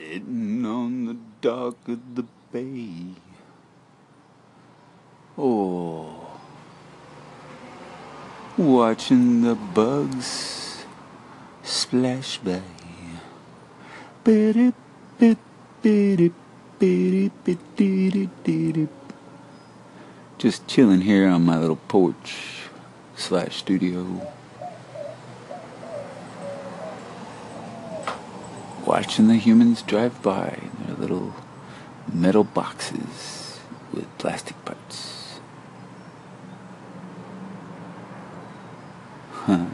Sitting 0.00 0.64
on 0.64 1.04
the 1.04 1.16
dock 1.42 1.76
of 1.86 2.14
the 2.14 2.24
bay. 2.50 3.20
Oh. 5.36 6.40
Watching 8.56 9.42
the 9.42 9.54
bugs 9.54 10.86
splash 11.62 12.38
by. 12.38 12.62
Biddy, 14.24 14.72
biddy, 15.18 15.36
biddy, 15.82 16.32
biddy, 16.78 17.30
biddy, 17.76 18.30
biddy. 18.42 18.88
Just 20.38 20.66
chilling 20.66 21.02
here 21.02 21.28
on 21.28 21.44
my 21.44 21.58
little 21.58 21.76
porch 21.76 22.70
slash 23.16 23.58
studio. 23.58 24.32
Watching 28.90 29.28
the 29.28 29.36
humans 29.36 29.82
drive 29.82 30.20
by 30.20 30.58
in 30.62 30.84
their 30.84 30.96
little 30.96 31.32
metal 32.12 32.42
boxes 32.42 33.60
with 33.92 34.08
plastic 34.18 34.56
parts. 34.64 35.38
Huh. 39.30 39.66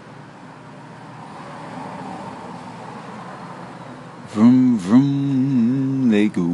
Vroom, 4.29 4.77
vroom, 4.77 6.11
they 6.11 6.29
go. 6.29 6.45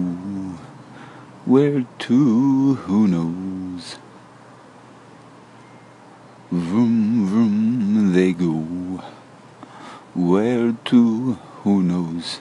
Where 1.44 1.84
to, 1.98 2.74
who 2.74 3.08
knows? 3.08 3.96
Vroom, 6.52 8.12
they 8.12 8.32
go. 8.32 9.02
Where 10.14 10.76
to, 10.84 11.32
who 11.64 11.82
knows? 11.82 12.38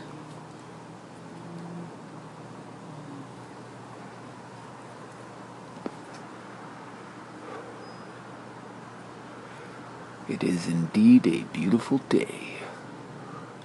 It 10.42 10.48
is 10.48 10.66
indeed 10.66 11.28
a 11.28 11.44
beautiful 11.54 12.00
day. 12.10 12.56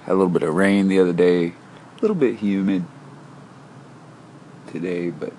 Had 0.03 0.11
a 0.11 0.13
little 0.13 0.29
bit 0.29 0.43
of 0.43 0.53
rain 0.53 0.89
the 0.89 0.99
other 0.99 1.11
day, 1.11 1.47
a 1.47 2.01
little 2.03 2.15
bit 2.15 2.35
humid 2.35 2.85
today, 4.67 5.09
but 5.09 5.33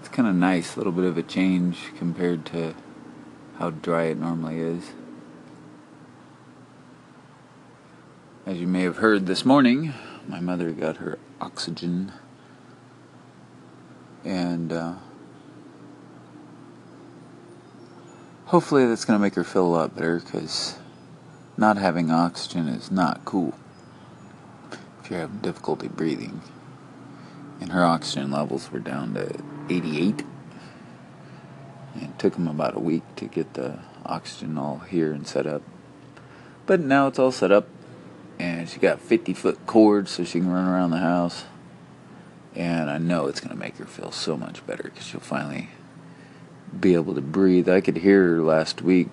it's 0.00 0.08
kind 0.08 0.26
of 0.26 0.34
nice, 0.34 0.74
a 0.74 0.80
little 0.80 0.92
bit 0.92 1.04
of 1.04 1.16
a 1.16 1.22
change 1.22 1.92
compared 1.96 2.44
to 2.46 2.74
how 3.58 3.70
dry 3.70 4.06
it 4.06 4.18
normally 4.18 4.58
is. 4.58 4.94
As 8.44 8.58
you 8.58 8.66
may 8.66 8.82
have 8.82 8.96
heard 8.96 9.26
this 9.26 9.44
morning, 9.44 9.94
my 10.26 10.40
mother 10.40 10.72
got 10.72 10.96
her 10.96 11.20
oxygen 11.40 12.10
and 14.24 14.72
uh, 14.72 14.94
hopefully 18.52 18.84
that's 18.84 19.06
going 19.06 19.18
to 19.18 19.22
make 19.22 19.34
her 19.34 19.44
feel 19.44 19.64
a 19.64 19.66
lot 19.66 19.94
better 19.94 20.20
because 20.20 20.76
not 21.56 21.78
having 21.78 22.10
oxygen 22.10 22.68
is 22.68 22.90
not 22.90 23.24
cool 23.24 23.54
if 25.02 25.10
you're 25.10 25.20
having 25.20 25.38
difficulty 25.38 25.88
breathing. 25.88 26.42
And 27.62 27.72
her 27.72 27.82
oxygen 27.82 28.30
levels 28.30 28.70
were 28.70 28.78
down 28.78 29.14
to 29.14 29.42
88. 29.70 30.22
And 31.94 32.02
it 32.02 32.18
took 32.18 32.34
them 32.34 32.46
about 32.46 32.76
a 32.76 32.78
week 32.78 33.04
to 33.16 33.24
get 33.24 33.54
the 33.54 33.78
oxygen 34.04 34.58
all 34.58 34.80
here 34.80 35.12
and 35.12 35.26
set 35.26 35.46
up. 35.46 35.62
But 36.66 36.80
now 36.80 37.06
it's 37.06 37.18
all 37.18 37.32
set 37.32 37.52
up, 37.52 37.68
and 38.38 38.68
she 38.68 38.78
got 38.78 39.00
50 39.00 39.32
foot 39.32 39.66
cords 39.66 40.10
so 40.10 40.24
she 40.24 40.40
can 40.40 40.52
run 40.52 40.68
around 40.68 40.90
the 40.90 40.98
house. 40.98 41.44
And 42.54 42.90
I 42.90 42.98
know 42.98 43.28
it's 43.28 43.40
going 43.40 43.54
to 43.54 43.58
make 43.58 43.78
her 43.78 43.86
feel 43.86 44.12
so 44.12 44.36
much 44.36 44.66
better 44.66 44.82
because 44.82 45.06
she'll 45.06 45.20
finally 45.20 45.70
be 46.78 46.94
able 46.94 47.14
to 47.14 47.20
breathe. 47.20 47.68
I 47.68 47.80
could 47.80 47.98
hear 47.98 48.36
her 48.36 48.42
last 48.42 48.82
week, 48.82 49.08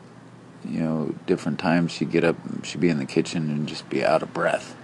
you 0.66 0.80
know, 0.80 1.16
different 1.26 1.60
times 1.60 1.92
she'd 1.92 2.12
get 2.12 2.24
up, 2.24 2.36
she'd 2.64 2.82
be 2.82 2.90
in 2.90 3.00
the 3.00 3.06
kitchen 3.06 3.50
and 3.50 3.68
just 3.68 3.90
be 3.90 4.04
out 4.04 4.24
of 4.24 4.34
breath. 4.34 4.76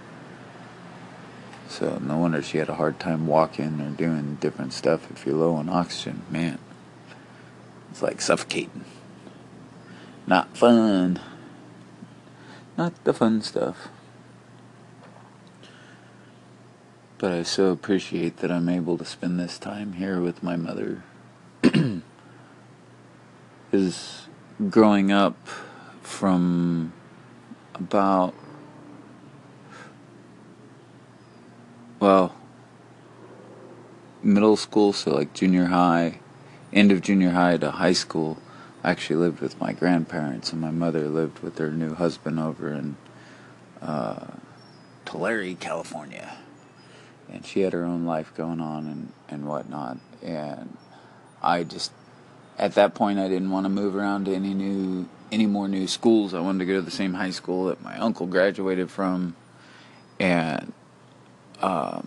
So 1.68 1.98
no 1.98 2.18
wonder 2.18 2.42
she 2.42 2.58
had 2.58 2.68
a 2.68 2.74
hard 2.74 3.00
time 3.00 3.26
walking 3.26 3.80
or 3.80 3.90
doing 3.90 4.36
different 4.40 4.72
stuff 4.72 5.10
if 5.10 5.26
you're 5.26 5.36
low 5.36 5.54
on 5.54 5.68
oxygen. 5.68 6.22
Man, 6.30 6.58
it's 7.90 8.02
like 8.02 8.20
suffocating. 8.20 8.84
Not 10.26 10.56
fun. 10.56 11.20
Not 12.76 12.92
the 13.04 13.12
fun 13.12 13.42
stuff. 13.42 13.88
But 17.18 17.32
I 17.32 17.42
so 17.42 17.70
appreciate 17.70 18.38
that 18.38 18.50
I'm 18.50 18.68
able 18.68 18.98
to 18.98 19.04
spend 19.04 19.40
this 19.40 19.58
time 19.58 19.94
here 19.94 20.20
with 20.20 20.42
my 20.42 20.56
mother. 20.56 21.02
Is 23.76 24.26
growing 24.70 25.12
up 25.12 25.36
from 26.02 26.92
about 27.74 28.34
well 32.00 32.34
middle 34.22 34.56
school 34.56 34.92
so 34.92 35.14
like 35.14 35.32
junior 35.34 35.66
high 35.66 36.18
end 36.72 36.90
of 36.90 37.02
junior 37.02 37.30
high 37.30 37.56
to 37.56 37.70
high 37.70 37.92
school 37.92 38.38
I 38.82 38.90
actually 38.90 39.16
lived 39.16 39.40
with 39.40 39.60
my 39.60 39.72
grandparents 39.72 40.52
and 40.52 40.60
my 40.60 40.70
mother 40.70 41.08
lived 41.08 41.40
with 41.40 41.58
her 41.58 41.70
new 41.70 41.94
husband 41.94 42.38
over 42.38 42.72
in 42.72 42.96
uh, 43.82 44.26
Tulare, 45.04 45.54
California. 45.54 46.36
And 47.28 47.44
she 47.44 47.62
had 47.62 47.72
her 47.72 47.84
own 47.84 48.04
life 48.04 48.32
going 48.36 48.60
on 48.60 48.86
and, 48.86 49.12
and 49.28 49.48
whatnot 49.48 49.98
and 50.22 50.76
I 51.42 51.64
just 51.64 51.90
at 52.58 52.74
that 52.74 52.94
point 52.94 53.18
I 53.18 53.28
didn't 53.28 53.50
want 53.50 53.64
to 53.64 53.70
move 53.70 53.94
around 53.94 54.26
to 54.26 54.34
any 54.34 54.54
new 54.54 55.08
any 55.32 55.46
more 55.46 55.68
new 55.68 55.86
schools. 55.86 56.34
I 56.34 56.40
wanted 56.40 56.60
to 56.60 56.64
go 56.66 56.74
to 56.74 56.82
the 56.82 56.90
same 56.90 57.14
high 57.14 57.30
school 57.30 57.66
that 57.66 57.82
my 57.82 57.96
uncle 57.98 58.26
graduated 58.26 58.90
from, 58.90 59.34
and 60.20 60.72
um, 61.60 62.06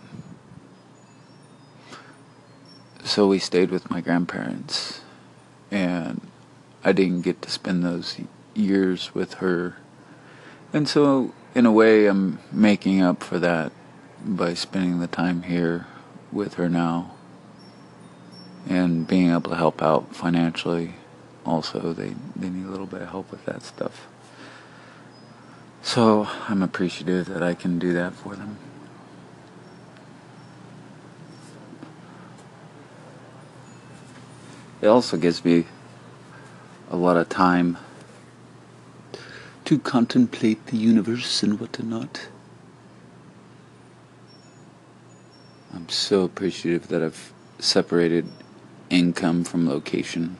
so 3.04 3.26
we 3.26 3.38
stayed 3.38 3.70
with 3.70 3.90
my 3.90 4.00
grandparents, 4.00 5.02
and 5.70 6.20
I 6.82 6.92
didn't 6.92 7.22
get 7.22 7.42
to 7.42 7.50
spend 7.50 7.84
those 7.84 8.16
years 8.54 9.14
with 9.14 9.34
her, 9.34 9.76
and 10.72 10.88
so 10.88 11.34
in 11.54 11.66
a 11.66 11.72
way 11.72 12.06
I'm 12.06 12.38
making 12.50 13.02
up 13.02 13.22
for 13.22 13.38
that 13.38 13.72
by 14.24 14.54
spending 14.54 15.00
the 15.00 15.06
time 15.06 15.42
here 15.42 15.86
with 16.32 16.54
her 16.54 16.68
now 16.68 17.12
and 18.68 19.06
being 19.06 19.30
able 19.30 19.50
to 19.50 19.56
help 19.56 19.82
out 19.82 20.14
financially 20.14 20.94
also 21.44 21.92
they 21.92 22.14
they 22.36 22.50
need 22.50 22.66
a 22.66 22.70
little 22.70 22.86
bit 22.86 23.02
of 23.02 23.08
help 23.08 23.30
with 23.30 23.44
that 23.46 23.62
stuff. 23.62 24.06
So 25.82 26.28
i'm 26.48 26.62
appreciative 26.62 27.26
that 27.26 27.42
i 27.42 27.54
can 27.54 27.78
do 27.78 27.92
that 27.94 28.14
for 28.14 28.36
them. 28.36 28.58
It 34.82 34.86
also 34.86 35.16
gives 35.16 35.44
me 35.44 35.66
a 36.90 36.96
lot 36.96 37.16
of 37.16 37.28
time 37.28 37.76
to 39.66 39.78
contemplate 39.78 40.66
the 40.66 40.76
universe 40.76 41.42
and 41.42 41.60
whatnot. 41.60 42.28
I'm 45.72 45.88
so 45.88 46.22
appreciative 46.22 46.88
that 46.88 47.02
i've 47.02 47.32
separated 47.58 48.26
income 48.90 49.44
from 49.44 49.68
location. 49.68 50.36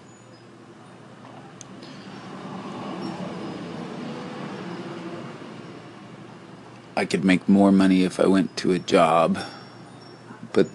I 6.97 7.07
could 7.07 7.25
make 7.25 7.49
more 7.49 7.73
money 7.73 8.03
if 8.03 8.21
I 8.21 8.27
went 8.27 8.57
to 8.59 8.73
a 8.73 8.79
job, 8.79 9.39
but 10.53 10.69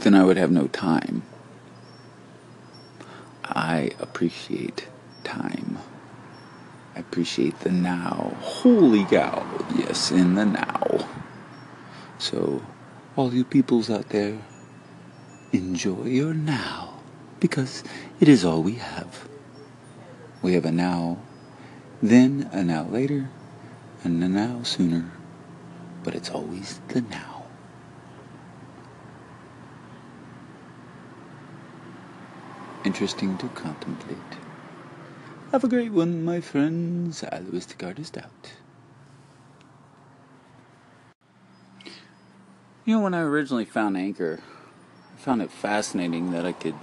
then 0.00 0.14
I 0.14 0.24
would 0.24 0.36
have 0.36 0.50
no 0.50 0.66
time. 0.66 1.22
I 3.44 3.92
appreciate 3.98 4.88
time. 5.24 5.78
I 6.94 7.00
appreciate 7.00 7.60
the 7.60 7.70
now. 7.70 8.36
Holy 8.40 9.04
cow, 9.04 9.46
yes, 9.74 10.10
in 10.10 10.34
the 10.34 10.44
now. 10.44 11.08
So, 12.18 12.62
all 13.16 13.32
you 13.32 13.44
peoples 13.44 13.88
out 13.88 14.10
there, 14.10 14.38
enjoy 15.52 16.04
your 16.04 16.34
now 16.34 16.91
because 17.42 17.82
it 18.20 18.28
is 18.28 18.44
all 18.44 18.62
we 18.62 18.74
have. 18.74 19.28
We 20.42 20.54
have 20.54 20.64
a 20.64 20.70
now, 20.70 21.18
then 22.00 22.48
a 22.52 22.62
now 22.62 22.84
later, 22.84 23.28
and 24.04 24.22
a 24.22 24.28
now 24.28 24.62
sooner, 24.62 25.10
but 26.04 26.14
it's 26.14 26.30
always 26.30 26.80
the 26.88 27.00
now. 27.00 27.42
Interesting 32.84 33.36
to 33.38 33.48
contemplate. 33.48 34.18
Have 35.50 35.64
a 35.64 35.68
great 35.68 35.90
one, 35.90 36.24
my 36.24 36.40
friends. 36.40 37.24
Alois 37.24 37.66
the 37.66 37.84
artist 37.84 38.16
out. 38.16 38.52
You 42.84 42.96
know, 42.96 43.00
when 43.00 43.14
I 43.14 43.20
originally 43.22 43.64
found 43.64 43.96
Anchor, 43.96 44.40
I 45.14 45.18
found 45.18 45.42
it 45.42 45.50
fascinating 45.50 46.30
that 46.30 46.46
I 46.46 46.52
could 46.52 46.74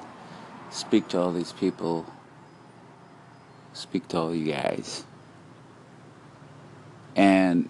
speak 0.70 1.08
to 1.10 1.20
all 1.20 1.32
these 1.32 1.52
people, 1.54 2.06
speak 3.74 4.08
to 4.10 4.18
all 4.18 4.36
you 4.36 4.52
guys. 4.52 5.04
And 7.16 7.70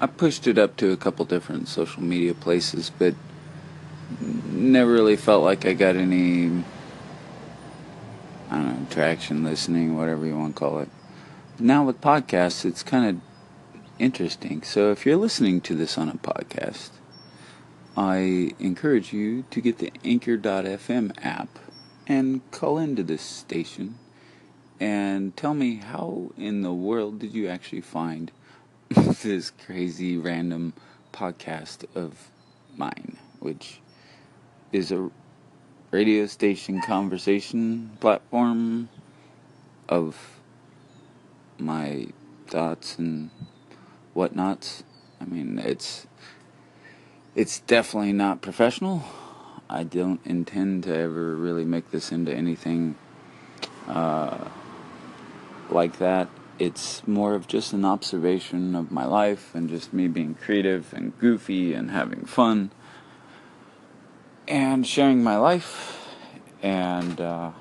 I 0.00 0.06
pushed 0.06 0.46
it 0.46 0.58
up 0.58 0.76
to 0.78 0.92
a 0.92 0.96
couple 0.96 1.24
different 1.24 1.68
social 1.68 2.02
media 2.02 2.34
places, 2.34 2.90
but 2.90 3.14
never 4.50 4.92
really 4.92 5.16
felt 5.16 5.44
like 5.44 5.66
I 5.66 5.72
got 5.72 5.96
any, 5.96 6.64
I 8.50 8.56
don't 8.56 8.80
know, 8.80 8.86
traction, 8.90 9.44
listening, 9.44 9.96
whatever 9.96 10.26
you 10.26 10.36
want 10.36 10.56
to 10.56 10.58
call 10.58 10.78
it. 10.80 10.88
Now 11.58 11.84
with 11.84 12.00
podcasts, 12.00 12.64
it's 12.64 12.82
kind 12.82 13.08
of 13.08 13.20
interesting. 13.98 14.62
So 14.62 14.90
if 14.90 15.06
you're 15.06 15.16
listening 15.16 15.60
to 15.62 15.74
this 15.74 15.96
on 15.96 16.08
a 16.08 16.14
podcast, 16.14 16.90
I 17.96 18.52
encourage 18.58 19.12
you 19.12 19.44
to 19.50 19.60
get 19.60 19.76
the 19.76 19.92
Anchor.fm 20.02 21.12
app 21.22 21.58
and 22.06 22.40
call 22.50 22.78
into 22.78 23.02
this 23.02 23.20
station 23.20 23.98
and 24.80 25.36
tell 25.36 25.52
me 25.52 25.76
how 25.76 26.32
in 26.38 26.62
the 26.62 26.72
world 26.72 27.18
did 27.18 27.34
you 27.34 27.48
actually 27.48 27.82
find 27.82 28.32
this 28.88 29.50
crazy 29.50 30.16
random 30.16 30.72
podcast 31.12 31.84
of 31.94 32.30
mine, 32.78 33.18
which 33.40 33.80
is 34.72 34.90
a 34.90 35.10
radio 35.90 36.24
station 36.24 36.80
conversation 36.80 37.90
platform 38.00 38.88
of 39.90 40.40
my 41.58 42.06
thoughts 42.46 42.98
and 42.98 43.28
whatnots. 44.14 44.82
I 45.20 45.26
mean, 45.26 45.58
it's 45.58 46.06
it's 47.34 47.60
definitely 47.60 48.12
not 48.12 48.42
professional. 48.42 49.04
I 49.68 49.84
don't 49.84 50.20
intend 50.24 50.84
to 50.84 50.94
ever 50.94 51.34
really 51.34 51.64
make 51.64 51.90
this 51.90 52.12
into 52.12 52.32
anything 52.32 52.96
uh, 53.88 54.48
like 55.70 55.98
that. 55.98 56.28
It's 56.58 57.06
more 57.06 57.34
of 57.34 57.48
just 57.48 57.72
an 57.72 57.84
observation 57.84 58.76
of 58.76 58.92
my 58.92 59.06
life 59.06 59.54
and 59.54 59.68
just 59.68 59.92
me 59.92 60.08
being 60.08 60.34
creative 60.34 60.92
and 60.92 61.18
goofy 61.18 61.72
and 61.72 61.90
having 61.90 62.26
fun 62.26 62.70
and 64.46 64.86
sharing 64.86 65.22
my 65.22 65.38
life 65.38 66.06
and 66.62 67.20
uh, 67.20 67.52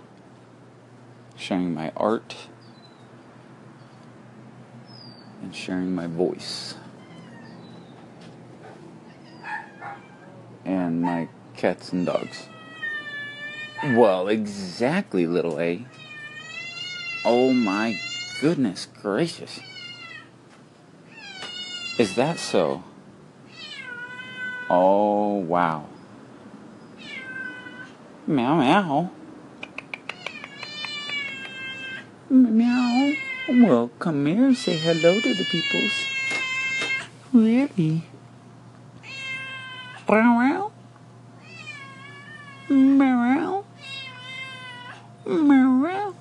sharing 1.37 1.73
my 1.73 1.91
art 1.95 2.35
and 5.41 5.55
sharing 5.55 5.95
my 5.95 6.07
voice 6.07 6.75
and 10.71 11.01
my 11.01 11.27
cats 11.55 11.91
and 11.91 12.05
dogs. 12.05 12.47
Well, 13.83 14.27
exactly, 14.27 15.27
little 15.27 15.59
A. 15.59 15.85
Oh 17.25 17.53
my 17.53 17.95
goodness 18.39 18.87
gracious. 19.01 19.59
Is 21.99 22.15
that 22.15 22.39
so? 22.39 22.83
Oh, 24.69 25.35
wow. 25.35 25.87
Meow 28.25 28.55
meow. 28.55 29.11
Meow. 32.29 33.13
Well, 33.49 33.91
come 33.99 34.25
here 34.25 34.45
and 34.45 34.55
say 34.55 34.77
hello 34.77 35.19
to 35.19 35.33
the 35.33 35.45
peoples. 35.51 35.91
Really? 37.33 38.03
Meow. 40.11 40.71
Meow. 42.67 43.63
Meow. 45.25 46.15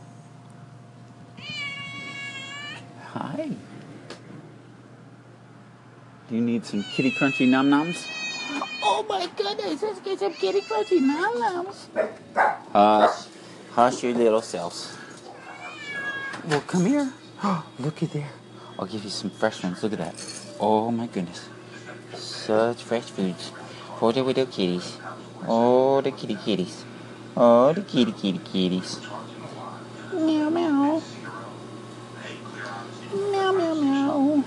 Hi. 3.09 3.51
Do 6.29 6.35
you 6.37 6.41
need 6.41 6.65
some 6.65 6.85
kitty 6.85 7.11
crunchy 7.11 7.49
num 7.49 7.69
nums? 7.69 8.07
Oh 8.85 9.05
my 9.09 9.29
goodness, 9.37 9.83
let's 9.83 9.99
get 9.99 10.21
some 10.21 10.35
kitty 10.35 10.61
crunchy 10.61 11.01
num 11.01 11.35
nums. 11.43 11.89
Hush. 12.73 13.27
Hush 13.73 14.05
your 14.05 14.15
little 14.15 14.41
selves. 14.41 14.97
Well, 16.47 16.61
come 16.61 16.87
here. 16.87 17.13
Look 17.81 18.05
at 18.05 18.13
there. 18.13 18.31
I'll 18.79 18.87
give 18.87 19.03
you 19.03 19.11
some 19.11 19.31
fresh 19.31 19.65
ones. 19.65 19.83
Look 19.83 19.95
at 19.95 19.99
that. 19.99 20.15
Oh 20.61 20.93
my 20.93 21.09
goodness. 21.09 21.49
Such 22.15 22.85
fresh 22.85 23.11
foods 23.11 23.51
for 24.01 24.15
the 24.15 24.23
little 24.23 24.47
kitties. 24.47 24.97
Oh, 25.47 26.01
the 26.01 26.11
kitty 26.11 26.35
kitties. 26.35 26.85
Oh, 27.37 27.75
the 27.75 27.83
kitty 27.83 28.13
kitty 28.13 28.39
kitties. 28.39 28.99
Meow 30.15 30.49
meow. 30.49 31.03
Meow 33.13 33.53
meow 33.53 33.75
meow. 33.75 34.45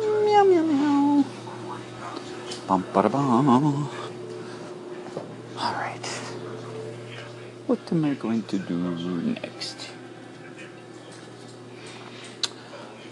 Meow 0.00 0.44
meow 0.44 0.64
meow. 0.64 1.24
Bum 2.66 2.84
ba 2.94 3.08
bum. 3.10 3.48
All 5.58 5.74
right. 5.74 6.06
What 7.66 7.80
am 7.92 8.04
I 8.06 8.14
going 8.14 8.42
to 8.44 8.58
do 8.58 8.74
next? 9.36 9.90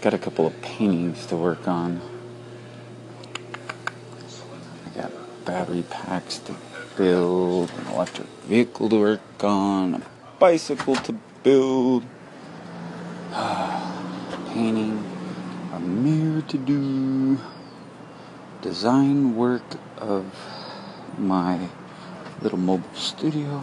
Got 0.01 0.15
a 0.15 0.17
couple 0.17 0.47
of 0.47 0.59
paintings 0.61 1.27
to 1.27 1.35
work 1.35 1.67
on. 1.67 2.01
I 4.85 5.01
got 5.01 5.11
battery 5.45 5.83
packs 5.89 6.39
to 6.39 6.55
build, 6.97 7.71
an 7.71 7.87
electric 7.93 8.27
vehicle 8.45 8.89
to 8.89 8.99
work 8.99 9.43
on, 9.43 9.95
a 9.95 10.01
bicycle 10.39 10.95
to 10.95 11.13
build, 11.43 12.03
painting, 14.49 15.03
a 15.73 15.79
mirror 15.79 16.41
to 16.41 16.57
do, 16.57 17.39
design 18.61 19.35
work 19.35 19.77
of 19.97 20.25
my 21.17 21.69
little 22.41 22.57
mobile 22.57 22.93
studio, 22.93 23.61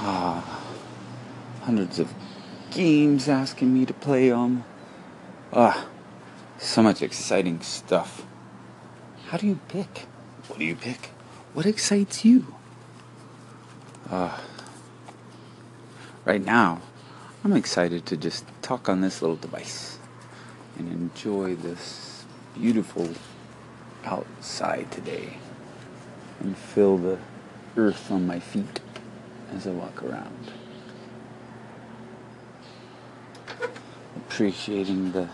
hundreds 1.62 1.98
of 1.98 2.12
games 2.70 3.28
asking 3.28 3.72
me 3.74 3.84
to 3.86 3.94
play 3.94 4.28
them. 4.30 4.64
Ah, 5.52 5.86
so 6.58 6.82
much 6.82 7.02
exciting 7.02 7.60
stuff. 7.60 8.24
How 9.26 9.36
do 9.36 9.46
you 9.46 9.58
pick? 9.68 10.06
What 10.52 10.58
do 10.58 10.66
you 10.66 10.76
pick? 10.76 11.08
What 11.54 11.64
excites 11.64 12.26
you? 12.26 12.54
Uh, 14.10 14.38
right 16.26 16.44
now, 16.44 16.82
I'm 17.42 17.54
excited 17.54 18.04
to 18.04 18.18
just 18.18 18.44
talk 18.60 18.86
on 18.86 19.00
this 19.00 19.22
little 19.22 19.36
device 19.36 19.96
and 20.76 20.88
enjoy 20.88 21.54
this 21.54 22.26
beautiful 22.54 23.08
outside 24.04 24.92
today 24.92 25.38
and 26.38 26.54
feel 26.54 26.98
the 26.98 27.18
earth 27.78 28.10
on 28.10 28.26
my 28.26 28.38
feet 28.38 28.80
as 29.54 29.66
I 29.66 29.70
walk 29.70 30.02
around. 30.02 30.52
Appreciating 34.16 35.12
the 35.12 35.30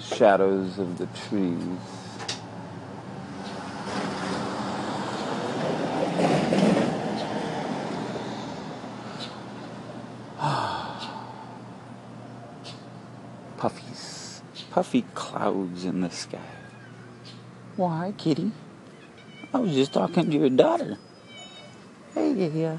shadows 0.00 0.78
of 0.78 0.96
the 0.96 1.06
trees. 1.28 1.99
Puffy 14.80 15.04
clouds 15.12 15.84
in 15.84 16.00
the 16.00 16.08
sky. 16.08 16.38
Why, 17.76 18.14
kitty? 18.16 18.50
I 19.52 19.58
was 19.58 19.74
just 19.74 19.92
talking 19.92 20.30
to 20.30 20.38
your 20.38 20.48
daughter. 20.48 20.96
Hey, 22.14 22.32
yeah. 22.32 22.78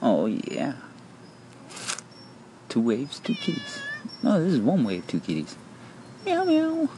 Oh, 0.00 0.24
yeah. 0.24 0.72
Two 2.70 2.80
waves, 2.80 3.18
two 3.18 3.34
kitties. 3.34 3.82
No, 4.22 4.42
this 4.42 4.54
is 4.54 4.60
one 4.60 4.82
wave, 4.82 5.06
two 5.06 5.20
kitties. 5.20 5.58
Meow 6.24 6.44
meow. 6.44 6.88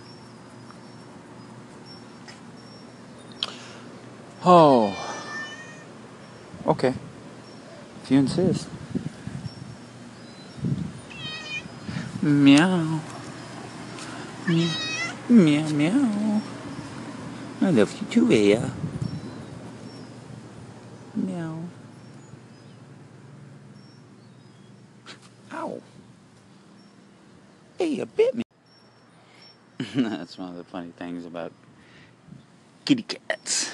Oh. 4.44 5.18
Okay. 6.64 6.94
If 8.04 8.10
you 8.12 8.18
insist. 8.20 8.68
Meow. 12.22 13.00
Meow. 14.48 14.70
Meow 15.28 15.68
meow. 15.70 16.42
I 17.60 17.70
love 17.70 18.00
you 18.00 18.06
too, 18.06 18.30
Aya. 18.30 18.70
Meow. 21.16 21.64
Ow. 25.52 25.82
Aya 27.80 28.06
bit 28.06 28.36
me. 28.36 28.44
That's 29.96 30.38
one 30.38 30.50
of 30.50 30.56
the 30.56 30.64
funny 30.64 30.92
things 30.96 31.26
about 31.26 31.52
kitty 32.84 33.02
cats. 33.02 33.72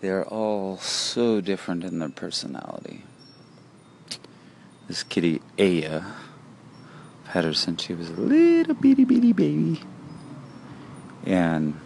They're 0.00 0.24
all 0.24 0.78
so 0.78 1.42
different 1.42 1.84
in 1.84 1.98
their 1.98 2.08
personality. 2.08 3.04
This 4.88 5.02
kitty, 5.02 5.42
Aya, 5.58 6.04
had 7.32 7.44
her 7.44 7.54
since 7.54 7.82
she 7.82 7.94
was 7.94 8.10
a 8.10 8.20
little 8.20 8.74
bitty 8.74 9.06
bitty 9.06 9.32
baby. 9.32 9.80
And 11.24 11.80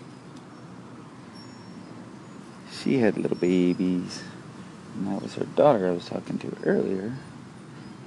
she 2.73 2.99
had 2.99 3.17
little 3.17 3.37
babies. 3.37 4.25
And 4.95 5.07
that 5.07 5.23
was 5.23 5.37
her 5.37 5.45
daughter 5.45 5.87
I 5.87 5.93
was 5.93 6.07
talking 6.07 6.39
to 6.39 6.53
earlier. 6.65 7.15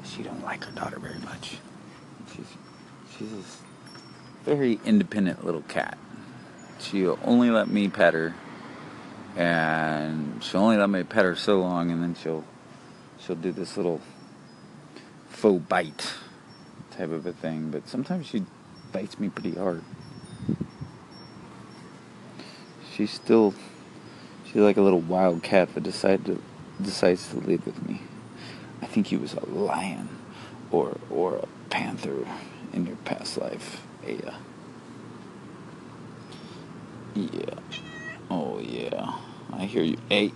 She 0.03 0.21
don't 0.21 0.43
like 0.43 0.65
her 0.65 0.71
daughter 0.73 0.99
very 0.99 1.19
much. 1.19 1.59
She's 2.35 2.45
she's 3.17 3.31
this 3.31 3.57
very 4.43 4.77
independent 4.83 5.45
little 5.45 5.61
cat. 5.61 5.97
She'll 6.81 7.19
only 7.23 7.51
let 7.51 7.69
me 7.69 7.87
pet 7.87 8.15
her, 8.15 8.35
and 9.37 10.43
she'll 10.43 10.59
only 10.61 10.77
let 10.77 10.89
me 10.89 11.03
pet 11.03 11.23
her 11.23 11.35
so 11.35 11.61
long, 11.61 11.89
and 11.89 12.03
then 12.03 12.15
she'll 12.15 12.43
she'll 13.17 13.37
do 13.37 13.53
this 13.53 13.77
little 13.77 14.01
faux 15.29 15.63
bite 15.65 16.15
type 16.99 17.11
of 17.11 17.25
a 17.25 17.33
thing. 17.33 17.71
But 17.71 17.87
sometimes 17.87 18.27
she 18.27 18.43
bites 18.91 19.19
me 19.19 19.29
pretty 19.29 19.53
hard. 19.57 19.83
She's 22.93 23.11
still 23.11 23.53
she's 24.45 24.57
like 24.57 24.77
a 24.77 24.81
little 24.81 24.99
wild 24.99 25.41
cat 25.41 25.73
that 25.73 25.83
decided 25.83 26.25
to 26.25 26.41
decides 26.83 27.29
to 27.29 27.37
live 27.37 27.65
with 27.65 27.87
me. 27.87 28.01
I 28.81 28.85
think 28.85 29.07
he 29.07 29.17
was 29.17 29.33
a 29.33 29.45
lion 29.45 30.09
or 30.71 30.97
or 31.09 31.37
a 31.37 31.47
panther 31.69 32.27
in 32.73 32.85
your 32.85 32.97
past 32.97 33.37
life. 33.37 33.81
Yeah. 34.05 34.35
Yeah. 37.15 37.55
Oh 38.29 38.59
yeah. 38.59 39.13
I 39.53 39.65
hear 39.65 39.83
you. 39.83 39.97
Hey. 40.09 40.33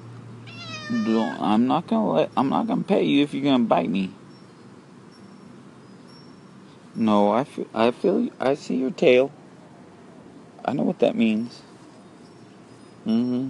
I'm 0.89 1.67
not 1.67 1.88
gonna 1.88 2.12
let. 2.12 2.29
I'm 2.38 2.50
not 2.50 2.67
gonna 2.67 2.84
pay 2.84 3.03
you 3.03 3.24
if 3.24 3.34
you're 3.34 3.43
gonna 3.43 3.63
bite 3.63 3.89
me. 3.89 4.12
No, 6.96 7.32
I 7.32 7.44
feel. 7.44 7.68
I 7.74 7.92
feel. 7.92 8.30
I 8.40 8.54
see 8.54 8.76
your 8.76 8.92
tail. 8.92 9.32
I 10.64 10.74
know 10.74 10.84
what 10.84 11.00
that 11.00 11.16
means. 11.16 11.62
Mm-hmm. 13.08 13.50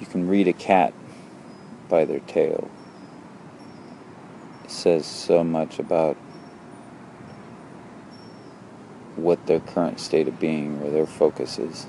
You 0.00 0.06
can 0.06 0.28
read 0.28 0.46
a 0.48 0.52
cat 0.52 0.94
by 1.88 2.04
their 2.04 2.20
tail. 2.20 2.70
It 4.64 4.70
says 4.70 5.04
so 5.04 5.42
much 5.42 5.78
about 5.78 6.16
what 9.16 9.44
their 9.46 9.60
current 9.60 10.00
state 10.00 10.28
of 10.28 10.38
being 10.38 10.80
or 10.80 10.90
their 10.90 11.06
focus 11.06 11.58
is. 11.58 11.86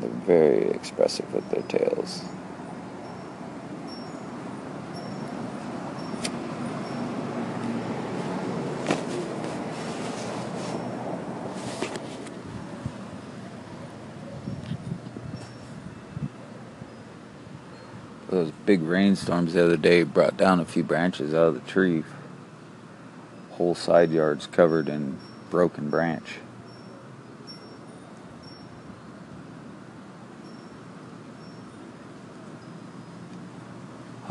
They're 0.00 0.10
very 0.10 0.70
expressive 0.70 1.32
with 1.32 1.48
their 1.50 1.62
tails. 1.62 2.22
those 18.36 18.52
big 18.66 18.82
rainstorms 18.82 19.54
the 19.54 19.64
other 19.64 19.76
day 19.76 20.02
brought 20.02 20.36
down 20.36 20.60
a 20.60 20.64
few 20.64 20.84
branches 20.84 21.32
out 21.32 21.48
of 21.48 21.54
the 21.54 21.70
tree. 21.70 22.04
Whole 23.52 23.74
side 23.74 24.10
yards 24.10 24.46
covered 24.46 24.88
in 24.88 25.18
broken 25.50 25.88
branch. 25.88 26.38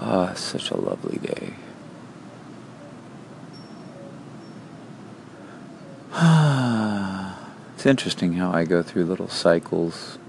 Ah, 0.07 0.33
such 0.35 0.69
a 0.69 0.77
lovely 0.77 1.17
day. 1.17 1.53
it's 7.73 7.85
interesting 7.87 8.33
how 8.33 8.51
I 8.51 8.65
go 8.65 8.83
through 8.83 9.05
little 9.05 9.27
cycles 9.27 10.19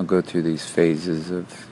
I'll 0.00 0.06
go 0.06 0.22
through 0.22 0.44
these 0.44 0.64
phases 0.64 1.30
of 1.30 1.66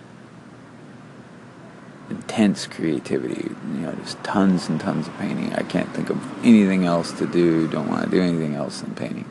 intense 2.11 2.67
creativity, 2.67 3.49
you 3.73 3.81
know, 3.81 3.95
just 3.95 4.23
tons 4.23 4.69
and 4.69 4.79
tons 4.79 5.09
of 5.09 5.17
painting. 5.17 5.55
I 5.55 5.63
can't 5.63 5.89
think 5.95 6.11
of 6.11 6.23
anything 6.45 6.85
else 6.85 7.11
to 7.13 7.27
do, 7.27 7.67
don't 7.69 7.89
want 7.89 8.05
to 8.05 8.11
do 8.11 8.21
anything 8.21 8.55
else 8.55 8.83
than 8.83 8.95
painting. 8.95 9.25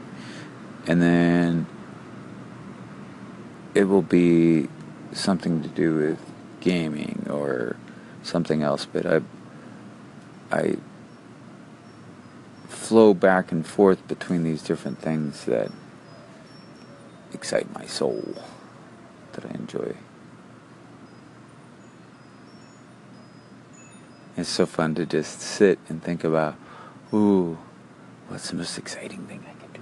And 0.87 0.99
then 0.99 1.67
it 3.75 3.83
will 3.83 4.01
be 4.01 4.67
something 5.13 5.61
to 5.63 5.69
do 5.69 5.95
with 5.95 6.19
gaming 6.59 7.27
or 7.29 7.75
something 8.23 8.61
else, 8.61 8.85
but 8.85 9.05
I 9.05 9.21
I 10.51 10.77
flow 12.67 13.13
back 13.13 13.51
and 13.51 13.65
forth 13.65 14.07
between 14.07 14.43
these 14.43 14.63
different 14.63 14.99
things 14.99 15.45
that 15.45 15.71
excite 17.33 17.73
my 17.73 17.85
soul 17.85 18.35
that 19.33 19.45
I 19.45 19.49
enjoy. 19.55 19.95
It's 24.37 24.49
so 24.49 24.65
fun 24.65 24.93
to 24.95 25.05
just 25.05 25.41
sit 25.41 25.79
and 25.89 26.01
think 26.01 26.23
about, 26.23 26.55
ooh, 27.11 27.57
what's 28.27 28.49
the 28.51 28.55
most 28.55 28.77
exciting 28.77 29.25
thing 29.25 29.43
I 29.49 29.59
can 29.59 29.71
do? 29.73 29.81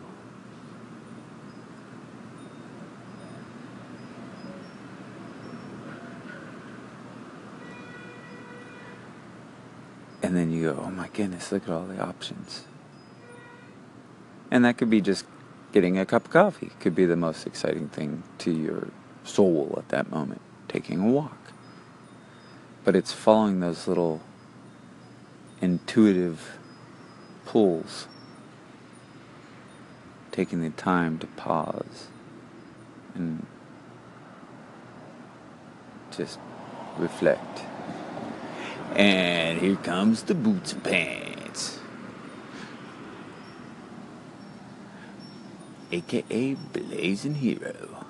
And 10.25 10.35
then 10.35 10.51
you 10.51 10.71
go, 10.71 10.83
oh 10.83 10.89
my 10.89 11.07
goodness, 11.09 11.51
look 11.51 11.65
at 11.65 11.69
all 11.69 11.83
the 11.85 12.01
options. 12.01 12.63
And 14.49 14.65
that 14.65 14.75
could 14.75 14.89
be 14.89 14.99
just 14.99 15.23
getting 15.71 15.99
a 15.99 16.05
cup 16.07 16.25
of 16.25 16.31
coffee, 16.31 16.71
could 16.79 16.95
be 16.95 17.05
the 17.05 17.15
most 17.15 17.45
exciting 17.45 17.89
thing 17.89 18.23
to 18.39 18.51
your 18.51 18.87
soul 19.23 19.75
at 19.77 19.89
that 19.89 20.09
moment, 20.09 20.41
taking 20.67 20.99
a 20.99 21.05
walk. 21.05 21.37
But 22.83 22.95
it's 22.95 23.11
following 23.11 23.59
those 23.59 23.87
little 23.87 24.19
intuitive 25.61 26.57
pulls, 27.45 28.07
taking 30.31 30.59
the 30.59 30.71
time 30.71 31.19
to 31.19 31.27
pause 31.27 32.07
and 33.13 33.45
just 36.09 36.39
reflect. 36.97 37.61
And 38.95 39.59
here 39.59 39.75
comes 39.75 40.23
the 40.23 40.33
boots 40.33 40.71
and 40.71 40.83
pants. 40.83 41.79
AKA 45.91 46.53
Blazing 46.73 47.35
Hero. 47.35 48.05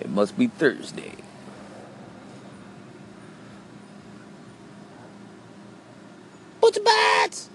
It 0.00 0.08
must 0.08 0.38
be 0.38 0.46
Thursday. 0.46 1.12
What's 6.60 6.78
the 6.78 6.84
bats? 6.84 7.48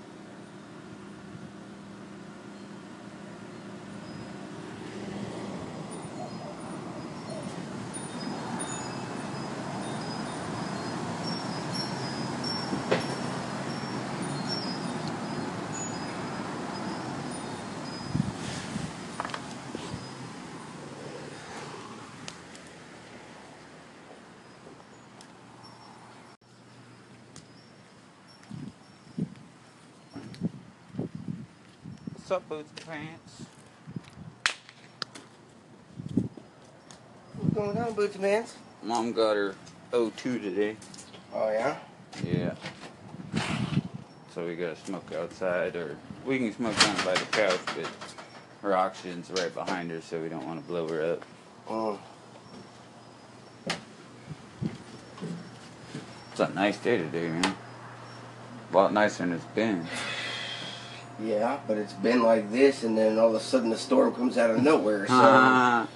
What's 32.14 32.23
up, 32.34 32.50
boots 32.50 32.84
pants? 32.84 33.44
What's 37.38 37.54
going 37.54 37.78
on, 37.78 37.94
boots 37.94 38.18
pants? 38.18 38.56
Mom 38.82 39.12
got 39.14 39.36
her 39.36 39.56
O2 39.92 40.42
today. 40.42 40.76
Oh 41.32 41.52
yeah. 41.52 41.78
Yeah. 42.26 42.56
so 44.34 44.48
we 44.48 44.56
gotta 44.56 44.76
smoke 44.78 45.14
outside, 45.14 45.76
or 45.76 45.96
we 46.26 46.40
can 46.40 46.52
smoke 46.54 46.76
down 46.80 46.96
by 47.06 47.14
the 47.14 47.26
couch, 47.26 47.60
but 47.76 47.88
her 48.64 48.76
oxygen's 48.76 49.30
right 49.32 49.54
behind 49.54 49.92
her, 49.92 50.02
so 50.02 50.20
we 50.20 50.28
don't 50.28 50.48
want 50.48 50.60
to 50.60 50.68
blow 50.68 50.88
her 50.88 51.14
up. 51.14 51.24
Oh, 51.70 52.00
It's 56.32 56.40
a 56.40 56.50
nice 56.50 56.80
day 56.80 56.98
today, 56.98 57.28
man. 57.28 57.56
A 58.72 58.76
lot 58.76 58.92
nicer 58.92 59.24
than 59.24 59.34
it's 59.34 59.46
been. 59.54 59.86
Yeah, 61.22 61.60
but 61.68 61.78
it's 61.78 61.94
been 61.94 62.24
like 62.24 62.52
this, 62.52 62.84
and 62.84 62.98
then 62.98 63.20
all 63.20 63.30
of 63.30 63.36
a 63.36 63.40
sudden 63.40 63.70
the 63.70 63.78
storm 63.78 64.14
comes 64.14 64.38
out 64.38 64.50
of 64.50 64.62
nowhere. 64.62 65.08
So 65.08 65.14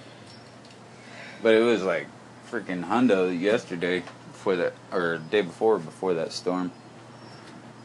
but 1.41 1.53
it 1.53 1.63
was 1.63 1.83
like 1.83 2.07
freaking 2.49 2.85
hundo 2.85 3.29
yesterday 3.37 4.03
before 4.31 4.55
that, 4.57 4.73
or 4.91 5.17
day 5.17 5.41
before 5.41 5.79
before 5.79 6.13
that 6.13 6.31
storm. 6.31 6.71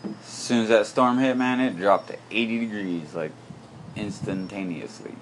As 0.05 0.27
soon 0.27 0.63
as 0.63 0.69
that 0.69 0.87
storm 0.87 1.19
hit, 1.19 1.37
man, 1.37 1.61
it 1.61 1.77
dropped 1.77 2.09
to 2.09 2.19
80 2.31 2.59
degrees 2.59 3.15
like 3.15 3.33
instantaneously. 3.97 5.15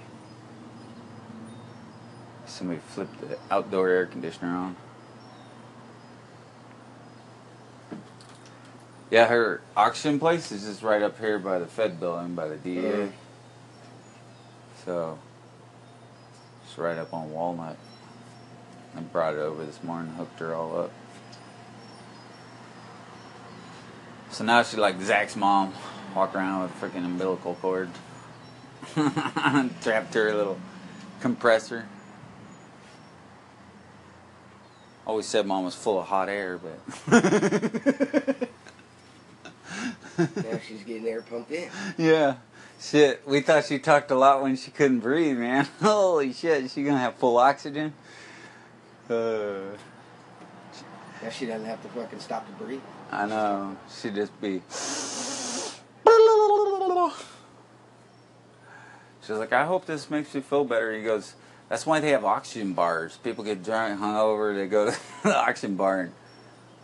Somebody 2.46 2.80
flipped 2.80 3.20
the 3.20 3.38
outdoor 3.50 3.88
air 3.88 4.06
conditioner 4.06 4.56
on. 4.56 4.76
Yeah, 9.10 9.26
her 9.26 9.60
auction 9.76 10.18
place 10.20 10.52
is 10.52 10.64
just 10.64 10.82
right 10.82 11.02
up 11.02 11.18
here 11.18 11.38
by 11.38 11.58
the 11.58 11.66
Fed 11.66 11.98
building, 11.98 12.34
by 12.34 12.46
the 12.48 12.56
DA. 12.56 12.82
Mhm. 12.82 13.12
So, 14.84 15.18
it's 16.64 16.78
right 16.78 16.96
up 16.96 17.12
on 17.12 17.32
Walnut. 17.32 17.76
I 18.96 19.00
brought 19.00 19.34
it 19.34 19.40
over 19.40 19.64
this 19.64 19.82
morning, 19.82 20.12
hooked 20.14 20.38
her 20.40 20.54
all 20.54 20.78
up. 20.78 20.90
So 24.30 24.44
now 24.44 24.62
she's 24.62 24.78
like 24.78 25.00
Zach's 25.00 25.34
mom, 25.34 25.74
walk 26.14 26.34
around 26.34 26.62
with 26.62 26.70
a 26.82 26.86
freaking 26.86 27.04
umbilical 27.04 27.56
cord. 27.56 27.90
Trapped 28.94 30.14
her 30.14 30.34
little 30.34 30.58
compressor. 31.20 31.86
Always 35.06 35.26
said 35.26 35.46
mom 35.46 35.64
was 35.64 35.74
full 35.74 35.98
of 35.98 36.06
hot 36.06 36.28
air, 36.28 36.58
but 36.58 36.78
now 40.18 40.60
she's 40.66 40.82
getting 40.82 41.06
air 41.06 41.22
pumped 41.22 41.50
in. 41.50 41.68
yeah. 41.96 42.36
Shit, 42.80 43.26
we 43.28 43.40
thought 43.42 43.66
she 43.66 43.78
talked 43.78 44.10
a 44.10 44.14
lot 44.14 44.40
when 44.42 44.56
she 44.56 44.70
couldn't 44.70 45.00
breathe, 45.00 45.36
man. 45.36 45.66
Holy 45.82 46.32
shit, 46.32 46.70
she 46.70 46.82
gonna 46.82 46.96
have 46.98 47.14
full 47.16 47.36
oxygen? 47.36 47.92
Uh, 49.08 49.76
Now 51.22 51.28
she 51.30 51.44
doesn't 51.44 51.66
have 51.66 51.82
to 51.82 51.88
fucking 51.88 52.20
stop 52.20 52.46
to 52.46 52.52
breathe. 52.64 52.80
I 53.12 53.26
know. 53.26 53.76
She'd 54.00 54.14
just 54.14 54.40
be. 54.40 54.62
She's 59.22 59.36
like, 59.36 59.52
I 59.52 59.64
hope 59.66 59.84
this 59.86 60.08
makes 60.10 60.34
you 60.34 60.40
feel 60.40 60.64
better. 60.64 60.92
He 60.96 61.02
goes, 61.02 61.34
That's 61.68 61.84
why 61.86 62.00
they 62.00 62.10
have 62.10 62.24
oxygen 62.24 62.72
bars. 62.72 63.18
People 63.18 63.44
get 63.44 63.62
drunk, 63.62 64.00
hungover, 64.00 64.54
they 64.56 64.66
go 64.66 64.90
to 64.90 64.98
the 65.22 65.36
oxygen 65.36 65.76
bar 65.76 66.00
and 66.00 66.12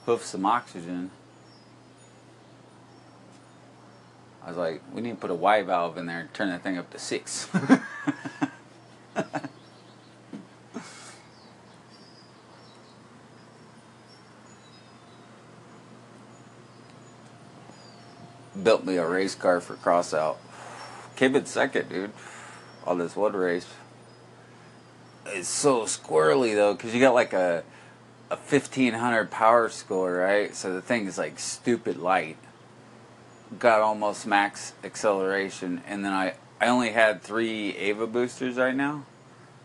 hoof 0.05 0.25
some 0.25 0.45
oxygen. 0.45 1.11
I 4.47 4.51
was 4.51 4.57
like, 4.57 4.81
we 4.95 5.01
need 5.01 5.11
to 5.11 5.17
put 5.17 5.31
a 5.33 5.35
Y 5.35 5.63
valve 5.63 5.99
in 5.99 6.07
there 6.07 6.21
and 6.21 6.33
turn 6.33 6.51
that 6.51 6.63
thing 6.63 6.79
up 6.79 6.89
to 6.91 7.01
six. 7.01 7.49
Built 18.63 18.85
me 18.85 18.97
a 18.99 19.07
race 19.07 19.35
car 19.35 19.61
for 19.61 19.75
Crossout. 19.75 20.37
Came 21.17 21.35
in 21.35 21.45
second, 21.45 21.89
dude. 21.89 22.13
On 22.87 22.99
this 22.99 23.17
one 23.17 23.33
race. 23.33 23.67
It's 25.27 25.49
so 25.49 25.83
squirrely 25.83 26.55
though, 26.55 26.75
because 26.75 26.95
you 26.95 27.01
got 27.01 27.15
like 27.15 27.33
a 27.33 27.65
a 28.31 28.37
fifteen 28.37 28.95
hundred 28.95 29.33
power 29.33 29.69
score, 29.69 30.15
right? 30.15 30.55
So 30.55 30.73
the 30.73 30.83
thing 30.83 31.07
is 31.07 31.19
like 31.19 31.41
stupid 31.41 31.97
light. 31.97 32.37
Got 33.61 33.81
almost 33.81 34.27
max 34.27 34.73
acceleration, 34.83 35.81
and 35.87 36.05
then 36.05 36.13
I 36.13 36.35
I 36.61 36.67
only 36.67 36.91
had 36.91 37.23
three 37.23 37.77
Ava 37.77 38.07
boosters 38.09 38.57
right 38.57 38.75
now, 38.75 39.05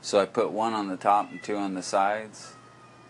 so 0.01 0.19
I 0.19 0.25
put 0.25 0.51
one 0.51 0.73
on 0.73 0.87
the 0.87 0.97
top 0.97 1.31
and 1.31 1.41
two 1.41 1.57
on 1.57 1.73
the 1.73 1.81
sides, 1.81 2.53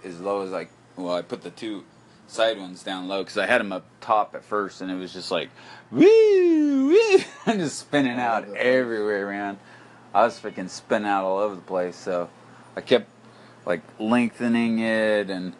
as 0.05 0.21
low 0.21 0.43
as 0.43 0.51
like. 0.51 0.71
Well, 0.95 1.13
I 1.13 1.23
put 1.23 1.41
the 1.41 1.49
two 1.49 1.83
side 2.27 2.57
ones 2.57 2.83
down 2.83 3.09
low 3.09 3.21
because 3.21 3.37
I 3.37 3.47
had 3.47 3.59
them 3.59 3.73
up 3.73 3.85
top 3.99 4.33
at 4.33 4.45
first, 4.45 4.79
and 4.79 4.89
it 4.89 4.95
was 4.95 5.11
just 5.11 5.29
like, 5.29 5.49
woo, 5.91 6.87
woo, 6.87 7.19
I'm 7.45 7.59
just 7.59 7.77
spinning 7.77 8.17
out 8.17 8.47
everywhere, 8.55 9.27
man. 9.27 9.59
I 10.13 10.23
was 10.23 10.39
freaking 10.39 10.69
spinning 10.69 11.09
out 11.09 11.25
all 11.25 11.39
over 11.39 11.55
the 11.55 11.61
place, 11.61 11.97
so 11.97 12.29
I 12.77 12.81
kept 12.81 13.09
like 13.65 13.81
lengthening 13.99 14.79
it, 14.79 15.29
and 15.29 15.53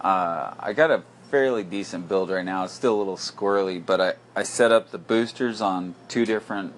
uh, 0.00 0.54
I 0.58 0.72
got 0.72 0.90
a 0.90 1.02
fairly 1.30 1.64
decent 1.64 2.08
build 2.08 2.30
right 2.30 2.44
now. 2.44 2.64
It's 2.64 2.72
still 2.72 2.94
a 2.94 2.98
little 2.98 3.16
squirrely, 3.16 3.84
but 3.84 4.00
I 4.00 4.14
I 4.34 4.42
set 4.42 4.72
up 4.72 4.90
the 4.90 4.98
boosters 4.98 5.60
on 5.60 5.94
two 6.08 6.24
different 6.24 6.72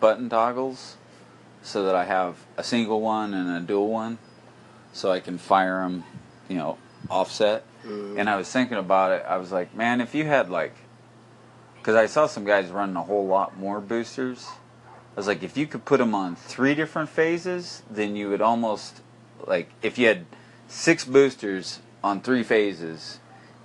button 0.00 0.28
toggles, 0.28 0.96
so 1.62 1.84
that 1.84 1.94
I 1.94 2.04
have 2.04 2.36
a 2.56 2.62
single 2.62 3.00
one 3.00 3.34
and 3.34 3.50
a 3.50 3.60
dual 3.60 3.88
one, 3.88 4.18
so 4.92 5.10
I 5.10 5.20
can 5.20 5.38
fire 5.38 5.80
them, 5.80 6.04
you 6.48 6.56
know, 6.56 6.78
offset. 7.10 7.64
Mm. 7.86 8.18
And 8.18 8.30
I 8.30 8.36
was 8.36 8.50
thinking 8.50 8.78
about 8.78 9.12
it. 9.12 9.24
I 9.28 9.36
was 9.36 9.52
like, 9.52 9.74
man, 9.74 10.00
if 10.00 10.14
you 10.14 10.24
had 10.24 10.50
like, 10.50 10.74
because 11.76 11.94
I 11.94 12.06
saw 12.06 12.26
some 12.26 12.44
guys 12.44 12.70
running 12.70 12.96
a 12.96 13.02
whole 13.02 13.26
lot 13.26 13.58
more 13.58 13.80
boosters. 13.80 14.46
I 14.46 15.20
was 15.20 15.26
like, 15.26 15.42
if 15.42 15.56
you 15.56 15.66
could 15.66 15.84
put 15.84 15.98
them 15.98 16.14
on 16.14 16.36
three 16.36 16.76
different 16.76 17.08
phases, 17.08 17.82
then 17.90 18.14
you 18.14 18.28
would 18.28 18.40
almost 18.40 19.00
like 19.46 19.70
if 19.82 19.98
you 19.98 20.06
had 20.06 20.26
six 20.68 21.04
boosters 21.04 21.80
on 22.04 22.20
three 22.20 22.42
phases, 22.42 23.18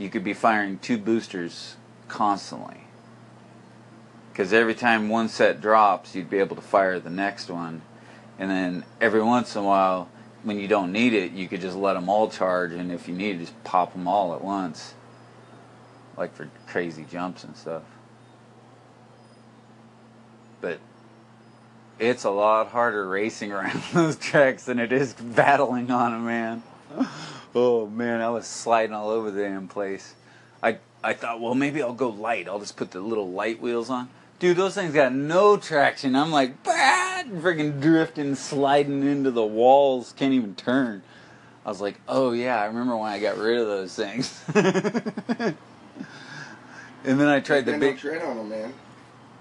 you 0.03 0.09
could 0.09 0.23
be 0.23 0.33
firing 0.33 0.77
two 0.79 0.97
boosters 0.97 1.77
constantly. 2.09 2.81
Because 4.31 4.51
every 4.51 4.75
time 4.75 5.09
one 5.09 5.29
set 5.29 5.61
drops, 5.61 6.13
you'd 6.13 6.29
be 6.29 6.39
able 6.39 6.55
to 6.57 6.61
fire 6.61 6.99
the 6.99 7.09
next 7.09 7.49
one, 7.49 7.81
and 8.37 8.51
then 8.51 8.83
every 8.99 9.23
once 9.23 9.55
in 9.55 9.61
a 9.61 9.65
while, 9.65 10.09
when 10.43 10.59
you 10.59 10.67
don't 10.67 10.91
need 10.91 11.13
it, 11.13 11.31
you 11.31 11.47
could 11.47 11.61
just 11.61 11.77
let 11.77 11.93
them 11.93 12.09
all 12.09 12.29
charge, 12.29 12.73
and 12.73 12.91
if 12.91 13.07
you 13.07 13.13
need, 13.13 13.37
it, 13.37 13.39
just 13.39 13.63
pop 13.63 13.93
them 13.93 14.07
all 14.07 14.33
at 14.33 14.43
once, 14.43 14.95
like 16.17 16.35
for 16.35 16.49
crazy 16.67 17.05
jumps 17.09 17.43
and 17.43 17.55
stuff. 17.55 17.83
But 20.59 20.79
it's 21.99 22.25
a 22.25 22.31
lot 22.31 22.69
harder 22.69 23.07
racing 23.07 23.51
around 23.53 23.81
those 23.93 24.17
tracks 24.17 24.65
than 24.65 24.79
it 24.79 24.91
is 24.91 25.13
battling 25.13 25.91
on 25.91 26.11
them, 26.11 26.25
man. 26.25 26.63
Oh 27.55 27.87
man, 27.87 28.21
I 28.21 28.29
was 28.29 28.47
sliding 28.47 28.95
all 28.95 29.09
over 29.09 29.29
the 29.29 29.43
damn 29.43 29.67
place. 29.67 30.15
I 30.61 30.77
I 31.03 31.13
thought, 31.13 31.39
well, 31.39 31.53
maybe 31.53 31.81
I'll 31.83 31.93
go 31.93 32.09
light. 32.09 32.47
I'll 32.47 32.59
just 32.59 32.77
put 32.77 32.91
the 32.91 33.01
little 33.01 33.31
light 33.31 33.61
wheels 33.61 33.89
on. 33.89 34.09
Dude, 34.39 34.57
those 34.57 34.73
things 34.73 34.93
got 34.93 35.13
no 35.13 35.57
traction. 35.57 36.15
I'm 36.15 36.31
like, 36.31 36.63
bah, 36.63 37.23
freaking 37.25 37.79
drifting, 37.79 38.35
sliding 38.35 39.03
into 39.05 39.31
the 39.31 39.45
walls, 39.45 40.13
can't 40.17 40.33
even 40.33 40.55
turn. 40.55 41.03
I 41.65 41.69
was 41.69 41.79
like, 41.79 41.99
oh 42.07 42.31
yeah, 42.31 42.59
I 42.59 42.65
remember 42.65 42.97
when 42.97 43.11
I 43.11 43.19
got 43.19 43.37
rid 43.37 43.59
of 43.59 43.67
those 43.67 43.95
things. 43.95 44.43
and 44.55 45.55
then 47.03 47.27
I 47.27 47.39
tried 47.39 47.65
the 47.65 47.77
big. 47.77 47.95
no 47.95 47.95
tread 47.95 48.21
on 48.23 48.37
them, 48.37 48.49
man. 48.49 48.73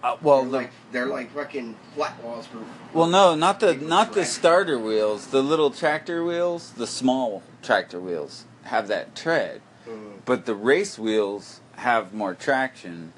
Uh, 0.03 0.17
well, 0.21 0.43
they're 0.43 0.51
the 0.51 0.57
like 0.57 0.71
they're 0.91 1.07
like 1.07 1.33
fucking 1.33 1.77
flat 1.95 2.23
walls 2.23 2.47
for. 2.47 2.59
Well, 2.93 3.07
no, 3.07 3.35
not 3.35 3.61
the 3.61 3.75
not 3.75 4.13
the 4.13 4.25
starter 4.25 4.79
wheels. 4.79 5.29
The 5.29 5.43
little 5.43 5.71
tractor 5.71 6.25
wheels, 6.25 6.73
the 6.73 6.89
small 6.89 7.43
tractor 7.63 8.01
wheels 8.01 8.45
have 8.65 8.89
that 8.89 9.15
tread, 9.15 9.61
Mm. 9.87 10.21
but 10.25 10.47
the 10.47 10.55
race 10.55 10.99
wheels 10.99 11.61
have 11.77 12.13
more 12.15 12.35
traction. 12.35 13.13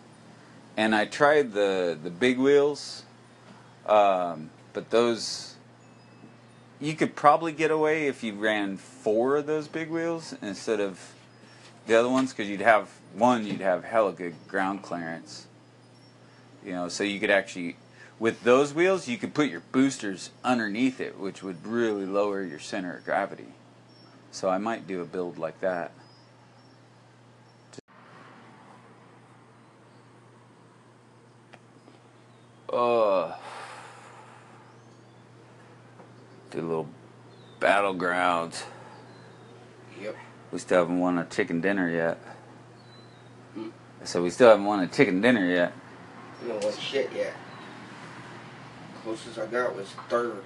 And 0.76 0.94
I 0.94 1.04
tried 1.04 1.52
the 1.52 1.96
the 2.02 2.11
big 2.11 2.38
wheels, 2.38 3.04
um, 3.87 4.50
but 4.72 4.90
those 4.90 5.54
you 6.80 6.94
could 6.94 7.14
probably 7.14 7.52
get 7.52 7.70
away 7.70 8.09
if 8.09 8.22
you 8.22 8.35
ran 8.35 8.76
four 8.76 9.37
of 9.37 9.46
those 9.46 9.68
big 9.68 9.88
wheels 9.90 10.35
instead 10.42 10.80
of 10.80 11.14
the 11.87 11.94
other 11.94 12.09
ones, 12.09 12.33
because 12.33 12.48
you'd 12.48 12.61
have 12.61 12.88
one, 13.14 13.46
you'd 13.46 13.61
have 13.61 13.85
hella 13.85 14.12
good 14.12 14.35
ground 14.48 14.83
clearance. 14.83 15.46
You 16.64 16.72
know, 16.72 16.88
so 16.88 17.04
you 17.04 17.20
could 17.20 17.30
actually 17.30 17.76
with 18.18 18.42
those 18.42 18.72
wheels, 18.72 19.07
you 19.09 19.18
could 19.18 19.35
put 19.35 19.48
your 19.50 19.62
boosters 19.72 20.30
underneath 20.42 21.00
it, 21.00 21.18
which 21.18 21.42
would 21.42 21.66
really 21.66 22.07
lower 22.07 22.42
your 22.42 22.59
center 22.61 22.96
of 22.96 23.04
gravity. 23.04 23.48
So 24.35 24.49
I 24.49 24.59
might 24.59 24.88
do 24.88 25.01
a 25.01 25.05
build 25.05 25.38
like 25.38 25.61
that. 25.61 25.92
Uh, 32.68 33.37
do 36.51 36.59
a 36.59 36.61
little 36.61 36.88
battlegrounds. 37.61 38.64
Yep. 40.03 40.16
We 40.51 40.59
still 40.59 40.81
haven't 40.81 40.99
won 40.99 41.18
a 41.18 41.27
chicken 41.27 41.61
dinner 41.61 41.88
yet. 41.88 42.18
Mm. 43.57 43.70
So 44.03 44.20
we 44.20 44.31
still 44.31 44.49
haven't 44.49 44.64
won 44.64 44.81
a 44.81 44.88
chicken 44.88 45.20
dinner 45.20 45.49
yet. 45.49 45.73
Don't 46.44 46.61
want 46.61 46.77
shit 46.81 47.09
yet. 47.14 47.35
Closest 49.05 49.38
I 49.38 49.47
got 49.47 49.77
was 49.77 49.87
third. 50.09 50.42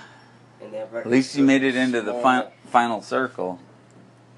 At 0.60 0.66
And 0.66 0.74
that 0.74 1.06
least 1.06 1.36
you 1.36 1.44
made 1.44 1.62
it 1.62 1.76
into 1.76 2.00
the 2.00 2.12
small. 2.12 2.22
fi- 2.22 2.48
final 2.70 3.02
circle. 3.02 3.60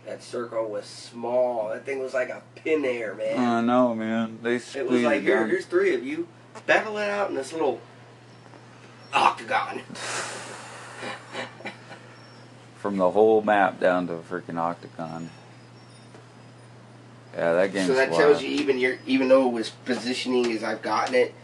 That 0.06 0.22
circle 0.22 0.68
was 0.68 0.86
small. 0.86 1.68
That 1.68 1.84
thing 1.84 1.98
was 2.00 2.14
like 2.14 2.30
a 2.30 2.42
pin 2.54 2.84
air, 2.84 3.14
man. 3.14 3.38
Oh 3.38 3.60
know, 3.60 3.94
man! 3.94 4.38
They 4.42 4.56
it 4.56 4.88
was 4.88 5.02
like, 5.02 5.18
it 5.18 5.22
here, 5.24 5.46
here's 5.46 5.66
three 5.66 5.94
of 5.94 6.04
you. 6.04 6.26
Battle 6.66 6.96
it 6.98 7.10
out 7.10 7.28
in 7.28 7.36
this 7.36 7.52
little 7.52 7.80
octagon. 9.12 9.82
from 12.78 12.96
the 12.96 13.10
whole 13.10 13.42
map 13.42 13.78
down 13.80 14.06
to 14.06 14.14
a 14.14 14.20
freaking 14.20 14.56
octagon. 14.56 15.30
Yeah, 17.34 17.52
that 17.52 17.72
game. 17.72 17.86
So 17.86 17.94
that 17.94 18.10
wild. 18.10 18.20
tells 18.20 18.42
you 18.42 18.48
even 18.48 18.78
your 18.78 18.96
even 19.06 19.28
though 19.28 19.46
it 19.46 19.52
was 19.52 19.70
positioning 19.70 20.50
as 20.52 20.64
I've 20.64 20.80
gotten 20.82 21.14
it 21.14 21.34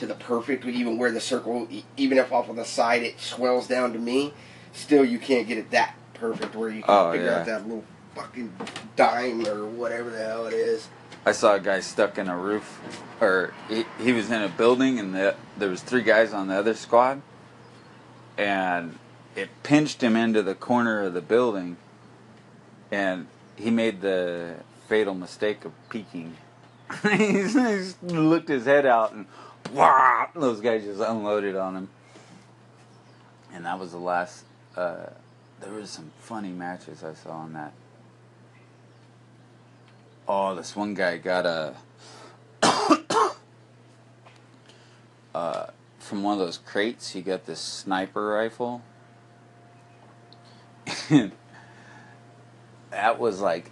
to 0.00 0.06
the 0.06 0.14
perfect, 0.14 0.64
even 0.64 0.96
where 0.98 1.12
the 1.12 1.20
circle, 1.20 1.68
even 1.96 2.18
if 2.18 2.32
off 2.32 2.48
of 2.48 2.56
the 2.56 2.64
side 2.64 3.02
it 3.02 3.20
swells 3.20 3.68
down 3.68 3.92
to 3.92 3.98
me, 3.98 4.32
still 4.72 5.04
you 5.04 5.18
can't 5.18 5.46
get 5.46 5.58
it 5.58 5.70
that 5.70 5.94
perfect 6.14 6.54
where 6.56 6.70
you 6.70 6.82
can 6.82 6.90
Oh, 6.90 7.12
figure 7.12 7.26
yeah. 7.26 7.40
out 7.40 7.46
that 7.46 7.62
little 7.68 7.84
fucking 8.14 8.52
dime 8.96 9.46
or 9.46 9.66
whatever 9.66 10.10
the 10.10 10.18
hell 10.18 10.46
it 10.46 10.54
is. 10.54 10.88
I 11.26 11.32
saw 11.32 11.54
a 11.54 11.60
guy 11.60 11.80
stuck 11.80 12.16
in 12.16 12.28
a 12.28 12.36
roof, 12.36 12.80
or 13.20 13.52
he, 13.68 13.84
he 14.02 14.12
was 14.12 14.30
in 14.30 14.40
a 14.42 14.48
building, 14.48 14.98
and 14.98 15.14
the, 15.14 15.34
there 15.58 15.68
was 15.68 15.82
three 15.82 16.02
guys 16.02 16.32
on 16.32 16.48
the 16.48 16.54
other 16.54 16.72
squad, 16.72 17.20
and 18.38 18.98
it 19.36 19.50
pinched 19.62 20.02
him 20.02 20.16
into 20.16 20.42
the 20.42 20.54
corner 20.54 21.02
of 21.02 21.12
the 21.12 21.20
building, 21.20 21.76
and 22.90 23.26
he 23.56 23.70
made 23.70 24.00
the 24.00 24.54
fatal 24.88 25.12
mistake 25.14 25.66
of 25.66 25.72
peeking. 25.90 26.38
he 27.02 27.42
looked 28.02 28.48
his 28.48 28.64
head 28.64 28.86
out, 28.86 29.12
and 29.12 29.26
wah, 29.72 30.26
those 30.34 30.60
guys 30.60 30.84
just 30.84 31.00
unloaded 31.00 31.56
on 31.56 31.76
him. 31.76 31.88
And 33.52 33.64
that 33.66 33.78
was 33.78 33.92
the 33.92 33.98
last. 33.98 34.44
Uh, 34.76 35.06
there 35.60 35.72
was 35.72 35.90
some 35.90 36.10
funny 36.20 36.50
matches 36.50 37.02
I 37.02 37.14
saw 37.14 37.32
on 37.32 37.52
that. 37.54 37.72
Oh, 40.28 40.54
this 40.54 40.76
one 40.76 40.94
guy 40.94 41.16
got 41.16 41.46
a 41.46 41.74
uh, 45.34 45.66
from 45.98 46.22
one 46.22 46.34
of 46.34 46.38
those 46.38 46.58
crates. 46.58 47.10
He 47.10 47.22
got 47.22 47.46
this 47.46 47.60
sniper 47.60 48.28
rifle. 48.28 48.82
That 52.90 53.18
was 53.18 53.40
like 53.40 53.70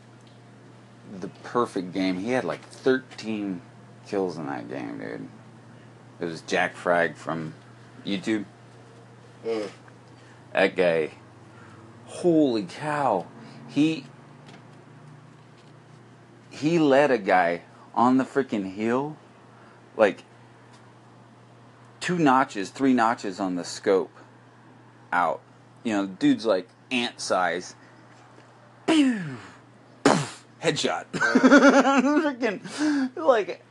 the 1.20 1.28
perfect 1.42 1.92
game. 1.92 2.18
He 2.18 2.30
had 2.30 2.44
like 2.44 2.64
13 2.64 3.60
kills 4.06 4.38
in 4.38 4.46
that 4.46 4.68
game, 4.68 4.98
dude. 4.98 5.28
It 6.20 6.24
was 6.24 6.40
Jack 6.42 6.74
Frag 6.74 7.16
from 7.16 7.54
YouTube. 8.04 8.44
Mm. 9.44 9.68
That 10.52 10.76
guy, 10.76 11.12
holy 12.06 12.64
cow, 12.64 13.26
he 13.68 14.04
he 16.50 16.78
led 16.78 17.10
a 17.10 17.18
guy 17.18 17.62
on 17.94 18.16
the 18.16 18.24
freaking 18.24 18.72
hill, 18.72 19.16
like 19.96 20.24
two 22.00 22.18
notches, 22.18 22.70
three 22.70 22.92
notches 22.94 23.38
on 23.38 23.54
the 23.54 23.64
scope 23.64 24.10
out. 25.12 25.40
You 25.84 25.92
know, 25.92 26.06
dude's 26.06 26.46
like 26.46 26.68
ant 26.90 27.20
size. 27.20 27.76
Headshot. 28.86 29.44
freaking 31.12 32.60
like 33.16 33.62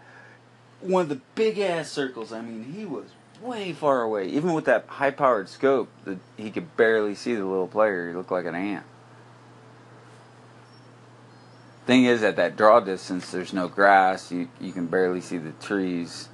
one 0.88 1.04
of 1.04 1.10
the 1.10 1.22
big 1.36 1.60
ass 1.60 1.92
circles. 1.92 2.32
I 2.32 2.42
mean, 2.42 2.74
he 2.74 2.86
was 2.86 3.06
way 3.42 3.74
far 3.74 4.02
away. 4.02 4.28
Even 4.30 4.54
with 4.54 4.66
that 4.66 4.86
high 4.88 5.12
powered 5.12 5.50
scope, 5.50 5.90
the, 6.06 6.20
he 6.38 6.52
could 6.52 6.76
barely 6.78 7.16
see 7.16 7.36
the 7.36 7.46
little 7.46 7.68
player. 7.68 8.10
He 8.10 8.16
looked 8.16 8.32
like 8.32 8.46
an 8.46 8.56
ant. 8.56 8.86
Thing 11.86 12.06
is, 12.06 12.22
at 12.24 12.36
that 12.36 12.58
draw 12.58 12.82
distance, 12.82 13.32
there's 13.32 13.54
no 13.54 13.68
grass. 13.68 14.32
You 14.32 14.50
you 14.60 14.74
can 14.74 14.88
barely 14.88 15.22
see 15.22 15.38
the 15.38 15.52
trees. 15.54 16.28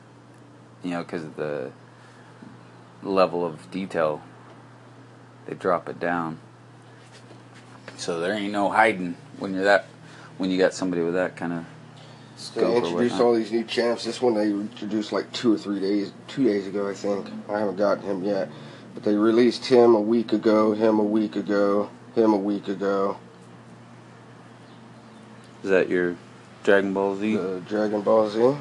You 0.84 0.92
know, 0.92 1.04
because 1.04 1.24
of 1.24 1.36
the 1.36 1.72
level 3.04 3.46
of 3.46 3.70
detail. 3.72 4.22
They 5.46 5.56
drop 5.56 5.90
it 5.90 6.00
down. 6.00 6.40
So 7.98 8.20
there 8.20 8.34
ain't 8.34 8.52
no 8.52 8.70
hiding 8.70 9.16
when 9.40 9.54
you're 9.54 9.66
that 9.66 9.86
when 10.38 10.50
you 10.50 10.58
got 10.58 10.74
somebody 10.74 11.02
with 11.02 11.14
that 11.14 11.36
kind 11.36 11.54
of 11.54 11.66
They 12.50 12.76
introduced 12.76 13.20
all 13.20 13.34
these 13.34 13.52
new 13.52 13.64
champs. 13.64 14.04
This 14.04 14.22
one 14.22 14.34
they 14.34 14.50
introduced 14.50 15.12
like 15.12 15.32
two 15.32 15.54
or 15.54 15.58
three 15.58 15.80
days, 15.80 16.12
two 16.28 16.44
days 16.44 16.68
ago, 16.68 16.90
I 16.90 16.94
think. 16.94 17.28
I 17.50 17.60
haven't 17.60 17.78
gotten 17.78 18.04
him 18.04 18.24
yet, 18.24 18.50
but 18.94 19.04
they 19.04 19.16
released 19.16 19.66
him 19.66 19.96
a 19.96 20.02
week 20.02 20.34
ago, 20.34 20.74
him 20.74 21.00
a 21.00 21.04
week 21.04 21.36
ago, 21.36 21.90
him 22.16 22.34
a 22.34 22.38
week 22.38 22.68
ago. 22.68 23.18
Is 25.64 25.70
that 25.70 25.90
your 25.90 26.18
Dragon 26.64 26.94
Ball 26.94 27.16
Z? 27.16 27.36
The 27.36 27.62
Dragon 27.68 28.02
Ball 28.02 28.30
Z. 28.30 28.58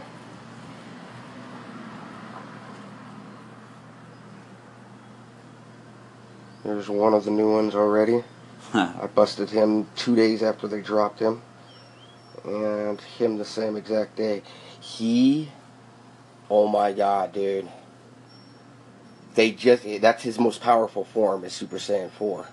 There's 6.65 6.89
one 6.89 7.13
of 7.13 7.25
the 7.25 7.31
new 7.31 7.51
ones 7.53 7.75
already. 7.75 8.23
I 8.73 9.09
busted 9.15 9.51
him 9.51 9.89
two 9.97 10.15
days 10.17 10.43
after 10.43 10.67
they 10.69 10.81
dropped 10.81 11.19
him, 11.19 11.43
and 12.45 13.01
him 13.01 13.39
the 13.39 13.45
same 13.45 13.77
exact 13.77 14.17
day. 14.17 14.43
He, 14.81 15.51
oh 16.51 16.67
my 16.69 16.93
god, 16.93 17.33
dude. 17.33 17.69
They 19.35 19.53
just, 19.53 19.85
that's 20.01 20.23
his 20.23 20.39
most 20.39 20.61
powerful 20.61 21.05
form 21.05 21.45
is 21.45 21.53
Super 21.53 21.77
Saiyan 21.77 22.11
4. 22.11 22.47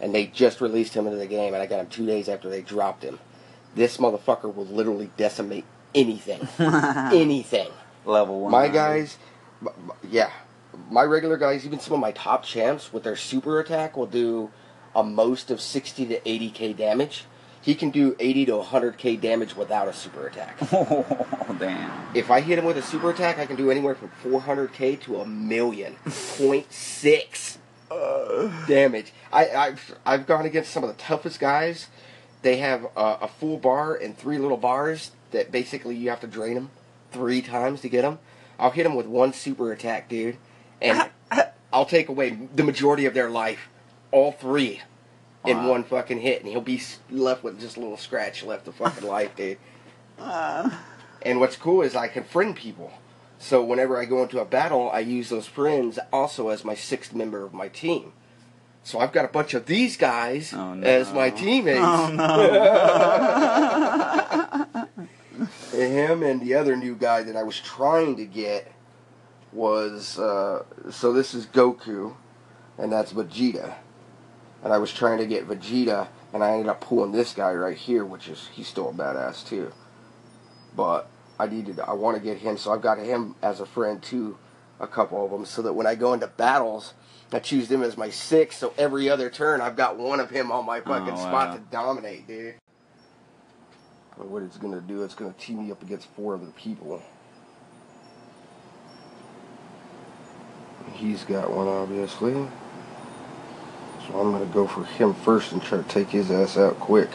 And 0.00 0.14
they 0.14 0.26
just 0.26 0.60
released 0.60 0.94
him 0.94 1.06
into 1.06 1.18
the 1.18 1.26
game, 1.26 1.54
and 1.54 1.62
I 1.62 1.66
got 1.66 1.80
him 1.80 1.86
two 1.86 2.06
days 2.06 2.28
after 2.28 2.48
they 2.48 2.62
dropped 2.62 3.02
him. 3.04 3.18
This 3.74 3.98
motherfucker 3.98 4.52
will 4.52 4.66
literally 4.66 5.10
decimate 5.16 5.64
anything. 5.94 6.40
anything. 6.58 7.68
Level 8.04 8.40
one. 8.40 8.50
My 8.52 8.68
guys, 8.68 9.18
yeah, 10.08 10.30
my 10.90 11.02
regular 11.02 11.36
guys, 11.36 11.66
even 11.66 11.80
some 11.80 11.94
of 11.94 12.00
my 12.00 12.12
top 12.12 12.44
champs 12.44 12.92
with 12.92 13.02
their 13.04 13.16
super 13.16 13.60
attack 13.60 13.96
will 13.96 14.06
do 14.06 14.50
a 14.94 15.02
most 15.02 15.50
of 15.50 15.60
60 15.60 16.06
to 16.06 16.20
80k 16.20 16.76
damage. 16.76 17.24
He 17.60 17.74
can 17.74 17.90
do 17.90 18.16
80 18.18 18.46
to 18.46 18.52
100k 18.52 19.20
damage 19.20 19.56
without 19.56 19.88
a 19.88 19.92
super 19.92 20.26
attack. 20.26 20.58
Oh 21.50 21.56
damn. 21.58 22.14
If 22.14 22.30
I 22.30 22.40
hit 22.40 22.58
him 22.58 22.66
with 22.66 22.76
a 22.76 22.82
super 22.82 23.10
attack, 23.10 23.38
I 23.38 23.46
can 23.46 23.56
do 23.56 23.70
anywhere 23.70 23.94
from 23.94 24.10
400k 24.22 25.00
to 25.02 25.20
a 25.20 25.26
million. 25.26 25.96
Point 26.36 26.70
six 26.72 27.58
damage. 28.66 29.12
I, 29.32 29.48
I've 29.50 29.98
I've 30.04 30.26
gone 30.26 30.46
against 30.46 30.70
some 30.70 30.84
of 30.84 30.90
the 30.90 31.02
toughest 31.02 31.40
guys. 31.40 31.88
They 32.42 32.58
have 32.58 32.84
a, 32.96 33.18
a 33.22 33.28
full 33.28 33.56
bar 33.56 33.94
and 33.94 34.16
three 34.16 34.38
little 34.38 34.56
bars 34.56 35.10
that 35.30 35.50
basically 35.50 35.96
you 35.96 36.10
have 36.10 36.20
to 36.20 36.26
drain 36.26 36.54
them 36.54 36.70
three 37.10 37.42
times 37.42 37.80
to 37.80 37.88
get 37.88 38.02
them. 38.02 38.18
I'll 38.58 38.70
hit 38.70 38.84
them 38.84 38.94
with 38.94 39.06
one 39.06 39.32
super 39.32 39.72
attack, 39.72 40.08
dude, 40.08 40.36
and 40.80 41.10
I'll 41.72 41.86
take 41.86 42.08
away 42.08 42.38
the 42.54 42.64
majority 42.64 43.06
of 43.06 43.14
their 43.14 43.30
life, 43.30 43.68
all 44.10 44.32
three, 44.32 44.82
in 45.48 45.64
one 45.66 45.82
fucking 45.84 46.20
hit, 46.20 46.40
and 46.42 46.50
he'll 46.50 46.60
be 46.60 46.80
left 47.10 47.42
with 47.42 47.58
just 47.60 47.76
a 47.76 47.80
little 47.80 47.96
scratch 47.96 48.44
left 48.44 48.68
of 48.68 48.74
fucking 48.76 49.08
life, 49.16 49.34
dude. 49.36 49.58
And 50.18 51.40
what's 51.40 51.56
cool 51.56 51.82
is 51.82 51.96
I 51.96 52.08
can 52.08 52.24
friend 52.24 52.54
people. 52.54 52.92
So 53.38 53.62
whenever 53.64 53.96
I 53.98 54.04
go 54.04 54.22
into 54.22 54.40
a 54.40 54.44
battle, 54.44 54.90
I 54.90 55.00
use 55.00 55.28
those 55.28 55.46
friends 55.46 55.98
also 56.12 56.48
as 56.48 56.64
my 56.64 56.74
sixth 56.74 57.14
member 57.14 57.44
of 57.44 57.52
my 57.54 57.68
team. 57.68 58.12
So 58.82 58.98
I've 59.00 59.12
got 59.12 59.24
a 59.24 59.28
bunch 59.28 59.54
of 59.54 59.66
these 59.66 59.96
guys 59.96 60.52
Oh, 60.54 60.74
no. 60.74 60.86
as 60.86 61.12
my 61.12 61.30
teammates. 61.30 61.80
Oh 61.82 62.10
no. 62.10 62.28
Him 65.78 66.22
and 66.22 66.40
the 66.40 66.54
other 66.54 66.76
new 66.76 66.94
guy 66.96 67.22
that 67.22 67.36
I 67.36 67.42
was 67.44 67.60
trying 67.60 68.16
to 68.16 68.24
get 68.24 68.72
was 69.52 70.18
uh, 70.18 70.64
so 70.90 71.12
this 71.12 71.32
is 71.34 71.46
Goku, 71.46 72.14
and 72.76 72.92
that's 72.92 73.12
Vegeta. 73.12 73.74
And 74.64 74.72
I 74.72 74.78
was 74.78 74.92
trying 74.92 75.18
to 75.18 75.26
get 75.26 75.46
Vegeta, 75.48 76.08
and 76.32 76.42
I 76.42 76.52
ended 76.52 76.68
up 76.68 76.80
pulling 76.80 77.12
this 77.12 77.32
guy 77.32 77.52
right 77.54 77.76
here, 77.76 78.04
which 78.04 78.28
is 78.28 78.48
he's 78.52 78.66
still 78.66 78.90
a 78.90 78.92
badass 78.92 79.46
too. 79.46 79.72
But 80.76 81.08
I 81.38 81.46
needed, 81.46 81.78
I 81.80 81.92
want 81.92 82.16
to 82.16 82.22
get 82.22 82.38
him, 82.38 82.56
so 82.56 82.72
I've 82.72 82.82
got 82.82 82.98
him 82.98 83.36
as 83.42 83.60
a 83.60 83.66
friend 83.66 84.02
too, 84.02 84.36
a 84.80 84.86
couple 84.86 85.24
of 85.24 85.30
them, 85.30 85.44
so 85.44 85.62
that 85.62 85.74
when 85.74 85.86
I 85.86 85.94
go 85.94 86.12
into 86.12 86.26
battles, 86.26 86.94
I 87.32 87.38
choose 87.38 87.68
them 87.68 87.82
as 87.82 87.96
my 87.96 88.10
six. 88.10 88.56
So 88.56 88.74
every 88.76 89.08
other 89.08 89.30
turn, 89.30 89.60
I've 89.60 89.76
got 89.76 89.96
one 89.96 90.18
of 90.18 90.30
him 90.30 90.50
on 90.50 90.66
my 90.66 90.80
oh, 90.80 90.84
fucking 90.84 91.14
Oh, 91.14 91.16
spot 91.16 91.48
wow. 91.50 91.54
to 91.54 91.60
dominate, 91.70 92.26
dude. 92.26 92.54
But 94.16 94.26
what 94.28 94.42
it's 94.42 94.56
gonna 94.56 94.80
do, 94.80 95.04
it's 95.04 95.14
gonna 95.14 95.34
team 95.34 95.64
me 95.64 95.70
up 95.70 95.82
against 95.82 96.08
four 96.16 96.34
other 96.34 96.46
people. 96.56 97.00
He's 100.94 101.22
got 101.22 101.52
one, 101.52 101.68
obviously. 101.68 102.48
So 104.08 104.18
I'm 104.18 104.32
going 104.32 104.46
to 104.46 104.54
go 104.54 104.66
for 104.66 104.84
him 104.84 105.12
first 105.12 105.52
and 105.52 105.62
try 105.62 105.78
to 105.78 105.84
take 105.84 106.08
his 106.08 106.30
ass 106.30 106.56
out 106.56 106.80
quick. 106.80 107.10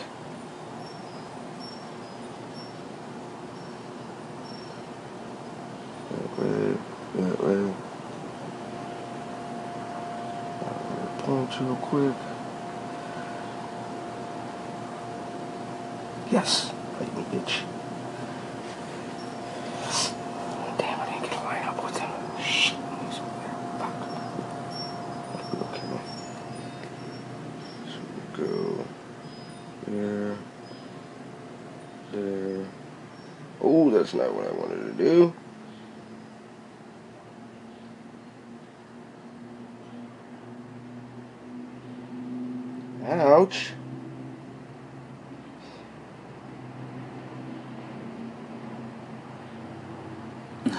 That 6.11 6.39
way, 6.39 6.77
that 7.15 7.43
way. 7.43 7.73
Punch 11.23 11.59
real 11.61 11.75
quick. 11.77 12.15
Yes, 16.31 16.71
fight 16.99 17.15
me, 17.15 17.23
bitch. 17.23 17.72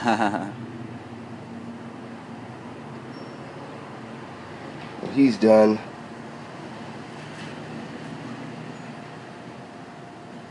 He's 5.15 5.39
done. 5.39 5.79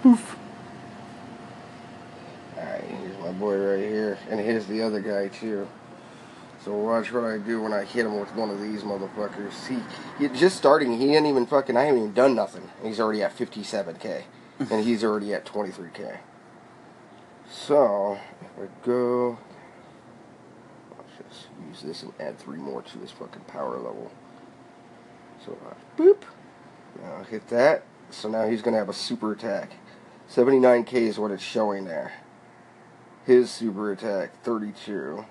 Poof. 0.01 0.35
Alright, 2.57 2.83
here's 2.83 3.17
my 3.19 3.31
boy 3.33 3.57
right 3.57 3.79
here. 3.79 4.17
And 4.31 4.39
here's 4.39 4.65
the 4.65 4.81
other 4.81 5.01
guy 5.01 5.27
too. 5.27 5.67
So 6.65 6.73
watch 6.73 7.11
what 7.11 7.25
I 7.25 7.37
do 7.37 7.61
when 7.61 7.73
I 7.73 7.83
hit 7.83 8.07
him 8.07 8.19
with 8.19 8.35
one 8.35 8.49
of 8.49 8.59
these 8.59 8.81
motherfuckers. 8.81 9.67
He, 9.67 9.77
he 10.17 10.33
just 10.33 10.57
starting, 10.57 10.99
he 10.99 11.15
ain't 11.15 11.27
even 11.27 11.45
fucking, 11.45 11.77
I 11.77 11.83
haven't 11.83 11.99
even 11.99 12.13
done 12.13 12.33
nothing. 12.33 12.71
He's 12.81 12.99
already 12.99 13.21
at 13.21 13.37
57k. 13.37 14.23
and 14.71 14.83
he's 14.83 15.03
already 15.03 15.31
at 15.35 15.45
23k. 15.45 16.17
So, 17.53 18.17
if 18.41 18.63
I 18.63 18.85
go, 18.85 19.37
let's 20.97 21.11
just 21.29 21.47
use 21.67 21.81
this 21.83 22.03
and 22.03 22.11
add 22.19 22.39
three 22.39 22.57
more 22.57 22.81
to 22.81 22.97
this 22.97 23.11
fucking 23.11 23.43
power 23.43 23.77
level. 23.77 24.11
So, 25.45 25.55
I, 25.69 26.01
boop. 26.01 26.23
Now 27.01 27.17
I 27.21 27.23
hit 27.23 27.47
that. 27.49 27.83
So 28.09 28.27
now 28.27 28.47
he's 28.47 28.61
going 28.61 28.73
to 28.73 28.79
have 28.79 28.89
a 28.89 28.93
super 28.93 29.31
attack. 29.31 29.71
79k 30.29 30.93
is 30.93 31.19
what 31.19 31.31
it's 31.31 31.43
showing 31.43 31.85
there. 31.85 32.13
His 33.25 33.51
super 33.51 33.91
attack, 33.91 34.43
32. 34.43 35.23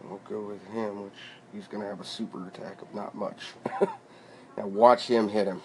And 0.00 0.10
we'll 0.10 0.20
go 0.28 0.40
with 0.40 0.64
him, 0.68 1.02
which 1.02 1.12
he's 1.52 1.66
going 1.66 1.82
to 1.82 1.88
have 1.88 2.00
a 2.00 2.04
super 2.04 2.46
attack 2.46 2.80
of 2.80 2.94
not 2.94 3.14
much. 3.14 3.42
now 4.56 4.66
watch 4.66 5.06
him 5.08 5.28
hit 5.28 5.46
him. 5.46 5.62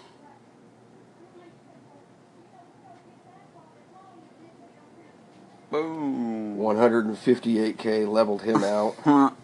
Boom. 5.70 6.56
158k 6.58 8.06
leveled 8.08 8.42
him 8.42 8.62
out. 8.64 8.96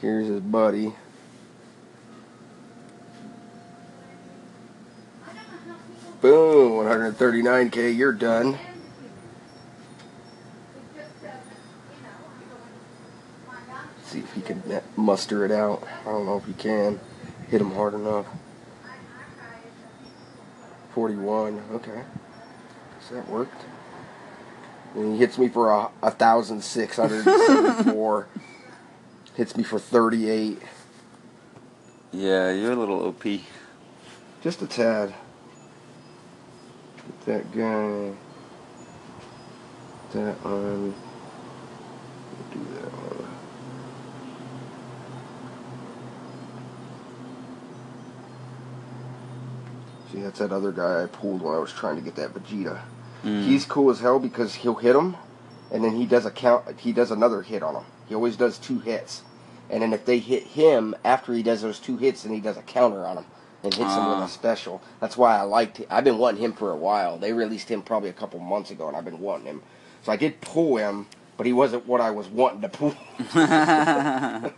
Here's 0.00 0.26
his 0.26 0.40
buddy. 0.40 0.92
Boom, 6.20 6.72
139k, 6.72 7.96
you're 7.96 8.12
done. 8.12 8.58
See 14.04 14.18
if 14.18 14.32
he 14.34 14.42
can 14.42 14.62
muster 14.96 15.46
it 15.46 15.50
out. 15.50 15.82
I 16.02 16.04
don't 16.04 16.26
know 16.26 16.36
if 16.36 16.44
he 16.44 16.52
can. 16.52 17.00
Hit 17.48 17.60
him 17.60 17.72
hard 17.72 17.94
enough. 17.94 18.26
41, 20.94 21.62
okay. 21.72 22.02
So 23.08 23.14
that 23.14 23.28
worked. 23.30 23.62
And 24.94 25.14
he 25.14 25.18
hits 25.18 25.38
me 25.38 25.48
for 25.48 25.70
a, 25.70 25.90
a 26.02 26.10
thousand 26.10 26.62
six 26.62 26.96
hundred 26.96 27.24
seventy-four. 27.24 28.26
hits 29.36 29.56
me 29.56 29.62
for 29.62 29.78
thirty-eight. 29.78 30.60
Yeah, 32.12 32.50
you're 32.50 32.72
a 32.72 32.76
little 32.76 33.06
OP. 33.06 33.24
Just 34.42 34.62
a 34.62 34.66
tad. 34.66 35.14
Get 36.96 37.26
that 37.26 37.52
guy. 37.52 38.12
That 40.12 40.44
one. 40.44 40.94
Do 42.52 42.58
that 42.74 42.90
one. 42.92 43.28
See, 50.10 50.20
that's 50.20 50.40
that 50.40 50.50
other 50.50 50.72
guy 50.72 51.04
I 51.04 51.06
pulled 51.06 51.42
when 51.42 51.54
I 51.54 51.58
was 51.58 51.72
trying 51.72 51.94
to 51.96 52.02
get 52.02 52.16
that 52.16 52.34
Vegeta. 52.34 52.80
Mm. 53.24 53.44
He's 53.44 53.64
cool 53.64 53.90
as 53.90 54.00
hell 54.00 54.18
because 54.18 54.54
he'll 54.56 54.74
hit 54.76 54.96
him, 54.96 55.16
and 55.70 55.84
then 55.84 55.96
he 55.96 56.06
does 56.06 56.26
a 56.26 56.30
count. 56.30 56.80
He 56.80 56.92
does 56.92 57.10
another 57.10 57.42
hit 57.42 57.62
on 57.62 57.76
him. 57.76 57.84
He 58.08 58.14
always 58.14 58.36
does 58.36 58.58
two 58.58 58.78
hits, 58.80 59.22
and 59.68 59.82
then 59.82 59.92
if 59.92 60.04
they 60.04 60.18
hit 60.18 60.44
him 60.44 60.94
after 61.04 61.32
he 61.32 61.42
does 61.42 61.62
those 61.62 61.78
two 61.78 61.96
hits, 61.96 62.22
then 62.22 62.32
he 62.32 62.40
does 62.40 62.56
a 62.56 62.62
counter 62.62 63.04
on 63.06 63.18
him 63.18 63.24
and 63.62 63.74
hits 63.74 63.94
him 63.94 64.06
with 64.06 64.16
Ah. 64.18 64.24
a 64.24 64.28
special. 64.28 64.80
That's 65.00 65.16
why 65.18 65.36
I 65.36 65.42
liked. 65.42 65.78
Him. 65.78 65.86
I've 65.90 66.04
been 66.04 66.18
wanting 66.18 66.42
him 66.42 66.52
for 66.54 66.70
a 66.70 66.76
while. 66.76 67.18
They 67.18 67.32
released 67.32 67.70
him 67.70 67.82
probably 67.82 68.08
a 68.08 68.12
couple 68.14 68.40
months 68.40 68.70
ago, 68.70 68.88
and 68.88 68.96
I've 68.96 69.04
been 69.04 69.20
wanting 69.20 69.46
him. 69.46 69.62
So 70.02 70.10
I 70.12 70.16
did 70.16 70.40
pull 70.40 70.76
him, 70.78 71.06
but 71.36 71.46
he 71.46 71.52
wasn't 71.52 71.86
what 71.86 72.00
I 72.00 72.10
was 72.10 72.26
wanting 72.28 72.62
to 72.62 72.68
pull. 72.70 72.94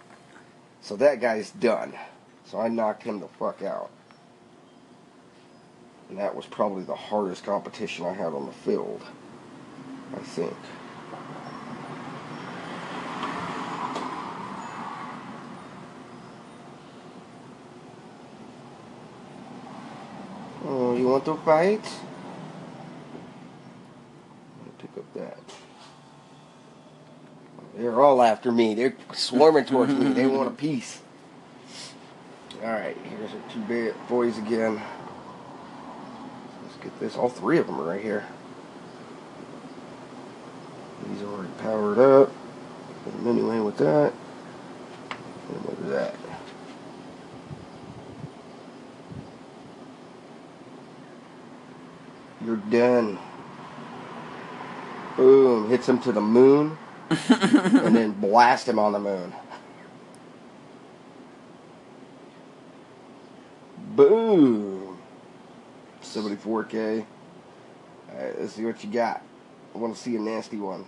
so 0.81 0.97
that 0.97 1.21
guy's 1.21 1.51
done. 1.51 1.93
So 2.47 2.61
I 2.61 2.69
knocked 2.69 3.03
him 3.03 3.21
the 3.21 3.29
fuck 3.39 3.63
out. 3.63 3.91
And 6.13 6.21
that 6.21 6.37
was 6.37 6.45
probably 6.45 6.83
the 6.83 6.95
hardest 6.95 7.43
competition 7.43 8.05
I 8.05 8.13
had 8.13 8.35
on 8.35 8.45
the 8.45 8.53
field. 8.53 9.01
I 10.15 10.19
think. 10.19 10.55
Oh, 20.67 20.95
you 20.95 21.09
want 21.09 21.25
to 21.25 21.37
fight? 21.37 21.83
Pick 24.77 24.91
up 24.99 25.15
that. 25.15 25.39
They're 27.75 28.03
all 28.03 28.21
after 28.21 28.53
me. 28.53 28.75
They're 28.75 28.95
swarming 29.15 29.65
towards 29.65 29.95
me. 29.95 30.13
They 30.13 30.27
want 30.27 30.49
a 30.49 30.51
piece. 30.59 31.01
Alright, 32.63 32.99
here's 32.99 33.31
our 33.31 33.51
two 33.51 33.95
boys 34.11 34.37
again. 34.37 34.79
Let's 36.83 36.95
get 36.95 37.01
this. 37.01 37.17
All 37.17 37.29
three 37.29 37.59
of 37.59 37.67
them 37.67 37.81
are 37.81 37.85
right 37.85 38.03
here. 38.03 38.27
These 41.07 41.23
are 41.23 41.27
already 41.27 41.53
powered 41.59 41.99
up. 41.99 42.33
Put 43.05 43.13
them 43.13 43.29
anyway 43.29 43.61
with 43.61 43.77
that. 43.79 44.13
And 45.49 45.65
look 45.65 45.79
at 45.79 45.89
that. 45.91 46.15
You're 52.45 52.57
done. 52.57 53.19
Boom. 55.17 55.69
Hits 55.69 55.89
him 55.89 56.01
to 56.01 56.13
the 56.13 56.21
moon. 56.21 56.79
and 57.11 57.95
then 57.95 58.13
blast 58.13 58.69
him 58.69 58.79
on 58.79 58.93
the 58.93 58.99
moon. 58.99 59.33
Boom. 63.95 64.82
74k. 66.13 67.05
Alright, 68.11 68.35
uh, 68.35 68.41
let's 68.41 68.53
see 68.55 68.65
what 68.65 68.83
you 68.85 68.91
got. 68.91 69.23
I 69.75 69.79
want 69.79 69.95
to 69.95 70.01
see 70.01 70.17
a 70.17 70.21
nasty 70.21 70.59
one. 70.59 70.87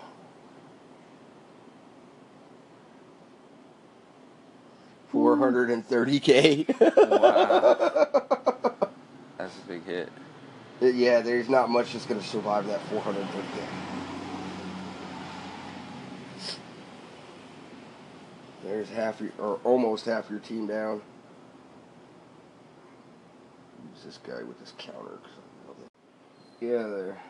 Four 5.09 5.37
hundred 5.37 5.71
and 5.71 5.87
thirty 5.87 6.21
k. 6.21 6.67
Wow. 6.79 7.75
That's 9.39 9.57
a 9.57 9.69
big 9.69 9.85
hit. 9.85 10.09
Uh, 10.83 10.87
yeah, 10.87 11.21
there's 11.21 11.49
not 11.49 11.71
much 11.71 11.93
that's 11.93 12.05
going 12.05 12.21
to 12.21 12.27
survive 12.27 12.67
that 12.67 12.81
430k. 12.91 13.67
There's 18.65 18.89
half 18.89 19.21
your, 19.21 19.31
or 19.39 19.61
almost 19.65 20.07
half 20.07 20.29
your 20.31 20.41
team 20.41 20.67
down. 20.67 21.03
Use 23.95 24.05
this 24.05 24.19
guy 24.27 24.43
with 24.43 24.59
this 24.61 24.73
counter. 24.79 25.19
'cause 25.23 25.33
I 25.39 25.67
know 25.69 25.75
that- 25.81 26.67
Yeah, 26.67 26.83
there. 26.89 27.23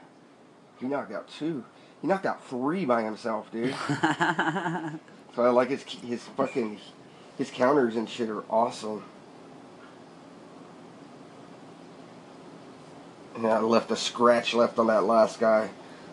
He 0.81 0.87
knocked 0.87 1.13
out 1.13 1.29
two. 1.29 1.65
He 2.03 2.09
knocked 2.09 2.27
out 2.27 2.45
three 2.45 2.85
by 2.85 3.03
himself, 3.03 3.51
dude. 3.51 3.75
so 5.35 5.43
I 5.45 5.49
like 5.51 5.69
his 5.71 5.83
his 5.83 6.23
fucking 6.37 6.79
his 7.39 7.51
counters 7.51 7.97
and 7.97 8.09
shit 8.09 8.29
are 8.29 8.45
awesome. 8.51 9.05
Yeah, 13.41 13.59
I 13.59 13.61
left 13.61 13.91
a 13.91 13.97
scratch 13.97 14.55
left 14.55 14.79
on 14.79 14.87
that 14.89 15.05
last 15.05 15.41
guy. 15.41 15.71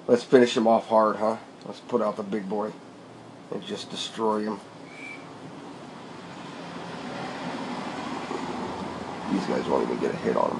Let's 0.07 0.23
finish 0.23 0.57
him 0.57 0.67
off 0.67 0.87
hard, 0.87 1.17
huh? 1.17 1.37
Let's 1.65 1.79
put 1.81 2.01
out 2.01 2.15
the 2.17 2.23
big 2.23 2.49
boy. 2.49 2.71
and 3.51 3.61
just 3.61 3.89
destroy 3.91 4.45
them. 4.45 4.61
These 9.31 9.45
guys 9.45 9.65
won't 9.65 9.83
even 9.83 9.99
get 9.99 10.13
a 10.13 10.17
hit 10.17 10.35
on 10.35 10.49
them. 10.49 10.59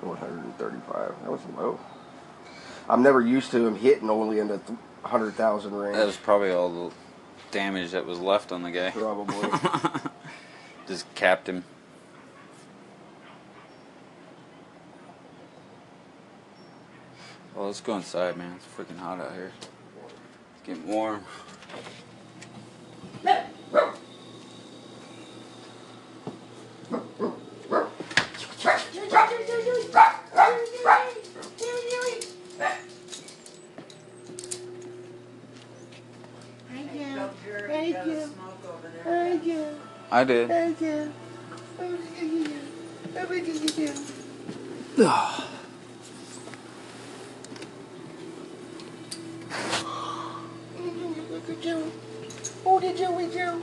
One 0.00 0.16
hundred 0.16 0.44
and 0.44 0.56
thirty-five. 0.58 1.14
That 1.22 1.30
was 1.30 1.40
low. 1.56 1.78
I'm 2.88 3.02
never 3.02 3.20
used 3.20 3.50
to 3.52 3.64
him 3.64 3.76
hitting 3.76 4.10
only 4.10 4.38
in 4.40 4.48
the 4.48 4.60
hundred 5.04 5.34
thousand 5.34 5.74
range. 5.74 5.96
That 5.96 6.06
was 6.06 6.16
probably 6.16 6.50
all 6.50 6.88
the 6.88 6.94
damage 7.50 7.92
that 7.92 8.06
was 8.06 8.18
left 8.18 8.50
on 8.50 8.62
the 8.62 8.70
guy. 8.70 8.90
Probably. 8.90 9.48
Just 10.88 11.12
capped 11.14 11.48
him. 11.48 11.64
Let's 17.72 17.80
go 17.80 17.96
inside, 17.96 18.36
man. 18.36 18.54
It's 18.56 18.66
freaking 18.66 18.98
hot 18.98 19.18
out 19.18 19.32
here. 19.32 19.50
It's 19.56 19.68
getting 20.66 20.86
warm. 20.86 21.24
Thank 23.22 23.46
you. 36.94 37.30
Thank 37.68 38.06
you. 38.06 38.30
Thank 39.02 39.44
you. 39.46 39.66
I 40.10 40.24
did. 40.28 40.50
Oh. 40.50 40.54
Thank 40.54 40.80
you. 40.82 41.12
Thank 41.78 42.04
you. 42.04 42.12
Oh, 52.64 52.78
did 52.80 52.98
you, 52.98 53.10
we 53.12 53.26
do? 53.26 53.62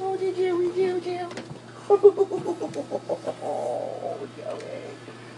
Oh, 0.00 0.16
did 0.16 0.36
you, 0.36 0.58
we 0.58 0.72
do, 0.72 1.00
Joe? 1.00 1.28
Oh, 1.90 1.96
Joey. 4.36 4.60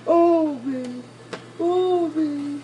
Oh, 0.06 0.54
babe. 0.64 1.04
Oh, 1.60 2.08
babe. 2.08 2.62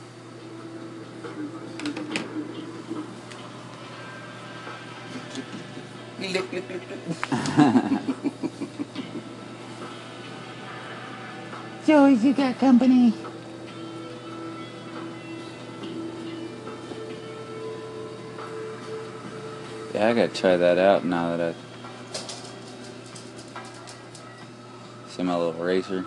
Joey, 11.86 12.14
you 12.14 12.25
got 12.36 12.58
company. 12.58 13.14
Yeah, 19.94 20.08
I 20.08 20.12
gotta 20.12 20.28
try 20.28 20.58
that 20.58 20.76
out 20.76 21.06
now 21.06 21.34
that 21.34 21.54
I 21.54 21.54
see 25.08 25.22
my 25.22 25.34
little 25.34 25.54
racer. 25.54 26.04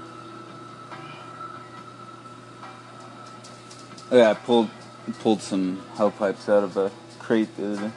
Oh, 4.11 4.17
yeah, 4.17 4.29
I 4.29 4.33
pulled 4.35 4.69
pulled 5.19 5.41
some 5.41 5.83
hell 5.95 6.11
pipes 6.11 6.47
out 6.47 6.63
of 6.63 6.77
a 6.77 6.91
crate 7.17 7.55
the 7.57 7.73
other 7.73 7.81
day. 7.87 7.91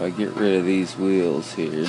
If 0.00 0.06
I 0.06 0.10
get 0.16 0.32
rid 0.34 0.56
of 0.56 0.64
these 0.64 0.96
wheels 0.96 1.52
here. 1.52 1.86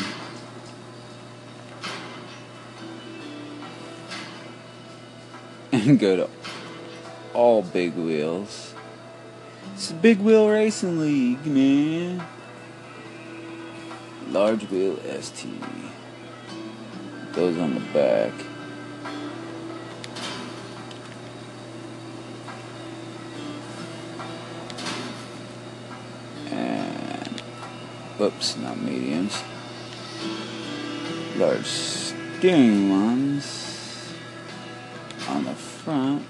and 5.72 5.98
go 5.98 6.18
to 6.18 6.30
all 7.34 7.62
big 7.62 7.94
wheels. 7.94 8.74
It's 9.76 9.92
a 9.92 9.94
big 9.94 10.20
wheel 10.20 10.50
racing 10.50 11.00
league, 11.00 11.46
man. 11.46 12.22
Large 14.28 14.70
wheel 14.70 15.00
ST. 15.22 15.54
Goes 17.32 17.58
on 17.58 17.76
the 17.76 17.80
back. 17.94 18.34
Whoops, 28.22 28.56
not 28.58 28.80
mediums. 28.80 29.44
Large 31.38 31.66
steering 31.66 32.92
ones 32.92 34.14
on 35.28 35.46
the 35.46 35.56
front. 35.56 36.24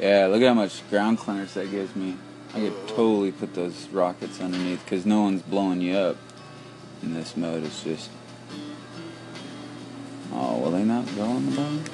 Yeah, 0.00 0.26
look 0.26 0.42
at 0.42 0.48
how 0.48 0.54
much 0.54 0.82
ground 0.90 1.18
clearance 1.18 1.54
that 1.54 1.70
gives 1.70 1.94
me. 1.94 2.16
I 2.52 2.58
could 2.58 2.88
totally 2.88 3.30
put 3.30 3.54
those 3.54 3.86
rockets 3.90 4.40
underneath 4.40 4.84
because 4.84 5.06
no 5.06 5.22
one's 5.22 5.42
blowing 5.42 5.80
you 5.80 5.96
up 5.96 6.16
in 7.04 7.14
this 7.14 7.36
mode. 7.36 7.62
It's 7.62 7.84
just. 7.84 8.10
Oh, 10.32 10.58
will 10.58 10.72
they 10.72 10.82
not 10.82 11.06
go 11.14 11.22
on 11.22 11.46
the 11.46 11.52
bottom? 11.52 11.84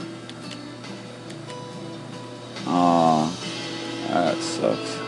Oh, 2.67 3.40
that 4.15 4.37
sucks. 4.39 4.99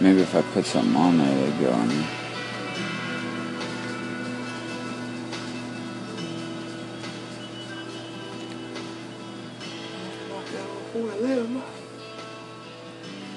Maybe 0.00 0.20
if 0.20 0.34
I 0.34 0.42
put 0.42 0.64
something 0.64 0.96
on 0.96 1.18
there, 1.18 1.34
they'd 1.34 1.60
go 1.60 1.72
on 1.72 1.88
there. 1.88 2.08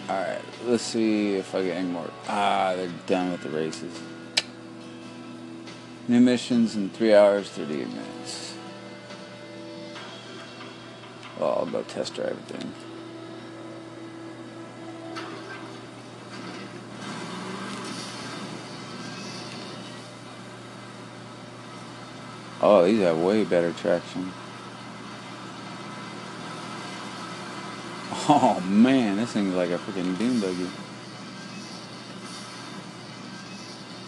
Alright, 0.09 0.41
let's 0.65 0.83
see 0.83 1.35
if 1.35 1.55
I 1.55 1.63
get 1.63 1.77
any 1.77 1.87
more. 1.87 2.09
Ah, 2.27 2.73
they're 2.75 2.89
done 3.07 3.31
with 3.31 3.43
the 3.43 3.49
races. 3.49 3.99
New 6.07 6.19
missions 6.19 6.75
in 6.75 6.89
3 6.89 7.13
hours, 7.13 7.49
38 7.49 7.87
minutes. 7.87 8.53
Well, 11.39 11.59
I'll 11.59 11.65
go 11.65 11.81
test 11.83 12.15
drive 12.15 12.31
it 12.31 12.47
then. 12.49 12.73
Oh, 22.61 22.85
these 22.85 22.99
have 22.99 23.17
way 23.17 23.43
better 23.43 23.73
traction. 23.73 24.31
Oh 28.29 28.61
man, 28.61 29.17
this 29.17 29.31
thing's 29.31 29.55
like 29.55 29.71
a 29.71 29.79
freaking 29.79 30.17
dune 30.17 30.39
buggy. 30.39 30.69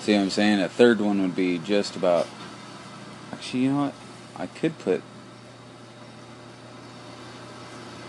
See 0.02 0.14
what 0.14 0.22
I'm 0.22 0.30
saying? 0.30 0.60
A 0.60 0.70
third 0.70 1.02
one 1.02 1.22
would 1.22 1.36
be 1.36 1.58
just 1.58 1.96
about. 1.96 2.28
Actually, 3.32 3.62
you 3.62 3.72
know 3.72 3.86
what? 3.86 3.94
I 4.36 4.48
could 4.48 4.78
put. 4.80 5.02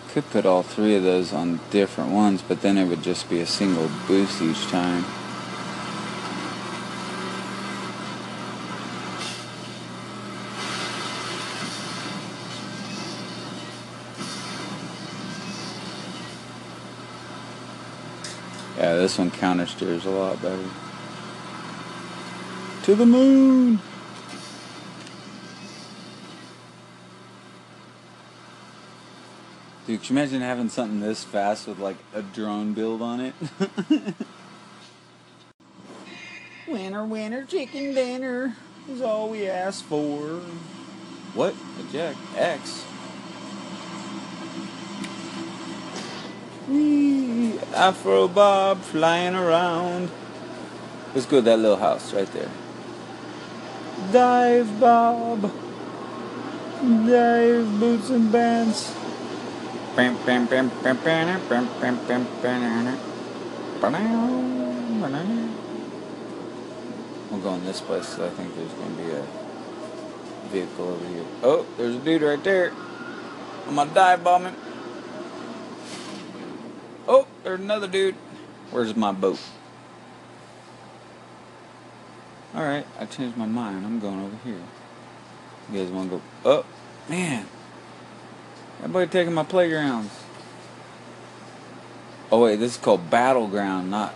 Could 0.08 0.28
put 0.30 0.44
all 0.44 0.62
three 0.62 0.94
of 0.94 1.02
those 1.02 1.32
on 1.32 1.60
different 1.70 2.10
ones, 2.10 2.42
but 2.42 2.60
then 2.60 2.76
it 2.76 2.86
would 2.86 3.02
just 3.02 3.30
be 3.30 3.40
a 3.40 3.46
single 3.46 3.90
boost 4.06 4.42
each 4.42 4.66
time. 4.66 5.04
This 19.04 19.18
one 19.18 19.30
counter 19.30 19.66
steers 19.66 20.06
a 20.06 20.10
lot 20.10 20.40
better. 20.40 20.64
To 22.84 22.94
the 22.94 23.04
moon! 23.04 23.78
Dude, 29.86 30.02
can 30.02 30.16
you 30.16 30.22
imagine 30.22 30.40
having 30.40 30.70
something 30.70 31.00
this 31.00 31.22
fast 31.22 31.68
with 31.68 31.78
like 31.78 31.98
a 32.14 32.22
drone 32.22 32.72
build 32.72 33.02
on 33.02 33.20
it? 33.20 33.34
winner, 36.66 37.04
winner, 37.04 37.44
chicken 37.44 37.92
dinner 37.92 38.56
is 38.88 39.02
all 39.02 39.28
we 39.28 39.46
ask 39.46 39.84
for. 39.84 40.40
What? 41.34 41.54
Eject. 41.90 42.16
X. 42.36 42.86
Whee! 46.68 47.03
Afro 47.74 48.28
Bob 48.28 48.80
flying 48.80 49.34
around. 49.34 50.10
Let's 51.14 51.26
go 51.26 51.38
to 51.38 51.42
that 51.42 51.58
little 51.58 51.76
house 51.76 52.12
right 52.14 52.30
there. 52.32 52.50
Dive 54.12 54.80
Bob. 54.80 55.42
Dive 56.80 57.80
Boots 57.80 58.10
and 58.10 58.30
Bands. 58.30 58.94
We'll 67.30 67.40
go 67.40 67.54
in 67.54 67.64
this 67.64 67.80
place 67.80 68.10
because 68.10 68.32
I 68.32 68.34
think 68.34 68.54
there's 68.56 68.72
going 68.72 68.96
to 68.96 69.02
be 69.02 69.10
a 69.10 69.26
vehicle 70.50 70.88
over 70.88 71.08
here. 71.08 71.24
Oh, 71.42 71.66
there's 71.76 71.96
a 71.96 71.98
dude 71.98 72.22
right 72.22 72.42
there. 72.44 72.72
I'm 73.66 73.74
going 73.74 73.88
to 73.88 73.94
dive 73.94 74.22
bomb 74.22 74.46
him. 74.46 74.56
Oh, 77.06 77.26
there's 77.42 77.60
another 77.60 77.86
dude. 77.86 78.14
Where's 78.70 78.96
my 78.96 79.12
boat? 79.12 79.38
Alright, 82.54 82.86
I 82.98 83.06
changed 83.06 83.36
my 83.36 83.46
mind. 83.46 83.84
I'm 83.84 84.00
going 84.00 84.24
over 84.24 84.36
here. 84.44 84.62
You 85.72 85.78
guys 85.80 85.90
wanna 85.90 86.10
go? 86.10 86.22
Oh, 86.44 86.64
man. 87.08 87.46
Everybody 88.78 89.06
taking 89.08 89.34
my 89.34 89.44
playgrounds. 89.44 90.12
Oh 92.30 92.42
wait, 92.42 92.56
this 92.56 92.72
is 92.72 92.78
called 92.78 93.10
Battleground, 93.10 93.90
not 93.90 94.14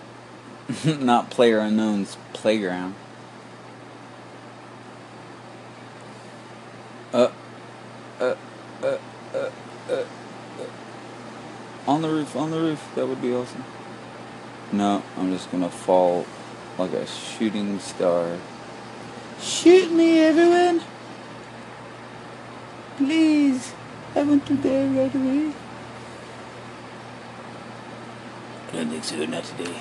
not 0.85 1.31
Player 1.31 1.61
Unknown's 1.61 2.17
playground. 2.33 2.95
Uh, 7.13 7.31
uh, 8.21 8.35
uh, 8.83 8.99
uh, 9.33 9.51
uh, 9.89 9.93
uh. 9.93 10.05
On 11.99 12.03
the 12.03 12.11
roof, 12.11 12.37
on 12.37 12.53
the 12.53 12.61
roof. 12.61 12.93
That 12.95 13.09
would 13.09 13.21
be 13.21 13.35
awesome. 13.35 13.65
No, 14.71 15.03
I'm 15.17 15.33
just 15.33 15.51
gonna 15.51 15.69
fall 15.69 16.25
like 16.79 16.93
a 16.93 17.05
shooting 17.09 17.81
star. 17.81 18.39
Shoot 19.41 19.91
me, 19.91 20.21
everyone! 20.21 20.81
Please, 22.99 23.73
I 24.15 24.23
want 24.23 24.47
to 24.47 24.55
die 24.55 24.87
right 24.87 25.13
away. 25.13 25.53
I 28.69 28.77
don't 28.77 28.91
think 28.91 29.03
so, 29.03 29.17
not 29.27 29.43
today. 29.43 29.81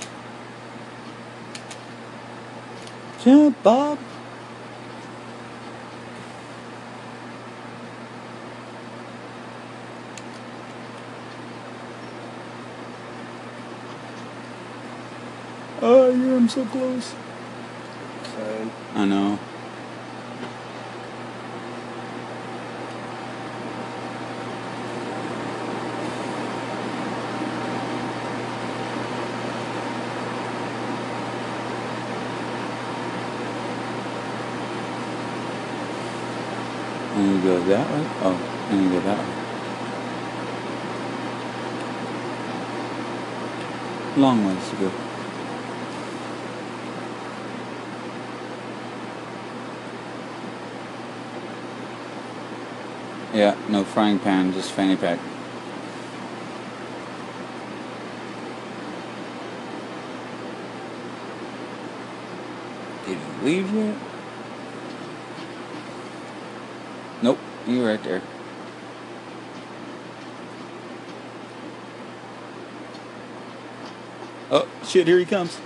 Jump, 3.24 3.62
Bob! 3.62 4.00
Oh, 15.80 16.10
yeah, 16.10 16.37
I'm 16.48 16.52
so 16.52 16.64
close. 16.68 17.14
Same. 18.24 18.72
I 18.96 19.04
know. 19.04 19.38
And 37.14 37.28
you 37.28 37.42
go 37.42 37.60
that 37.60 37.92
way? 37.92 38.06
Oh, 38.22 38.38
and 38.70 38.84
you 38.84 38.90
go 38.90 39.00
that 39.02 39.20
way. 39.20 39.26
Long 44.22 44.46
ways 44.48 44.70
to 44.70 44.76
go. 44.78 45.07
Yeah, 53.38 53.56
no 53.70 53.84
frying 53.84 54.18
pan, 54.18 54.52
just 54.52 54.72
fanny 54.72 54.96
pack. 54.96 55.20
Did 63.06 63.20
you 63.20 63.46
leave 63.46 63.72
yet? 63.76 63.96
Nope, 67.22 67.38
you 67.68 67.86
right 67.86 68.04
there. 68.04 68.24
Oh, 74.50 74.68
shit, 74.84 75.06
here 75.06 75.20
he 75.20 75.26
comes. 75.26 75.60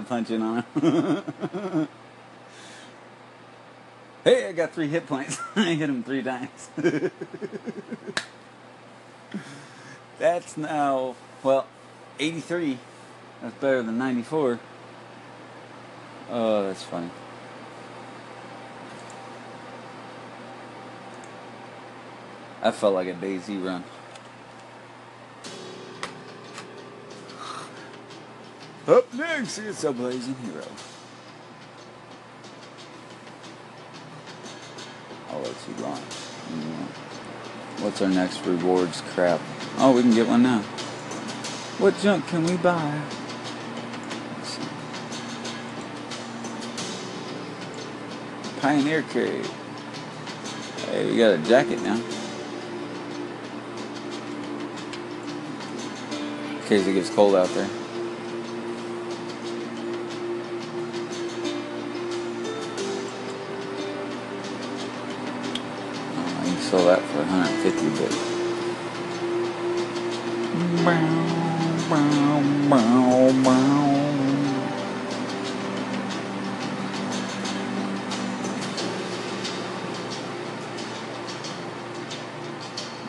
Punching 0.00 0.40
on 0.40 0.62
him. 0.62 1.88
hey, 4.24 4.48
I 4.48 4.52
got 4.52 4.72
three 4.72 4.88
hit 4.88 5.06
points. 5.06 5.38
I 5.56 5.74
hit 5.74 5.88
him 5.88 6.02
three 6.02 6.22
times. 6.22 6.70
That's 10.18 10.56
now, 10.56 11.14
well, 11.42 11.66
83. 12.18 12.78
That's 13.42 13.54
better 13.56 13.82
than 13.82 13.98
94. 13.98 14.60
Oh, 16.30 16.62
that's 16.62 16.82
funny. 16.84 17.10
I 22.62 22.70
felt 22.70 22.94
like 22.94 23.08
a 23.08 23.14
Daisy 23.14 23.56
run. 23.58 23.82
Up 28.86 29.14
next, 29.14 29.58
it's 29.58 29.84
a 29.84 29.92
blazing 29.92 30.34
hero. 30.34 30.64
I'll 35.30 35.38
let 35.38 35.54
you 35.68 35.84
launch. 35.84 36.02
What's 37.80 38.02
our 38.02 38.08
next 38.08 38.44
rewards 38.44 39.00
crap? 39.12 39.40
Oh, 39.78 39.92
we 39.94 40.02
can 40.02 40.12
get 40.12 40.26
one 40.26 40.42
now. 40.42 40.62
What 41.78 41.96
junk 42.00 42.26
can 42.26 42.44
we 42.44 42.56
buy? 42.56 43.00
Pioneer 48.60 49.02
Crate. 49.02 49.46
Hey, 50.86 51.06
we 51.10 51.16
got 51.16 51.34
a 51.34 51.38
jacket 51.38 51.80
now. 51.82 52.00
In 56.50 56.62
case 56.66 56.86
it 56.86 56.94
gets 56.94 57.10
cold 57.10 57.36
out 57.36 57.48
there. 57.50 57.81
Sell 66.72 66.86
that 66.86 67.02
for 67.02 67.18
150 67.18 67.90
bits. 68.00 68.16
Bow, 70.82 71.04
bow, 71.90 72.40
bow, 72.70 73.32
bow. 73.44 73.82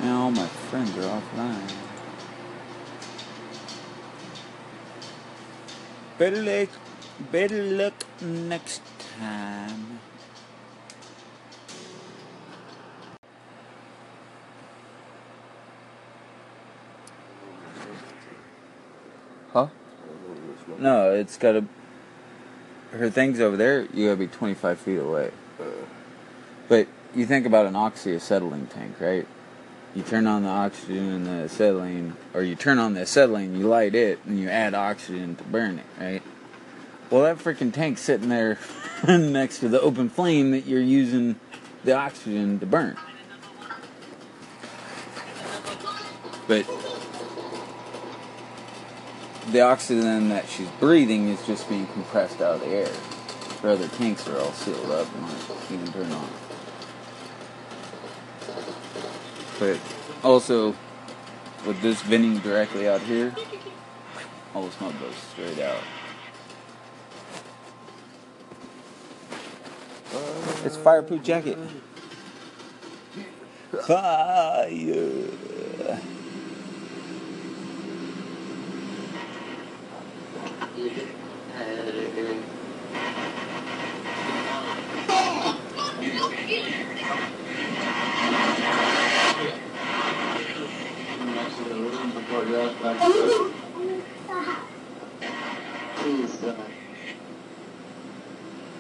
Now 0.02 0.30
my 0.30 0.48
friends 0.68 0.98
are 0.98 1.22
offline. 1.22 1.72
Better 6.18 6.44
luck, 6.44 6.70
better 7.32 7.64
luck 7.64 7.94
next 8.22 8.82
time. 9.20 9.94
Huh? 19.54 19.68
No, 20.80 21.13
it's 21.24 21.38
got 21.38 21.54
to. 21.54 21.66
Her 22.92 23.10
thing's 23.10 23.40
over 23.40 23.58
there. 23.58 23.88
You 23.94 24.08
gotta 24.08 24.18
be 24.18 24.28
25 24.28 24.78
feet 24.78 24.98
away. 24.98 25.32
But 26.68 26.88
you 27.16 27.26
think 27.26 27.46
about 27.46 27.66
an 27.66 27.74
oxyacetylene 27.74 28.70
tank, 28.70 29.00
right? 29.00 29.26
You 29.96 30.04
turn 30.04 30.28
on 30.28 30.44
the 30.44 30.50
oxygen 30.50 31.10
and 31.10 31.26
the 31.26 31.44
acetylene, 31.46 32.16
or 32.34 32.44
you 32.44 32.56
turn 32.56 32.80
on 32.80 32.94
the 32.94 33.02
acetylene, 33.02 33.58
you 33.58 33.68
light 33.68 33.96
it, 33.96 34.20
and 34.26 34.40
you 34.40 34.50
add 34.50 34.74
oxygen 34.74 35.36
to 35.36 35.44
burn 35.44 35.80
it, 35.80 35.86
right? 36.00 36.22
Well, 37.10 37.24
that 37.24 37.38
freaking 37.38 37.74
tank's 37.74 38.02
sitting 38.02 38.30
there 38.30 38.58
next 39.08 39.60
to 39.60 39.70
the 39.70 39.80
open 39.82 40.10
flame 40.10 40.52
that 40.52 40.66
you're 40.66 40.82
using 40.82 41.40
the 41.84 41.94
oxygen 41.94 42.60
to 42.60 42.66
burn. 42.66 42.98
But 46.48 46.66
the 49.54 49.62
oxygen 49.62 50.30
that 50.30 50.50
she's 50.50 50.68
breathing 50.80 51.30
is 51.30 51.46
just 51.46 51.70
being 51.70 51.86
compressed 51.88 52.42
out 52.42 52.56
of 52.56 52.62
the 52.62 52.68
air. 52.68 52.92
Her 53.62 53.70
other 53.70 53.88
tanks 53.88 54.28
are 54.28 54.40
all 54.40 54.52
sealed 54.52 54.90
up 54.90 55.08
and 55.16 55.24
aren't 55.26 55.72
even 55.72 55.88
turned 55.94 56.12
on. 56.12 56.28
But 59.60 59.80
also, 60.24 60.76
with 61.68 61.80
this 61.82 62.02
venting 62.02 62.40
directly 62.40 62.90
out 62.90 63.02
here, 63.02 63.34
all 64.56 64.66
the 64.66 64.72
smoke 64.72 65.00
goes 65.00 65.16
straight 65.16 65.60
out. 65.60 65.84
It's 70.66 70.78
fireproof 70.78 71.22
jacket. 71.22 71.60
Fire. 73.86 75.30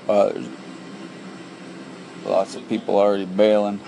Uh, 0.05 0.29
there's 0.29 0.47
lots 2.25 2.55
of 2.55 2.62
people 2.73 2.97
already 2.97 3.25
bailing. 3.25 3.79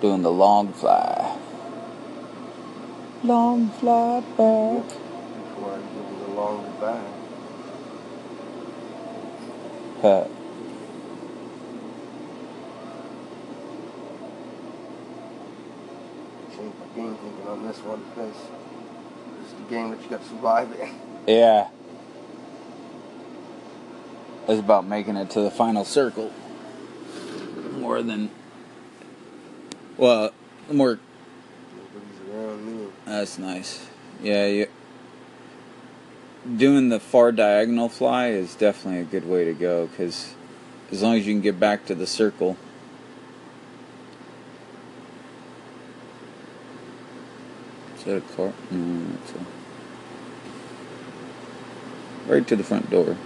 Doing 0.00 0.22
the 0.22 0.32
long 0.32 0.72
fly. 0.72 1.38
Long 3.22 3.70
fly 3.70 4.20
back. 4.20 4.34
Before 4.34 5.74
I 5.74 5.78
give 5.78 6.10
you 6.10 6.26
the 6.26 6.32
long 6.32 6.64
goodbye. 6.64 7.16
Huh. 10.02 10.24
Change 16.54 16.74
my 16.78 16.86
game 16.94 17.16
this 17.86 17.98
one 17.98 18.02
because 18.14 18.34
it's 19.42 19.52
the 19.52 19.70
game 19.70 19.90
that 19.90 20.02
you 20.02 20.08
got 20.08 20.22
to 20.22 20.28
survive 20.28 20.72
in. 20.80 20.94
Yeah. 21.26 21.68
It's 24.48 24.60
about 24.60 24.86
making 24.86 25.16
it 25.16 25.30
to 25.30 25.40
the 25.40 25.50
final 25.50 25.84
circle. 25.84 26.32
More 27.72 28.02
than. 28.02 28.30
Well, 29.96 30.32
more. 30.70 30.98
Nobody's 31.76 32.34
around 32.34 32.66
me. 32.66 32.88
That's 33.04 33.38
nice. 33.38 33.86
Yeah, 34.22 34.46
you. 34.46 34.66
Doing 36.56 36.90
the 36.90 37.00
far 37.00 37.32
diagonal 37.32 37.88
fly 37.88 38.28
is 38.28 38.54
definitely 38.54 39.00
a 39.00 39.04
good 39.04 39.28
way 39.28 39.44
to 39.44 39.52
go 39.52 39.88
because 39.88 40.32
as 40.92 41.02
long 41.02 41.16
as 41.16 41.26
you 41.26 41.34
can 41.34 41.40
get 41.40 41.58
back 41.58 41.86
to 41.86 41.94
the 41.94 42.06
circle. 42.06 42.56
That 48.06 48.16
a 48.16 48.20
car? 48.20 48.52
No, 48.70 49.16
it's 49.22 49.32
a. 49.32 49.38
Right 52.32 52.46
to 52.48 52.56
the 52.56 52.64
front 52.64 52.90
door. 52.90 53.16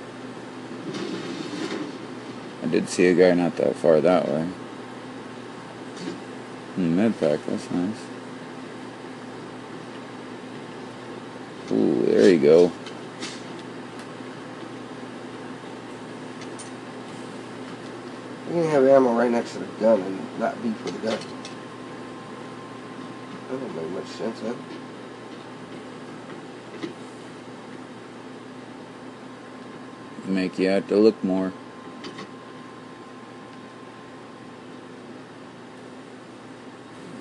I 2.63 2.67
did 2.67 2.89
see 2.89 3.07
a 3.07 3.15
guy 3.15 3.33
not 3.35 3.57
that 3.57 3.77
far 3.77 4.01
that 4.01 4.29
way. 4.29 4.43
Hmm, 6.75 6.97
med 6.97 7.19
pack, 7.21 7.41
that's 7.47 7.71
nice. 7.71 7.97
Ooh, 11.73 12.03
there 12.07 12.29
you 12.31 12.39
go. 12.39 12.73
You 18.49 18.63
can 18.63 18.71
have 18.71 18.85
ammo 18.85 19.13
right 19.13 19.31
next 19.31 19.53
to 19.53 19.61
the 19.61 19.67
gun 19.79 20.01
and 20.01 20.41
not 20.41 20.61
be 20.63 20.73
for 20.73 20.91
the 20.91 20.99
gun. 20.99 21.40
Don't 23.51 23.75
make 23.75 23.91
much 23.91 24.07
sense, 24.07 24.41
huh? 24.43 24.55
Make 30.27 30.57
you 30.61 30.69
have 30.69 30.87
to 30.87 30.97
look 30.97 31.25
more. 31.25 31.49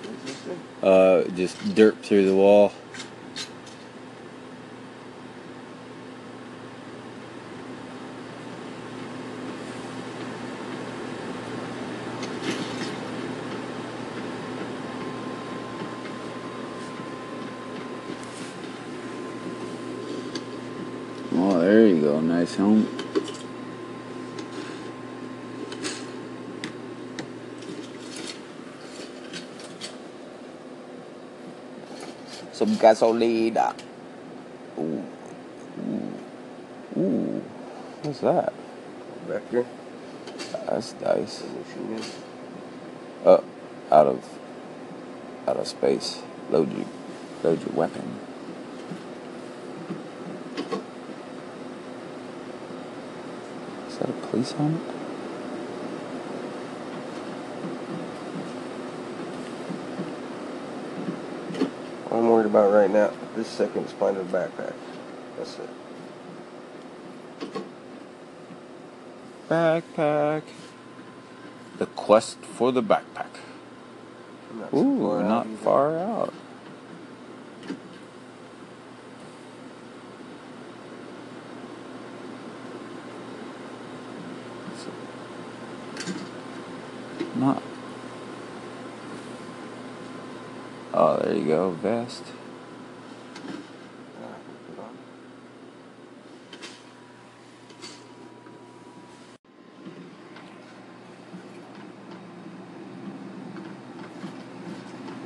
What's 0.03 0.23
this 0.23 0.35
thing? 0.35 0.59
Uh, 0.83 1.23
just 1.35 1.73
dirt 1.73 2.05
through 2.05 2.27
the 2.27 2.35
wall. 2.35 2.73
Oh, 21.41 21.57
there 21.57 21.87
you 21.87 22.01
go. 22.01 22.19
Nice 22.19 22.55
home. 22.55 22.85
Some 32.51 32.75
gasolina. 32.75 33.73
Ooh. 34.77 35.05
Ooh. 35.79 36.99
Ooh. 36.99 37.41
What's 38.03 38.19
that? 38.19 38.51
Vector. 39.25 39.65
That's 40.65 40.93
nice. 40.99 41.41
Machine 41.41 41.95
gun. 41.95 42.05
Uh, 43.23 43.41
out 43.95 44.07
of 44.07 44.39
out 45.47 45.55
of 45.55 45.67
space. 45.67 46.21
Load 46.49 46.69
your 46.75 46.85
load 47.43 47.61
your 47.65 47.75
weapon. 47.75 48.28
Is 54.39 54.53
that 54.53 54.55
a 54.55 54.79
police? 54.79 54.89
All 62.09 62.19
I'm 62.19 62.29
worried 62.29 62.45
about 62.45 62.71
right 62.71 62.89
now, 62.89 63.11
this 63.35 63.47
second, 63.47 63.85
is 63.85 63.91
finding 63.91 64.23
a 64.23 64.25
backpack. 64.25 64.73
That's 65.37 65.59
it. 65.59 65.69
Backpack. 69.49 70.43
The 71.77 71.85
quest 71.87 72.37
for 72.39 72.71
the 72.71 72.83
backpack. 72.83 73.27
Not 74.53 74.73
Ooh, 74.73 74.99
far 74.99 75.21
out 75.21 75.27
not 75.27 75.47
either. 75.47 75.57
far 75.57 75.97
out. 75.97 76.33
Not. 87.35 87.63
Go, 91.59 91.71
vest. 91.71 92.23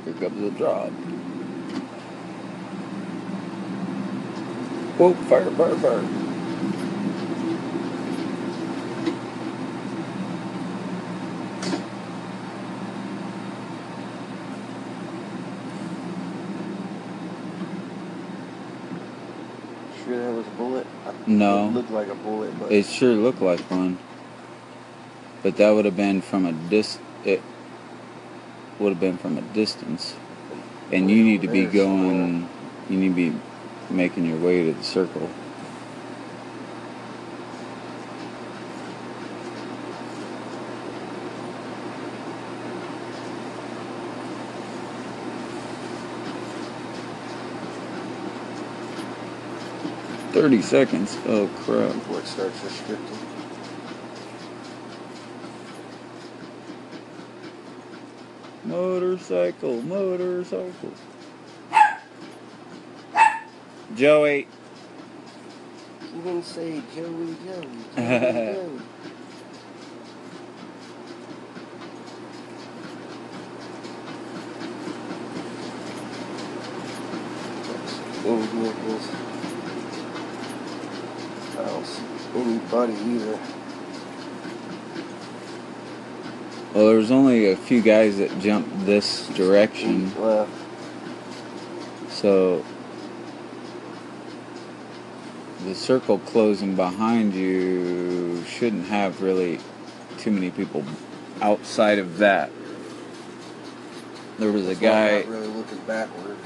Here 0.04 0.14
comes 0.14 0.40
the 0.40 0.50
drop. 0.58 0.88
Whoa, 4.98 5.14
fire, 5.14 5.50
fire, 5.52 5.76
fire. 5.76 6.24
Sure 20.04 20.18
that 20.18 20.36
was 20.36 20.46
a 20.46 20.50
bullet? 20.50 20.86
No. 21.38 21.68
It 21.68 21.72
looked 21.72 21.90
like 21.90 22.08
a 22.08 22.14
bullet, 22.14 22.58
but 22.58 22.72
It 22.72 22.86
sure 22.86 23.14
looked 23.14 23.40
like 23.40 23.60
one. 23.70 23.98
But 25.42 25.56
that 25.56 25.70
would 25.70 25.84
have 25.84 25.96
been 25.96 26.22
from 26.22 26.46
a 26.46 26.52
dis. 26.52 26.98
It 27.24 27.42
would 28.78 28.90
have 28.90 29.00
been 29.00 29.18
from 29.18 29.36
a 29.38 29.42
distance, 29.42 30.14
and 30.90 31.10
you 31.10 31.22
need 31.22 31.42
to 31.42 31.48
be 31.48 31.66
uh, 31.66 31.70
going. 31.70 32.48
You 32.88 32.98
need 32.98 33.08
to 33.08 33.14
be 33.14 33.40
making 33.90 34.26
your 34.26 34.38
way 34.38 34.64
to 34.64 34.72
the 34.72 34.82
circle. 34.84 35.28
30 50.34 50.62
seconds. 50.62 51.16
Oh, 51.28 51.48
crap. 51.58 51.92
before 51.92 52.18
it 52.18 52.26
starts 52.26 52.64
restricting. 52.64 53.18
Motorcycle, 58.64 59.80
motorcycle. 59.82 60.92
Joey. 63.94 64.48
You 66.12 66.22
didn't 66.22 66.42
say 66.42 66.82
Joey 66.96 67.36
Joey. 67.46 67.68
Joey 67.94 68.32
Joey. 68.32 68.80
Any 78.26 78.46
vehicles. 78.46 79.10
I 81.56 81.64
don't 81.66 81.86
see 81.86 82.02
anybody 82.34 82.94
either. 82.94 83.38
Well, 86.74 86.86
there 86.88 86.96
was 86.96 87.10
only 87.10 87.50
a 87.50 87.56
few 87.56 87.80
guys 87.80 88.18
that 88.18 88.40
jumped 88.40 88.84
this 88.84 89.28
direction, 89.28 90.12
left. 90.20 90.50
so 92.10 92.64
the 95.64 95.74
circle 95.74 96.18
closing 96.18 96.74
behind 96.76 97.34
you 97.34 98.42
shouldn't 98.44 98.86
have 98.86 99.22
really 99.22 99.60
too 100.18 100.30
many 100.30 100.50
people 100.50 100.84
outside 101.40 101.98
of 101.98 102.18
that. 102.18 102.50
There 104.38 104.50
was 104.50 104.64
a 104.64 104.74
That's 104.74 104.80
why 104.80 104.88
I'm 104.88 105.22
guy, 105.22 105.28
really 105.30 105.46
looking 105.46 105.78
backward. 105.86 106.36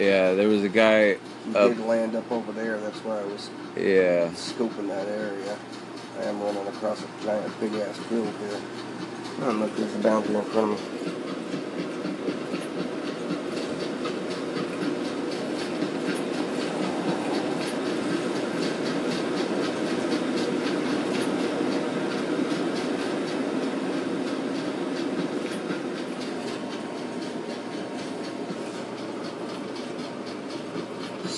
Yeah, 0.00 0.32
there 0.34 0.48
was 0.48 0.64
a 0.64 0.68
guy, 0.70 1.18
He 1.46 1.54
Up. 1.56 1.70
did 1.70 1.80
land 1.80 2.16
up 2.16 2.30
over 2.32 2.52
there. 2.52 2.78
That's 2.80 2.98
why 3.04 3.20
I 3.20 3.24
was 3.24 3.50
yeah, 3.76 4.28
scoping 4.30 4.88
that 4.88 5.08
area. 5.08 5.56
I 6.18 6.24
am 6.24 6.42
running 6.42 6.66
across 6.68 7.02
a 7.04 7.24
giant 7.24 7.60
big 7.60 7.74
ass 7.74 7.98
field 7.98 8.34
here. 8.40 8.60
Oh, 9.42 9.52
look, 9.52 9.76
there's 9.76 9.94
a 9.94 9.98
boundary 9.98 10.36
in 10.36 10.44
front 10.44 10.72
of 10.72 11.06
me. 11.06 11.19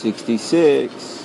Sixty-six. 0.03 1.21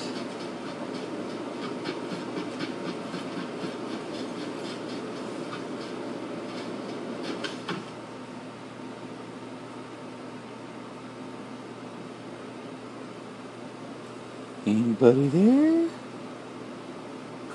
Anybody 14.68 15.28
there? 15.30 15.90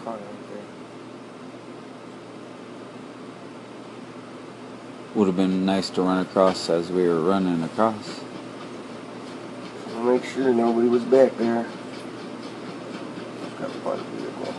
Car 0.02 0.14
right 0.14 0.20
there. 0.50 0.62
Would 5.14 5.26
have 5.28 5.36
been 5.36 5.64
nice 5.64 5.88
to 5.90 6.02
run 6.02 6.18
across 6.18 6.68
as 6.68 6.90
we 6.90 7.06
were 7.06 7.20
running 7.20 7.62
across. 7.62 8.21
I'll 10.32 10.38
sure 10.38 10.54
nobody 10.54 10.88
was 10.88 11.04
back 11.04 11.36
there. 11.36 11.66
Got 13.58 13.68
a 13.68 13.72
fun 13.80 14.02
vehicle. 14.16 14.54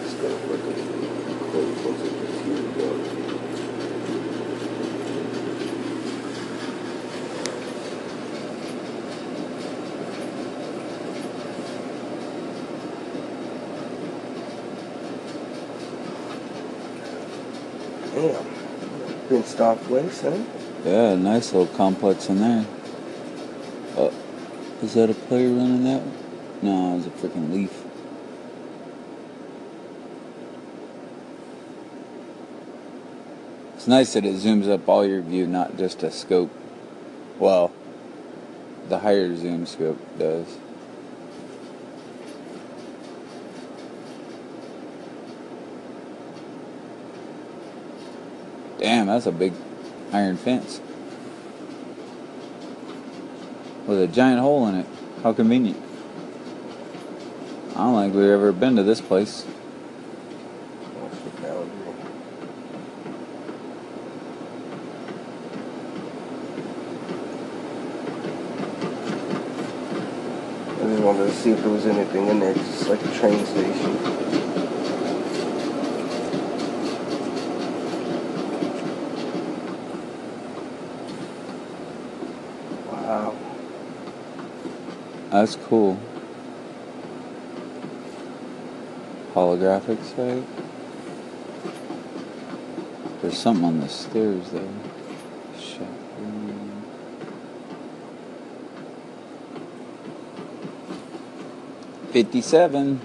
Just 0.00 0.16
gotta 0.22 0.34
look 0.46 0.62
at 0.62 0.78
it. 0.78 0.86
Close 1.50 1.78
once 1.84 2.02
it 2.02 2.12
here. 2.44 2.62
Damn. 18.14 18.44
Fenced 19.28 19.60
off 19.60 19.82
place, 19.88 20.20
huh? 20.20 20.38
Yeah, 20.84 21.16
nice 21.16 21.52
little 21.52 21.74
complex 21.74 22.28
in 22.28 22.38
there. 22.38 22.77
Is 24.80 24.94
that 24.94 25.10
a 25.10 25.14
player 25.14 25.48
running 25.48 25.82
that? 25.84 26.02
No, 26.62 26.94
it 26.94 26.96
was 26.98 27.06
a 27.06 27.10
freaking 27.10 27.52
leaf. 27.52 27.84
It's 33.74 33.88
nice 33.88 34.12
that 34.12 34.24
it 34.24 34.36
zooms 34.36 34.70
up 34.70 34.88
all 34.88 35.04
your 35.04 35.20
view, 35.20 35.48
not 35.48 35.76
just 35.76 36.04
a 36.04 36.12
scope. 36.12 36.50
Well, 37.40 37.72
the 38.88 39.00
higher 39.00 39.36
zoom 39.36 39.66
scope 39.66 39.98
does. 40.16 40.46
Damn, 48.78 49.06
that's 49.06 49.26
a 49.26 49.32
big 49.32 49.52
iron 50.12 50.36
fence. 50.36 50.80
With 53.88 54.02
a 54.02 54.06
giant 54.06 54.40
hole 54.40 54.66
in 54.68 54.74
it. 54.74 54.86
How 55.22 55.32
convenient. 55.32 55.82
I 57.70 57.78
don't 57.78 58.02
think 58.02 58.14
we've 58.14 58.24
ever 58.24 58.52
been 58.52 58.76
to 58.76 58.82
this 58.82 59.00
place. 59.00 59.46
I 70.66 70.90
just 70.90 71.02
wanted 71.02 71.26
to 71.26 71.32
see 71.32 71.52
if 71.52 71.60
there 71.62 71.70
was 71.70 71.86
anything 71.86 72.28
in 72.28 72.40
there, 72.40 72.52
just 72.52 72.88
like 72.90 73.02
a 73.02 73.14
train 73.14 73.42
station. 73.46 74.47
That's 85.38 85.54
cool. 85.54 85.96
Holographic 89.34 90.02
sight. 90.02 90.42
There's 93.22 93.38
something 93.38 93.64
on 93.64 93.78
the 93.78 93.88
stairs 93.88 94.50
though. 94.50 94.68
Fifty-seven. 102.10 103.00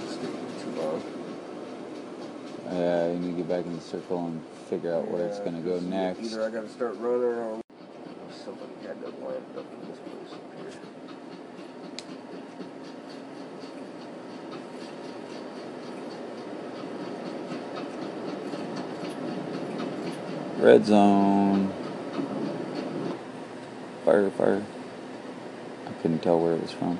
It's 0.00 0.16
taking 0.16 0.54
too 0.60 0.70
long. 0.80 1.02
Yeah, 2.72 3.12
you 3.12 3.18
need 3.18 3.30
to 3.30 3.36
get 3.36 3.48
back 3.48 3.64
in 3.66 3.76
the 3.76 3.80
circle 3.80 4.26
and 4.26 4.42
figure 4.64 4.94
out 4.94 5.08
where 5.08 5.26
it's 5.26 5.38
gonna 5.40 5.60
go 5.60 5.74
'cause 5.74 5.84
next. 5.84 6.20
Either 6.20 6.44
I 6.44 6.50
gotta 6.50 6.68
start 6.68 6.96
running 6.98 7.22
or 7.24 7.60
somebody 8.30 8.72
had 8.82 9.00
to 9.00 9.08
land 9.26 9.44
up 9.56 9.66
in 9.72 9.88
this 9.88 9.98
place 10.10 10.32
up 10.34 10.54
here. 10.60 10.72
Red 20.64 20.86
zone. 20.86 21.70
Fire, 24.04 24.30
fire. 24.30 24.62
I 25.86 26.02
couldn't 26.02 26.20
tell 26.22 26.40
where 26.40 26.54
it 26.54 26.62
was 26.62 26.72
from. 26.72 26.98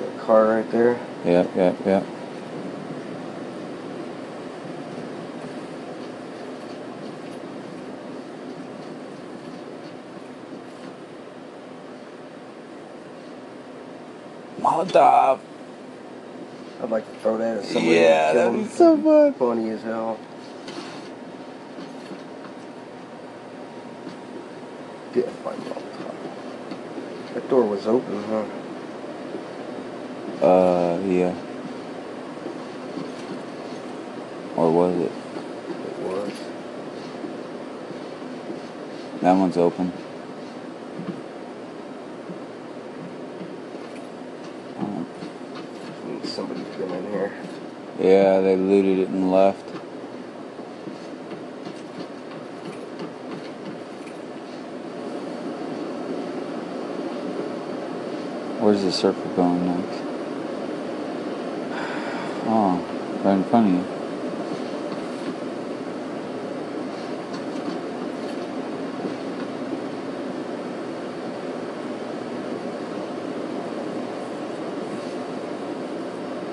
That 0.00 0.18
car 0.18 0.46
right 0.48 0.65
there. 0.76 1.00
Yep, 1.24 1.56
yep, 1.56 1.86
yep. 1.86 2.06
Molotov. 14.60 15.40
I'd 16.82 16.90
like 16.90 17.10
to 17.10 17.18
throw 17.20 17.38
that 17.38 17.58
at 17.58 17.64
somebody. 17.64 17.94
Yeah, 17.94 18.32
that'd 18.32 18.52
be 18.52 18.68
so 18.68 18.96
fun. 18.96 19.32
funny 19.34 19.70
as 19.70 19.82
hell. 19.82 20.18
That 27.32 27.48
door 27.48 27.62
was 27.64 27.86
open, 27.86 28.22
huh? 28.24 28.65
Uh, 30.42 31.00
yeah. 31.06 31.34
Or 34.56 34.70
was 34.70 34.96
it? 34.96 35.12
It 35.12 35.98
was. 36.02 36.32
That 39.20 39.32
one's 39.32 39.56
open. 39.56 39.92
Somebody's 46.24 46.66
been 46.76 46.90
in 46.90 47.10
here. 47.10 47.32
Yeah, 47.98 48.40
they 48.40 48.56
looted 48.56 48.98
it 48.98 49.08
and 49.08 49.30
left. 49.30 49.64
Where's 58.60 58.82
the 58.82 58.92
circle 58.92 59.24
going 59.34 59.64
next? 59.64 60.02
Oh, 62.48 62.78
right 63.26 63.38
in 63.38 63.44
front 63.44 63.66
of 63.66 63.72
you. 63.72 63.80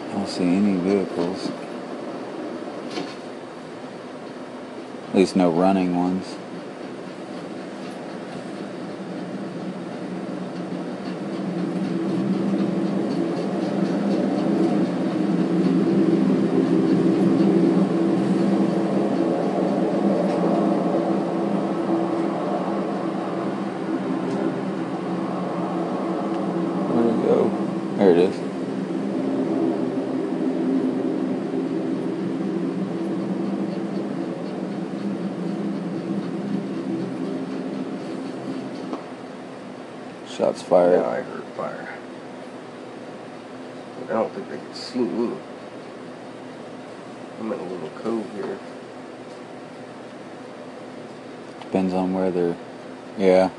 I 0.09 0.13
don't 0.15 0.28
see 0.28 0.45
any 0.45 0.78
vehicles. 0.78 1.51
At 5.09 5.15
least 5.15 5.36
no 5.36 5.51
running 5.51 5.95
ones. 5.95 6.38
Where'd 26.93 27.07
it 27.07 27.24
go? 27.24 27.49
There 27.97 28.11
it 28.11 28.17
is. 28.17 28.39
Shots 40.74 40.91
Yeah. 40.91 41.07
I 41.07 41.21
heard 41.21 41.43
fire. 41.55 41.89
But 43.99 44.09
I 44.09 44.13
don't 44.13 44.34
think 44.34 44.49
they 44.49 44.57
can 44.57 44.74
see 44.74 44.99
me. 44.99 45.38
I'm 47.39 47.51
in 47.51 47.59
a 47.59 47.63
little 47.63 47.89
cove 48.01 48.26
here. 48.34 48.57
Depends 51.61 51.93
on 51.93 52.13
where 52.15 52.32
they're. 52.32 52.55
Yeah. 53.19 53.49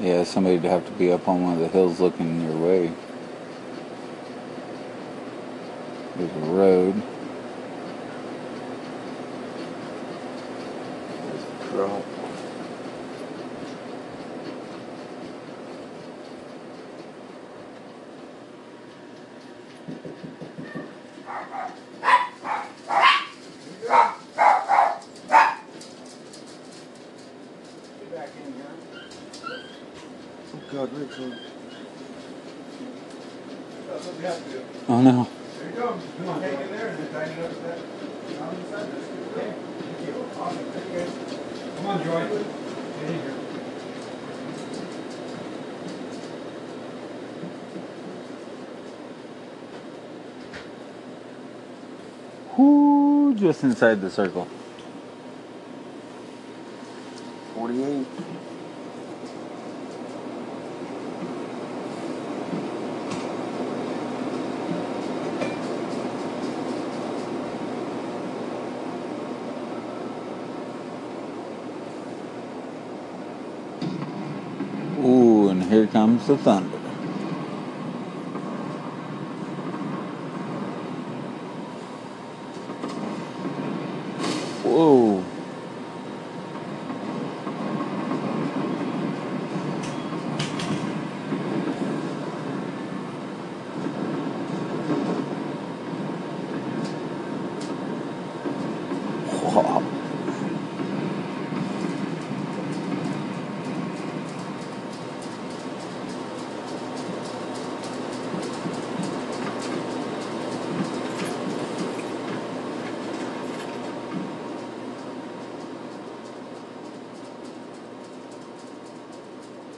Yeah, 0.00 0.22
somebody'd 0.24 0.62
have 0.62 0.86
to 0.86 0.92
be 0.92 1.10
up 1.10 1.26
on 1.28 1.42
one 1.42 1.54
of 1.54 1.58
the 1.58 1.68
hills 1.68 1.98
looking 1.98 2.42
your 2.42 2.56
way. 2.56 2.92
There's 6.16 6.30
a 6.30 6.50
road. 6.50 7.02
There's 11.26 11.44
the 11.44 11.76
drop. 11.76 12.04
Oh 30.52 30.58
God, 30.72 30.92
Richard. 30.92 31.38
Oh 34.88 35.00
no. 35.02 35.28
There 35.58 35.68
you 35.68 35.74
go. 35.76 35.98
Come 36.18 36.28
on, 36.28 36.42
hang 36.42 36.60
in 36.60 36.70
there 36.70 36.88
and 36.88 36.98
then 36.98 37.12
tighten 37.12 37.38
it 37.38 37.44
up 37.44 37.50
with 37.50 37.62
that. 37.64 37.78
on 38.42 38.54
the 38.54 38.68
side. 38.70 38.88
Okay. 39.32 39.54
Thank 39.80 40.08
you. 40.08 40.24
Awesome. 40.40 40.64
Thank 40.66 40.86
you 40.92 40.98
guys. 40.98 41.76
Come 41.76 41.86
on, 41.86 42.04
Joy. 42.04 42.28
Get 42.28 43.10
in 43.10 43.14
here. 43.20 43.34
Whoo, 52.56 53.29
just 53.40 53.64
inside 53.64 54.02
the 54.02 54.10
circle. 54.10 54.46
48. 57.54 58.06
Ooh, 75.02 75.48
and 75.48 75.62
here 75.64 75.86
comes 75.86 76.26
the 76.26 76.36
thunder. 76.36 76.76
Whoa. 84.62 85.24
Wow. 99.52 99.82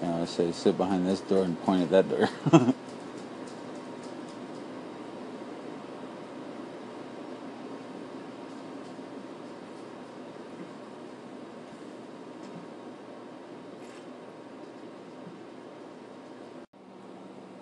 Yeah, 0.03 0.23
I 0.23 0.25
say 0.27 0.52
sit 0.63 0.77
behind 0.79 1.07
this 1.07 1.21
door 1.23 1.45
and 1.45 1.61
point 1.63 1.83
at 1.83 1.91
that 1.91 2.09
door. 2.09 2.31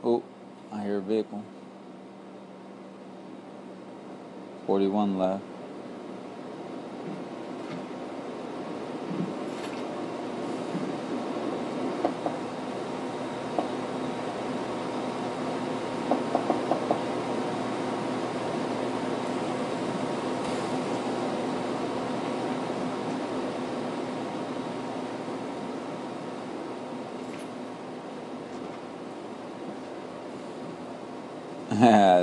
oh, 0.05 0.24
I 0.72 0.82
hear 0.82 0.98
a 0.98 1.03
vehicle. 1.03 1.44
41 4.66 5.18
left. 5.18 5.39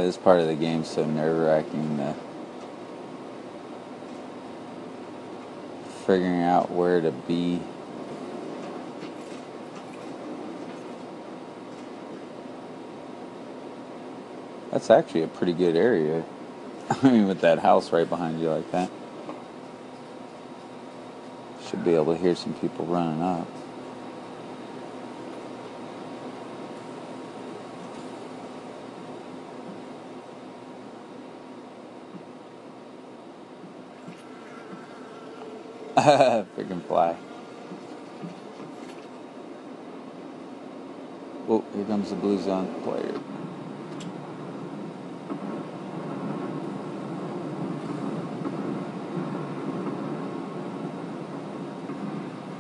This 0.08 0.16
part 0.16 0.40
of 0.40 0.48
the 0.48 0.56
game's 0.56 0.88
so 0.88 1.06
nerve 1.06 1.38
wracking. 1.38 1.98
The 1.98 2.16
figuring 6.06 6.44
out 6.44 6.72
where 6.72 7.02
to 7.02 7.12
be. 7.12 7.60
That's 14.72 14.90
actually 14.90 15.24
a 15.24 15.28
pretty 15.28 15.52
good 15.52 15.76
area. 15.76 16.24
I 16.90 17.12
mean, 17.12 17.28
with 17.28 17.42
that 17.42 17.60
house 17.60 17.92
right 17.92 18.08
behind 18.08 18.40
you 18.40 18.50
like 18.50 18.72
that. 18.72 18.90
Should 21.68 21.84
be 21.84 21.96
able 21.96 22.16
to 22.16 22.22
hear 22.22 22.34
some 22.34 22.54
people 22.54 22.86
running 22.86 23.22
up. 23.22 23.46
Freaking 36.56 36.82
fly. 36.88 37.16
Oh, 41.50 41.64
here 41.76 41.86
comes 41.86 42.10
the 42.10 42.16
Blue 42.16 42.42
Zone 42.42 42.82
player. 42.84 43.20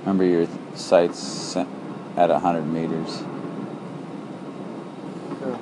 Remember 0.07 0.25
your 0.25 0.47
sights 0.73 1.55
at 1.55 2.29
100 2.29 2.63
meters. 2.63 3.23
So, 5.39 5.59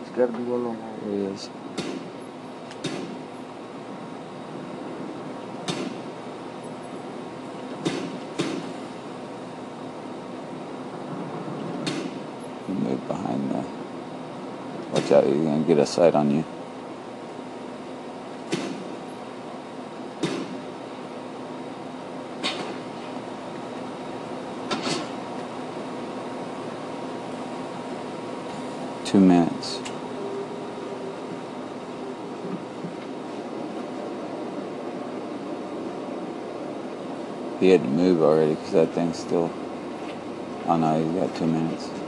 he's 0.00 0.08
got 0.16 0.26
to 0.26 0.32
be 0.32 0.42
in 0.42 0.64
there. 0.64 0.76
There 1.04 1.12
he 1.12 1.24
is. 1.34 1.48
You 12.68 12.74
move 12.74 13.06
behind 13.08 13.50
the. 13.50 13.64
Out, 15.22 15.28
he's 15.28 15.44
gonna 15.44 15.64
get 15.64 15.78
a 15.78 15.86
sight 15.86 16.14
on 16.14 16.30
you. 16.30 16.44
Two 29.04 29.20
minutes. 29.20 29.78
He 37.60 37.68
had 37.68 37.82
to 37.82 37.88
move 37.88 38.22
already 38.22 38.54
because 38.54 38.72
that 38.72 38.90
thing's 38.90 39.18
still. 39.18 39.52
Oh 40.66 40.76
no, 40.76 41.04
he's 41.04 41.20
got 41.20 41.36
two 41.36 41.46
minutes. 41.46 42.01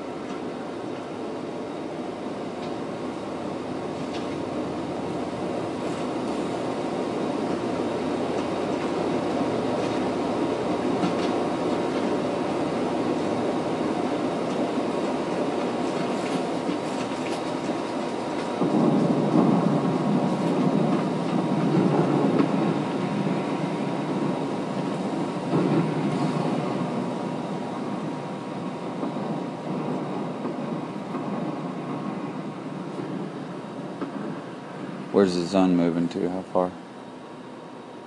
Where's 35.25 35.37
the 35.37 35.47
zone 35.47 35.75
moving 35.75 36.07
to? 36.09 36.29
How 36.29 36.43
far? 36.43 36.71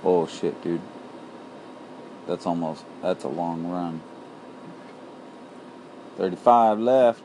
Oh 0.04 0.28
shit, 0.28 0.62
dude. 0.62 0.80
That's 2.28 2.46
almost, 2.46 2.84
that's 3.02 3.24
a 3.24 3.28
long 3.28 3.66
run. 3.68 4.00
35 6.16 6.78
left. 6.78 7.20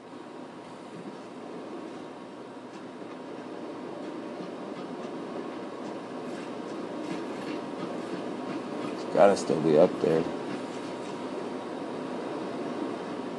It's 8.94 9.04
gotta 9.14 9.38
still 9.38 9.62
be 9.62 9.78
up 9.78 9.92
there. 10.02 10.24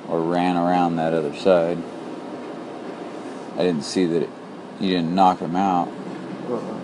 Or 0.09 0.21
ran 0.21 0.57
around 0.57 0.95
that 0.95 1.15
other 1.15 1.35
side. 1.35 1.79
I 3.55 3.65
didn't 3.65 3.83
see 3.83 4.07
that 4.07 4.23
it, 4.23 4.31
you 4.79 4.91
didn't 4.91 5.17
knock 5.17 5.41
him 5.41 5.57
out. 5.57 5.89
Uh-uh. 6.47 6.81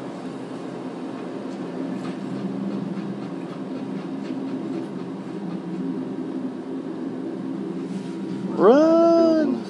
Run! 8.56 9.62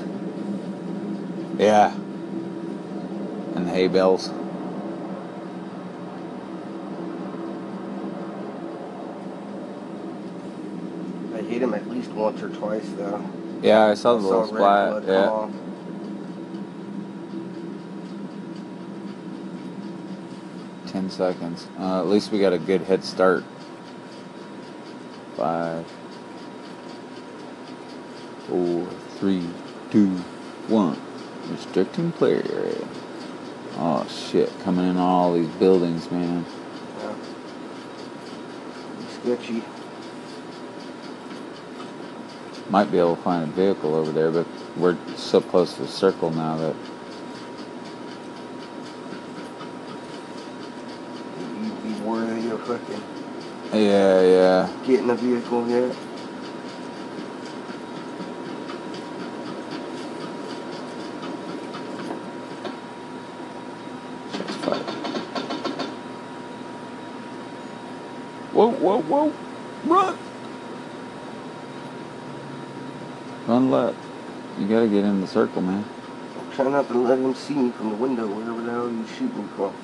Yeah. 1.58 1.94
And 3.54 3.66
the 3.66 3.70
hay 3.70 3.88
bales. 3.88 4.30
I 11.34 11.42
hit 11.42 11.62
him 11.62 11.74
at 11.74 11.88
least 11.88 12.10
once 12.12 12.42
or 12.42 12.48
twice 12.48 12.88
though. 12.96 13.22
Yeah, 13.62 13.86
I 13.86 13.94
saw 13.94 14.14
the 14.14 14.20
I 14.20 14.22
little 14.22 14.40
red 14.42 14.48
splat. 14.48 15.04
blood 15.04 15.52
Yeah. 15.52 15.59
Come 20.90 21.06
off. 21.06 21.08
Ten 21.08 21.10
seconds. 21.10 21.68
Uh, 21.78 22.00
at 22.00 22.06
least 22.08 22.32
we 22.32 22.38
got 22.40 22.52
a 22.52 22.58
good 22.58 22.82
head 22.82 23.04
start. 23.04 23.44
Five, 25.36 25.86
four, 28.48 28.86
three, 29.18 29.48
two, 29.90 30.08
one. 30.68 31.00
Restricting 31.50 32.12
player 32.12 32.44
area. 32.52 32.88
Oh 33.76 34.06
shit! 34.08 34.52
Coming 34.60 34.88
in 34.88 34.96
all 34.98 35.34
these 35.34 35.48
buildings, 35.48 36.10
man. 36.10 36.44
Yeah. 36.98 37.14
Sketchy. 39.22 39.62
Might 42.68 42.92
be 42.92 42.98
able 42.98 43.16
to 43.16 43.22
find 43.22 43.50
a 43.50 43.52
vehicle 43.52 43.94
over 43.94 44.12
there, 44.12 44.30
but 44.30 44.46
we're 44.76 44.96
so 45.16 45.40
close 45.40 45.74
to 45.74 45.82
the 45.82 45.88
circle 45.88 46.30
now 46.30 46.56
that 46.56 46.76
You'd 51.62 51.82
be 51.82 51.92
worthy 52.02 52.50
of 52.50 52.60
fucking 52.66 53.02
yeah, 53.80 54.20
yeah. 54.20 54.68
getting 54.86 55.10
a 55.10 55.14
vehicle 55.14 55.64
here. 55.64 55.90
Whoa, 68.52 68.70
whoa, 68.72 69.00
whoa! 69.00 69.32
Run! 69.86 70.18
Run 73.46 73.70
left. 73.70 73.96
You 74.58 74.68
gotta 74.68 74.88
get 74.88 75.04
in 75.04 75.22
the 75.22 75.26
circle, 75.26 75.62
man. 75.62 75.84
Try 76.52 76.68
not 76.68 76.86
to 76.88 76.98
let 76.98 77.18
him 77.18 77.34
see 77.34 77.54
me 77.54 77.70
from 77.70 77.88
the 77.88 77.96
window, 77.96 78.26
wherever 78.26 78.60
the 78.60 78.70
hell 78.70 78.88
he's 78.88 79.08
shooting 79.16 79.48
from. 79.56 79.74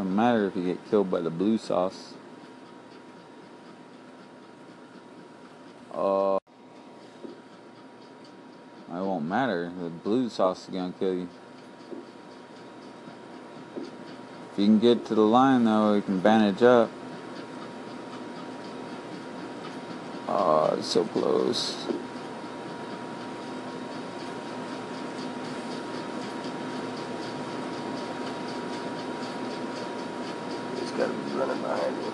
Doesn't 0.00 0.16
matter 0.16 0.46
if 0.46 0.56
you 0.56 0.64
get 0.64 0.90
killed 0.90 1.10
by 1.10 1.20
the 1.20 1.28
blue 1.28 1.58
sauce. 1.58 2.14
Uh, 5.92 6.38
it 8.88 8.92
won't 8.92 9.26
matter. 9.26 9.70
The 9.78 9.90
blue 9.90 10.30
sauce 10.30 10.66
is 10.66 10.74
gonna 10.74 10.94
kill 10.98 11.12
you. 11.12 11.28
If 13.76 14.58
you 14.58 14.64
can 14.64 14.78
get 14.78 15.04
to 15.06 15.14
the 15.14 15.20
line, 15.20 15.64
though, 15.64 15.92
you 15.92 16.00
can 16.00 16.20
bandage 16.20 16.62
up. 16.62 16.90
Oh, 20.26 20.76
it's 20.78 20.86
so 20.86 21.04
close. 21.04 21.86
He's 30.78 30.90
got 30.92 31.06
to 31.06 31.12
be 31.12 31.36
running 31.36 31.60
behind 31.62 31.96
me. 31.96 32.04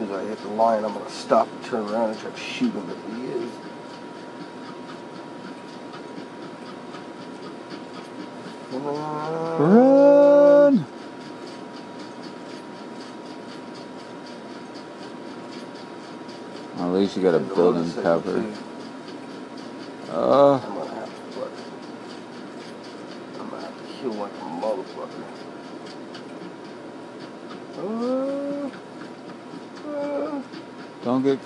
As 0.00 0.10
line, 0.56 0.84
I'm 0.84 0.94
to 1.04 1.10
stop 1.10 1.48
and 1.50 1.64
turn 1.64 1.88
around 1.88 2.10
and 2.10 2.20
try 2.20 2.30
to 2.30 2.36
shoot 2.36 2.72
him, 2.72 2.86
but 2.86 2.96
he 3.14 3.26
is. 3.26 3.50
On. 8.72 9.62
Run! 9.62 10.86
At 16.78 16.86
least 16.92 17.16
you 17.16 17.22
got 17.22 17.34
a 17.34 17.38
building 17.38 17.92
cover. 18.02 18.63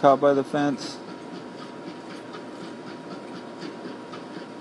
caught 0.00 0.20
by 0.20 0.32
the 0.32 0.44
fence. 0.44 0.96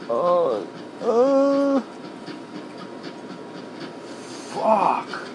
Oh, 0.09 0.67
oh, 1.01 1.79
fuck. 4.53 5.27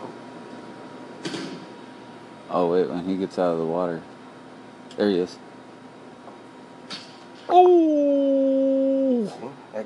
Oh. 0.00 0.10
oh 2.50 2.72
wait, 2.72 2.88
when 2.88 3.04
he 3.04 3.16
gets 3.16 3.38
out 3.38 3.52
of 3.52 3.58
the 3.58 3.64
water. 3.64 4.02
There 4.96 5.08
he 5.10 5.20
is. 5.20 5.38
Oh! 7.48 7.97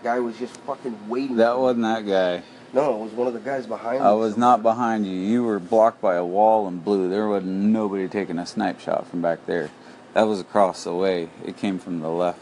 That 0.02 0.14
guy 0.14 0.18
was 0.18 0.36
just 0.36 0.56
fucking 0.62 1.08
waiting. 1.08 1.36
That 1.36 1.56
wasn't 1.56 1.84
that 1.84 2.04
guy. 2.04 2.42
No, 2.72 2.94
it 2.96 3.04
was 3.04 3.12
one 3.12 3.28
of 3.28 3.34
the 3.34 3.40
guys 3.40 3.66
behind 3.66 4.00
me. 4.00 4.04
I 4.04 4.10
was 4.12 4.36
not 4.36 4.60
behind 4.60 5.06
you. 5.06 5.12
You 5.12 5.44
were 5.44 5.60
blocked 5.60 6.00
by 6.00 6.16
a 6.16 6.24
wall 6.24 6.66
and 6.66 6.84
blue. 6.84 7.08
There 7.08 7.28
wasn't 7.28 7.52
nobody 7.52 8.08
taking 8.08 8.36
a 8.38 8.46
snipe 8.46 8.80
shot 8.80 9.06
from 9.06 9.22
back 9.22 9.46
there. 9.46 9.70
That 10.14 10.22
was 10.22 10.40
across 10.40 10.82
the 10.82 10.92
way. 10.92 11.28
It 11.44 11.56
came 11.56 11.78
from 11.78 12.00
the 12.00 12.08
left. 12.08 12.40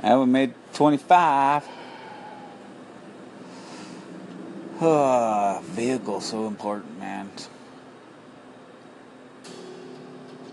And 0.00 0.20
we 0.20 0.26
made 0.26 0.54
25. 0.72 1.68
Ah, 4.80 5.60
vehicle 5.64 6.22
so 6.22 6.46
important, 6.46 6.98
man. 6.98 7.30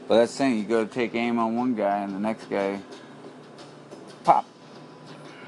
But 0.10 0.18
that's 0.18 0.34
the 0.34 0.40
thing, 0.40 0.58
you 0.58 0.64
go 0.66 0.84
to 0.84 0.92
take 0.92 1.16
aim 1.16 1.40
on 1.40 1.56
one 1.56 1.74
guy 1.74 2.00
and 2.00 2.14
the 2.14 2.20
next 2.20 2.50
guy 2.50 2.82
pop 4.26 4.46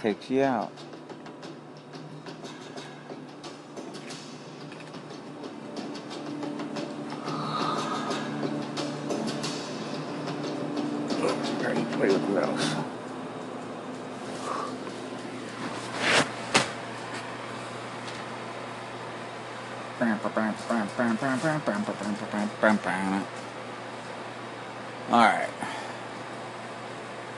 takes 0.06 0.30
you 0.30 0.44
out. 0.44 0.72
Play 11.94 12.10
with. 12.10 12.30
Alright. 25.10 25.50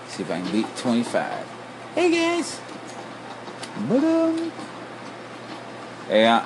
See 0.10 0.24
if 0.24 0.32
I 0.32 0.42
can 0.42 0.52
beat 0.52 0.76
25. 0.76 1.57
Hey 1.98 2.12
guys! 2.12 2.62
Ba-dum. 3.90 4.52
Hey, 6.08 6.28
uh, 6.28 6.46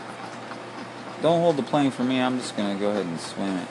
don't 1.21 1.41
hold 1.41 1.57
the 1.57 1.63
plane 1.63 1.91
for 1.91 2.05
me. 2.05 2.21
I'm 2.21 2.37
just 2.37 2.55
gonna 2.55 2.79
go 2.79 2.91
ahead 2.91 3.05
and 3.05 3.19
swim 3.19 3.57
it. 3.57 3.67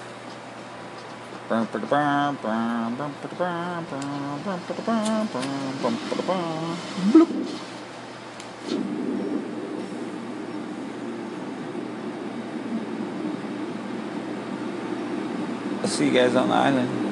I'll 15.81 15.89
see 15.89 16.05
you 16.09 16.12
guys 16.12 16.37
on 16.37 16.49
the 16.49 16.55
island. 16.55 17.11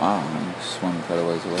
Wow, 0.00 0.24
I'm 0.82 0.92
swimming 0.92 1.02
quite 1.02 1.18
a 1.18 1.24
ways 1.26 1.44
away. 1.44 1.60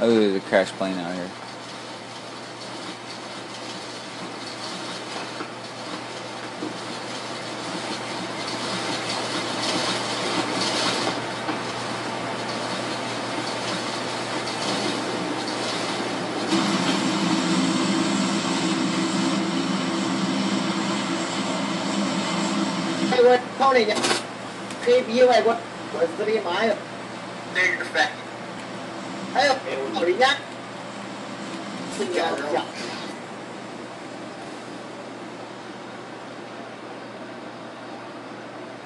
Oh, 0.00 0.20
there's 0.20 0.36
a 0.36 0.40
crash 0.40 0.70
plane 0.72 0.96
out 0.98 1.14
here. 1.14 1.47
Quên 26.28 26.42
tôi 26.44 26.44
đi 26.44 26.44
mãi 26.44 26.68
rồi 26.68 26.76
Thấy 29.34 29.48
không? 29.48 29.58
Ở 29.94 30.04
đi 30.04 30.14
nhá 30.14 30.38
Bây 31.98 32.08
giờ 32.14 32.36
nó 32.40 32.46
chậm 32.52 32.64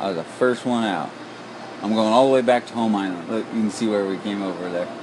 I 0.00 0.08
was 0.08 0.14
the 0.14 0.24
first 0.40 0.66
one 0.66 0.84
out. 0.84 1.10
I'm 1.80 1.94
going 1.94 2.12
all 2.12 2.26
the 2.26 2.32
way 2.32 2.42
back 2.42 2.66
to 2.66 2.74
home 2.74 2.96
island. 2.96 3.30
Look, 3.30 3.46
you 3.54 3.60
can 3.60 3.70
see 3.70 3.86
where 3.86 4.04
we 4.04 4.16
came 4.24 4.42
over 4.42 4.68
there. 4.72 5.01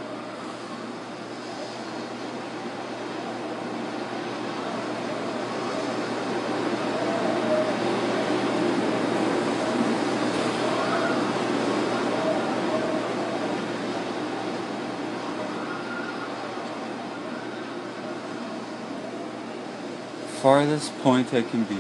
Farthest 20.50 20.98
point 21.04 21.32
I 21.32 21.44
can 21.44 21.64
be. 21.66 21.76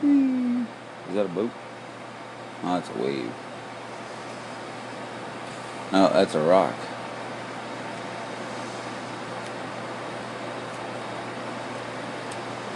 Hmm. 0.00 0.64
Is 1.08 1.14
that 1.14 1.26
a 1.26 1.28
boat? 1.28 1.52
Oh, 2.64 2.74
that's 2.74 2.90
a 2.90 2.98
wave. 3.00 3.32
No, 5.92 6.12
that's 6.12 6.34
a 6.34 6.40
rock. 6.40 6.74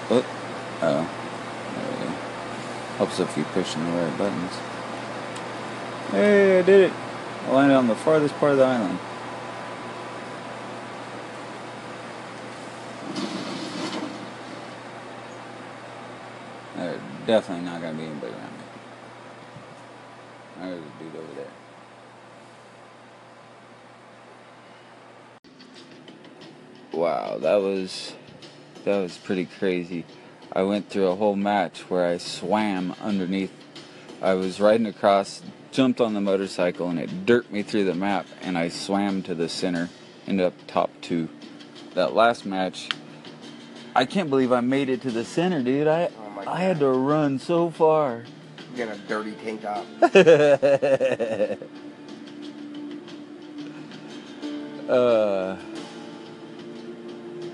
Oh, 0.09 0.25
oh. 0.83 1.11
There 1.75 1.91
we 1.91 2.05
go. 2.05 2.11
Helps 2.99 3.19
if 3.19 3.37
you 3.37 3.43
pushing 3.43 3.85
the 3.85 3.91
right 4.01 4.17
buttons. 4.17 4.53
Hey, 6.13 6.61
I 6.61 6.63
did 6.63 6.83
it. 6.83 6.93
I 7.49 7.51
landed 7.51 7.75
on 7.75 7.89
the 7.89 7.97
farthest 7.97 8.37
part 8.37 8.53
of 8.53 8.59
the 8.59 8.65
island. 8.65 9.01
There's 16.77 17.01
definitely 17.27 17.65
not 17.65 17.81
gonna 17.81 17.97
be 17.97 18.05
anybody 18.05 18.33
around 18.33 18.53
me. 18.53 18.65
There's 20.61 20.79
a 20.79 21.03
dude 21.03 21.17
over 21.17 21.35
there. 21.35 21.47
Wow, 26.93 27.39
that 27.39 27.57
was 27.57 28.13
that 28.85 28.99
was 28.99 29.17
pretty 29.19 29.47
crazy. 29.47 30.05
I 30.53 30.63
went 30.63 30.91
through 30.91 31.07
a 31.07 31.15
whole 31.15 31.37
match 31.37 31.89
where 31.89 32.07
I 32.07 32.19
swam 32.19 32.95
underneath. 33.01 33.53
I 34.21 34.35
was 34.35 34.61
riding 34.61 34.87
across, 34.87 35.43
jumped 35.71 36.01
on 36.01 36.15
the 36.15 36.21
motorcycle, 36.21 36.91
and 36.91 36.99
it 36.99 37.25
dirt 37.25 37.51
me 37.51 37.63
through 37.63 37.85
the 37.85 37.95
map, 37.95 38.27
and 38.43 38.59
I 38.59 38.69
swam 38.69 39.23
to 39.23 39.35
the 39.35 39.49
center, 39.49 39.89
ended 40.27 40.47
up 40.47 40.55
top 40.67 40.91
two. 41.01 41.29
That 41.95 42.15
last 42.15 42.45
match, 42.45 42.91
I 43.97 44.05
can't 44.05 44.29
believe 44.29 44.53
I 44.53 44.61
made 44.61 44.89
it 44.91 45.01
to 45.03 45.11
the 45.11 45.25
center, 45.25 45.63
dude. 45.63 45.89
I 45.89 46.11
I 46.53 46.61
had 46.61 46.81
to 46.81 46.89
run 46.91 47.39
so 47.39 47.71
far. 47.71 48.25
You 48.77 48.85
got 48.85 48.95
a 48.95 48.99
dirty 49.09 49.33
tank 49.33 49.63
top. 49.63 49.87
uh, 54.87 55.57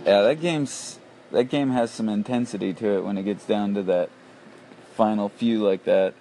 yeah, 0.05 0.23
that 0.23 0.41
game's 0.41 0.99
that 1.31 1.45
game 1.45 1.71
has 1.71 1.93
some 1.93 2.09
intensity 2.09 2.75
to 2.75 2.99
it 2.99 3.05
when 3.05 3.17
it 3.17 3.23
gets 3.23 3.45
down 3.47 3.75
to 3.75 3.85
that 3.85 4.11
final 4.97 5.29
few 5.29 5.65
like 5.65 5.85
that. 5.85 6.15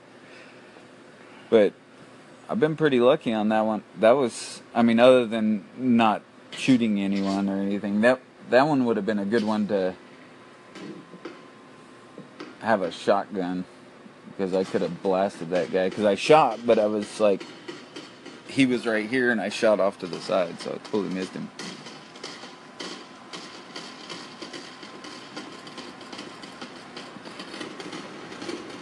But 1.50 1.74
I've 2.48 2.60
been 2.60 2.76
pretty 2.76 3.00
lucky 3.00 3.34
on 3.34 3.50
that 3.50 3.62
one. 3.62 3.82
That 4.00 4.12
was, 4.12 4.62
I 4.76 4.84
mean, 4.84 5.00
other 5.00 5.26
than 5.26 5.66
not 5.78 6.22
shooting 6.52 7.02
anyone 7.02 7.50
or 7.50 7.60
anything, 7.60 8.02
that 8.02 8.22
that 8.52 8.68
one 8.68 8.86
would 8.86 8.98
have 8.98 9.06
been 9.08 9.18
a 9.18 9.26
good 9.26 9.44
one 9.44 9.68
to 9.70 9.96
have 12.62 12.82
a 12.82 12.92
shotgun 12.92 13.66
because 14.38 14.54
I 14.54 14.64
could 14.64 14.82
have 14.82 15.02
blasted 15.02 15.50
that 15.50 15.72
guy. 15.72 15.90
Because 15.90 16.06
I 16.06 16.16
shot, 16.16 16.60
but 16.66 16.78
I 16.78 16.86
was 16.86 17.20
like, 17.20 17.44
he 18.48 18.66
was 18.66 18.86
right 18.86 19.10
here, 19.10 19.32
and 19.32 19.42
I 19.42 19.50
shot 19.50 19.80
off 19.80 20.00
to 20.00 20.08
the 20.08 20.20
side, 20.20 20.60
so 20.60 20.72
I 20.72 20.78
totally 20.90 21.10
missed 21.10 21.34
him. 21.34 21.50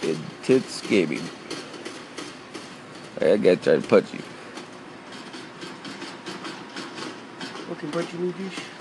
Good 0.02 0.20
tits. 0.44 0.84
I 3.22 3.38
gotta 3.38 3.56
try 3.56 3.76
to 3.76 3.82
punch 3.82 4.14
you. 4.14 4.22
Looking 7.70 7.92
punch 7.92 8.14
you, 8.14 8.32
dish. 8.34 8.75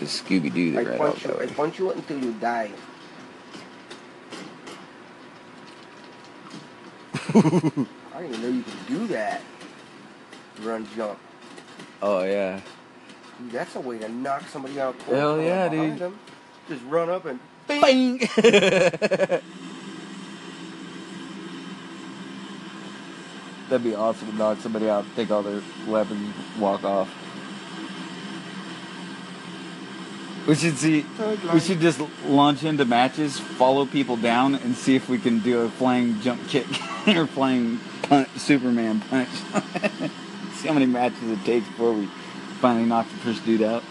Because 0.00 0.22
Scooby 0.22 0.50
Doo, 0.54 0.78
I 0.78 0.84
they 0.84 0.90
ride 0.92 0.98
punch 0.98 1.26
all 1.26 1.32
you. 1.32 1.36
I 1.40 1.46
that 1.46 1.48
way. 1.48 1.54
punch 1.54 1.78
you 1.78 1.90
until 1.90 2.18
you 2.24 2.32
die. 2.40 2.70
I 7.34 8.22
didn't 8.22 8.34
even 8.34 8.40
know 8.40 8.48
you 8.48 8.62
could 8.62 8.86
do 8.88 9.06
that. 9.08 9.42
Run, 10.62 10.88
jump. 10.96 11.18
Oh, 12.00 12.22
yeah. 12.24 12.60
Dude, 13.38 13.50
that's 13.52 13.76
a 13.76 13.80
way 13.80 13.98
to 13.98 14.08
knock 14.08 14.48
somebody 14.48 14.80
out. 14.80 14.98
cold 15.00 15.18
Hell 15.18 15.42
yeah, 15.42 15.68
behind 15.68 15.92
dude. 15.92 15.98
them. 16.00 16.18
Just 16.66 16.82
run 16.84 17.10
up 17.10 17.26
and 17.26 17.38
Bang! 17.68 18.18
That'd 23.68 23.84
be 23.84 23.94
awesome 23.94 24.28
to 24.30 24.34
knock 24.34 24.60
somebody 24.60 24.88
out, 24.88 25.04
take 25.14 25.30
all 25.30 25.42
their 25.42 25.60
weapons, 25.86 26.34
walk 26.58 26.84
off. 26.84 27.08
We 30.50 30.56
should 30.56 30.78
see. 30.78 31.06
We 31.54 31.60
should 31.60 31.78
just 31.78 32.02
launch 32.26 32.64
into 32.64 32.84
matches, 32.84 33.38
follow 33.38 33.86
people 33.86 34.16
down, 34.16 34.56
and 34.56 34.74
see 34.74 34.96
if 34.96 35.08
we 35.08 35.16
can 35.16 35.38
do 35.38 35.60
a 35.60 35.68
flying 35.68 36.20
jump 36.22 36.48
kick 36.48 36.66
or 37.06 37.28
flying 37.28 37.78
punch, 38.02 38.28
Superman 38.36 38.98
punch. 38.98 39.28
see 40.54 40.66
how 40.66 40.74
many 40.74 40.86
matches 40.86 41.22
it 41.30 41.44
takes 41.44 41.68
before 41.68 41.92
we 41.92 42.06
finally 42.58 42.84
knock 42.84 43.08
the 43.08 43.16
first 43.18 43.44
dude 43.46 43.62
out. 43.62 43.84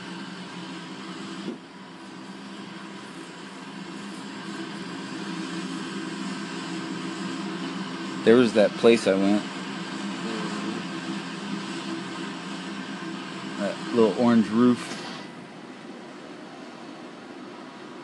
There 8.26 8.36
was 8.36 8.51
that 8.55 8.72
place 8.72 9.07
I 9.07 9.14
went. 9.14 9.43
That 13.60 13.95
little 13.95 14.22
orange 14.22 14.49
roof. 14.49 14.99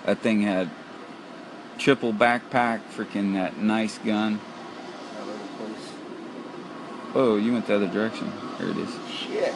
That 0.06 0.20
thing 0.20 0.42
had 0.42 0.70
triple 1.80 2.14
backpack, 2.14 2.82
freaking 2.96 3.34
that 3.34 3.58
nice 3.58 3.98
gun. 3.98 4.40
Oh, 7.16 7.38
you 7.38 7.54
went 7.54 7.66
the 7.66 7.76
other 7.76 7.88
direction. 7.88 8.32
There 8.60 8.70
it 8.70 8.78
is. 8.78 8.90
Shit. 9.10 9.54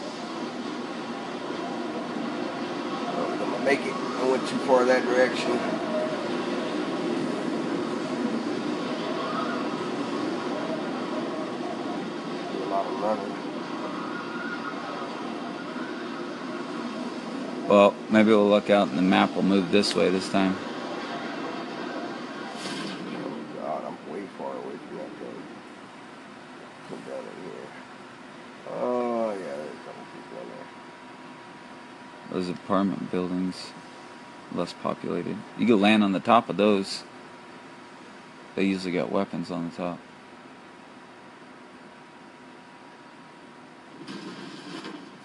I 3.05 3.37
gonna 3.37 3.63
make 3.63 3.81
it. 3.81 3.93
I 3.93 4.27
went 4.31 4.47
too 4.47 4.57
far 4.59 4.85
that 4.85 5.03
direction. 5.03 5.51
A 12.55 12.65
lot 12.69 12.85
of 12.87 12.99
running. 13.03 13.33
Well, 17.67 17.93
maybe 18.09 18.29
we'll 18.29 18.49
look 18.49 18.69
out 18.69 18.87
and 18.87 18.97
the 18.97 19.01
map 19.01 19.35
will 19.35 19.43
move 19.43 19.71
this 19.71 19.95
way 19.95 20.09
this 20.09 20.29
time. 20.29 20.55
Oh 23.15 23.61
god, 23.61 23.83
I'm 23.85 24.11
way 24.11 24.23
far 24.37 24.53
away 24.53 24.77
from 24.87 24.97
that 24.97 25.09
thing. 25.09 25.43
Come 26.89 27.01
down 27.07 27.19
in 27.19 27.43
here. 27.43 27.67
Oh 28.71 29.31
yeah, 29.31 29.37
there's 29.37 29.73
a 29.73 29.83
couple 29.85 30.03
people 30.13 30.41
in 30.41 30.47
there. 30.49 30.67
Those 32.31 32.49
apartment 32.49 33.11
buildings, 33.11 33.71
less 34.53 34.73
populated. 34.73 35.37
You 35.57 35.67
could 35.67 35.79
land 35.79 36.03
on 36.03 36.11
the 36.11 36.19
top 36.19 36.49
of 36.49 36.57
those. 36.57 37.03
They 38.55 38.63
usually 38.65 38.93
got 38.93 39.11
weapons 39.11 39.51
on 39.51 39.69
the 39.69 39.75
top. 39.75 39.99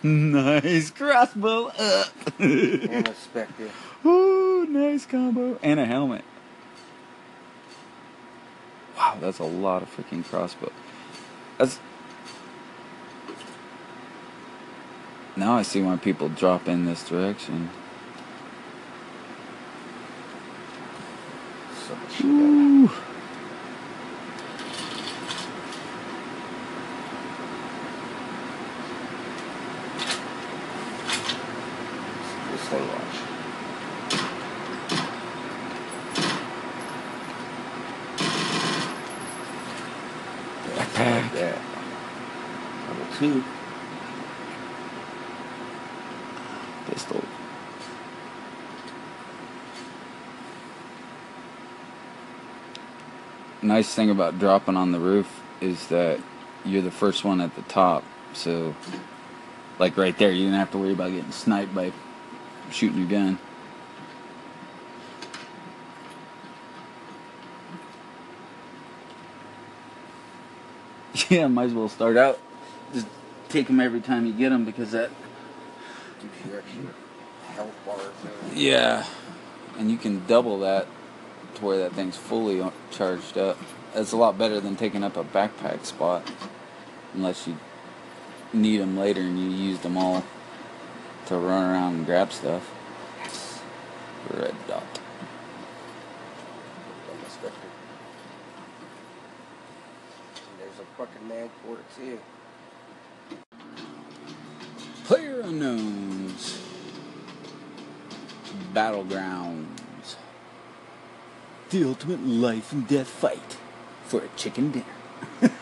Nice 0.04 0.90
crossbow 0.90 1.68
up. 1.68 2.12
And 2.38 3.08
a 3.08 3.14
specter. 3.14 3.70
Ooh, 4.04 4.66
nice 4.66 5.06
combo. 5.06 5.58
And 5.62 5.80
a 5.80 5.86
helmet. 5.86 6.24
Wow, 8.98 9.16
that's 9.18 9.38
a 9.38 9.44
lot 9.44 9.82
of 9.82 9.96
freaking 9.96 10.22
crossbow. 10.22 10.70
That's. 11.56 11.80
Now 15.36 15.54
I 15.54 15.62
see 15.62 15.80
why 15.82 15.96
people 15.96 16.28
drop 16.28 16.68
in 16.68 16.84
this 16.84 17.08
direction. 17.08 17.70
So 21.88 21.94
much 21.96 22.12
shit. 22.12 22.26
Ooh. 22.26 22.90
This 32.52 32.62
thing 32.68 32.86
watch. 32.88 33.00
Backpack. 41.04 41.34
Yeah. 41.34 41.62
Number 42.88 43.16
two. 43.18 43.44
Pistol. 46.86 47.22
Nice 53.62 53.94
thing 53.94 54.10
about 54.10 54.38
dropping 54.38 54.76
on 54.76 54.92
the 54.92 55.00
roof 55.00 55.42
is 55.60 55.88
that 55.88 56.20
you're 56.64 56.82
the 56.82 56.90
first 56.90 57.24
one 57.24 57.40
at 57.40 57.54
the 57.54 57.62
top. 57.62 58.04
So, 58.32 58.74
like 59.78 59.96
right 59.96 60.16
there, 60.18 60.30
you 60.30 60.44
didn't 60.44 60.58
have 60.58 60.70
to 60.72 60.78
worry 60.78 60.92
about 60.92 61.12
getting 61.12 61.32
sniped 61.32 61.74
by 61.74 61.92
shooting 62.70 62.98
your 62.98 63.08
gun. 63.08 63.38
Yeah, 71.30 71.46
might 71.46 71.64
as 71.64 71.74
well 71.74 71.88
start 71.88 72.16
out. 72.16 72.38
Just 72.92 73.06
take 73.48 73.66
them 73.68 73.80
every 73.80 74.00
time 74.00 74.26
you 74.26 74.32
get 74.32 74.50
them 74.50 74.64
because 74.64 74.92
that 74.92 75.10
Yeah, 78.54 79.06
and 79.78 79.90
you 79.90 79.96
can 79.96 80.26
double 80.26 80.60
that 80.60 80.86
to 81.56 81.64
where 81.64 81.78
that 81.78 81.92
thing's 81.92 82.16
fully 82.16 82.64
charged 82.90 83.38
up. 83.38 83.58
That's 83.94 84.12
a 84.12 84.16
lot 84.16 84.36
better 84.36 84.60
than 84.60 84.76
taking 84.76 85.04
up 85.04 85.16
a 85.16 85.24
backpack 85.24 85.84
spot, 85.84 86.30
unless 87.14 87.46
you 87.46 87.56
need 88.52 88.78
them 88.78 88.96
later 88.96 89.20
and 89.20 89.38
you 89.38 89.50
use 89.50 89.80
them 89.80 89.96
all 89.96 90.24
to 91.26 91.36
run 91.36 91.70
around 91.70 91.94
and 91.96 92.06
grab 92.06 92.32
stuff. 92.32 92.70
Red 94.30 94.54
dot. 94.66 94.82
And 97.10 97.20
the 97.20 97.30
specter. 97.30 97.68
And 100.50 100.60
there's 100.60 100.78
a 100.80 100.86
quarter 101.64 101.82
too. 101.96 102.18
PlayerUnknown's. 105.06 106.60
Battlegrounds. 108.72 110.16
The 111.70 111.84
ultimate 111.84 112.24
life 112.24 112.72
and 112.72 112.86
death 112.86 113.08
fight 113.08 113.56
for 114.04 114.20
a 114.20 114.28
chicken 114.36 114.70
dinner. 114.70 114.84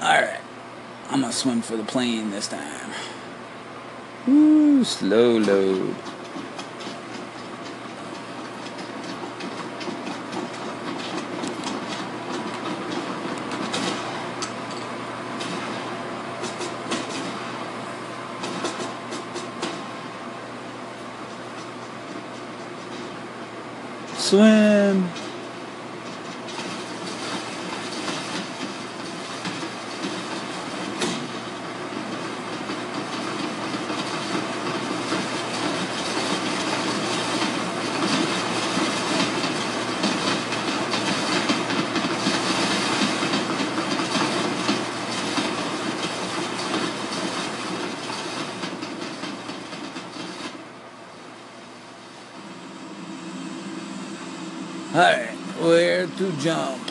Alright. 0.00 0.40
I'm 1.08 1.20
gonna 1.22 1.32
swim 1.32 1.60
for 1.62 1.76
the 1.76 1.82
plane 1.84 2.30
this 2.30 2.48
time. 2.48 2.90
Ooh, 4.28 4.84
slow 4.84 5.38
load. 5.38 5.96
Swim. 24.30 25.10
Alright, 54.92 55.28
where 55.60 56.08
to 56.08 56.32
jump? 56.40 56.90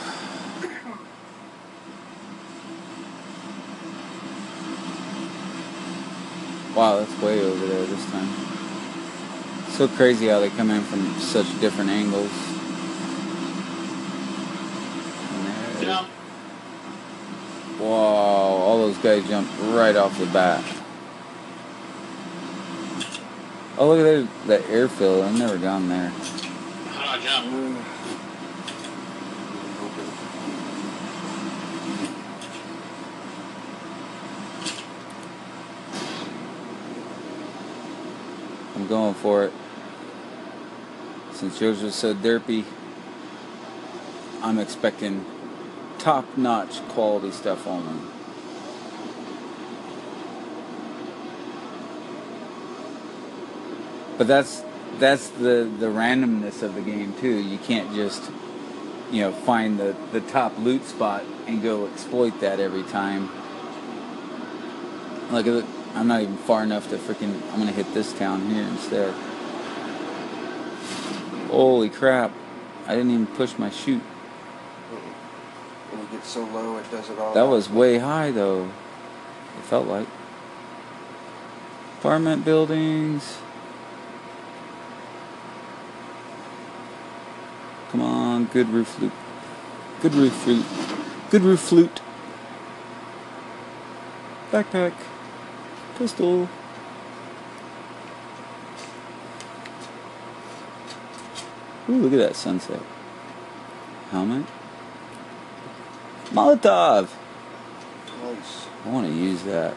Wow, 6.74 7.00
that's 7.00 7.22
way 7.22 7.42
over 7.42 7.68
there 7.68 7.86
this 7.86 8.06
time. 8.06 8.30
So 9.80 9.88
crazy 9.88 10.28
how 10.28 10.42
they 10.42 10.50
come 10.50 10.72
in 10.72 10.82
from 10.82 11.10
such 11.22 11.48
different 11.62 11.90
angles. 11.90 12.30
Wow, 17.80 17.88
all 17.88 18.78
those 18.80 18.98
guys 18.98 19.26
jumped 19.30 19.58
right 19.72 19.96
off 19.96 20.20
the 20.20 20.26
bat. 20.26 20.62
Oh, 23.78 23.88
look 23.88 24.00
at 24.00 24.28
that, 24.48 24.48
that 24.48 24.70
airfield. 24.70 25.24
I've 25.24 25.40
never 25.40 25.58
gone 25.58 25.88
there. 25.88 26.12
Ah, 26.96 27.16
I'm 38.76 38.88
going 38.88 39.14
for 39.14 39.46
it. 39.46 39.54
Since 41.40 41.62
was 41.62 41.96
so 41.96 42.14
derpy, 42.14 42.66
I'm 44.42 44.60
expecting 44.60 45.26
top 45.98 46.26
notch 46.36 46.86
quality 46.90 47.32
stuff 47.32 47.66
only. 47.66 47.98
But 54.18 54.28
that's 54.28 54.66
that's 54.98 55.30
the 55.30 55.72
the 55.80 55.86
randomness 55.86 56.62
of 56.62 56.76
the 56.76 56.82
game 56.82 57.14
too. 57.22 57.40
You 57.40 57.58
can't 57.58 57.96
just 57.96 58.30
you 59.10 59.22
know 59.22 59.32
find 59.32 59.80
the 59.80 59.96
the 60.12 60.20
top 60.20 60.58
loot 60.58 60.84
spot 60.84 61.24
and 61.48 61.64
go 61.64 61.88
exploit 61.88 62.38
that 62.42 62.60
every 62.60 62.84
time. 62.84 63.30
Like 65.32 65.46
I'm 65.96 66.08
not 66.10 66.22
even 66.22 66.36
far 66.36 66.64
enough 66.64 66.90
to 66.90 66.98
freaking 66.98 67.42
I'm 67.54 67.60
gonna 67.60 67.72
hit 67.72 67.94
this 67.94 68.12
town 68.12 68.50
here 68.50 68.64
instead. 68.64 69.14
Holy 71.50 71.90
crap. 71.90 72.32
I 72.88 72.96
didn't 72.96 73.12
even 73.12 73.28
push 73.28 73.58
my 73.58 73.70
chute. 73.70 74.02
When 75.92 76.02
you 76.02 76.08
get 76.12 76.24
so 76.26 76.46
low, 76.46 76.78
it 76.78 76.90
does 76.92 77.10
it 77.10 77.18
all. 77.18 77.34
That 77.34 77.48
was 77.48 77.70
way 77.70 77.98
high 77.98 78.32
though. 78.32 78.66
It 78.66 79.64
felt 79.64 79.88
like. 79.88 80.08
Apartment 82.00 82.46
buildings. 82.46 83.40
Come 87.92 88.02
on, 88.02 88.46
good 88.46 88.70
roof 88.70 88.88
flute. 88.88 89.12
Good 90.02 90.14
roof 90.14 90.34
flute. 90.34 90.66
Good 91.32 91.42
roof 91.42 91.60
flute. 91.60 92.02
Backpack. 94.52 94.94
Pistol. 95.98 96.48
Ooh, 101.90 101.98
look 101.98 102.14
at 102.14 102.20
that 102.20 102.36
sunset. 102.36 102.82
Helmet. 104.12 104.46
Molotov. 106.32 107.10
nice. 108.24 108.68
I 108.86 108.90
want 108.90 109.08
to 109.08 109.14
use 109.14 109.44
that. 109.44 109.74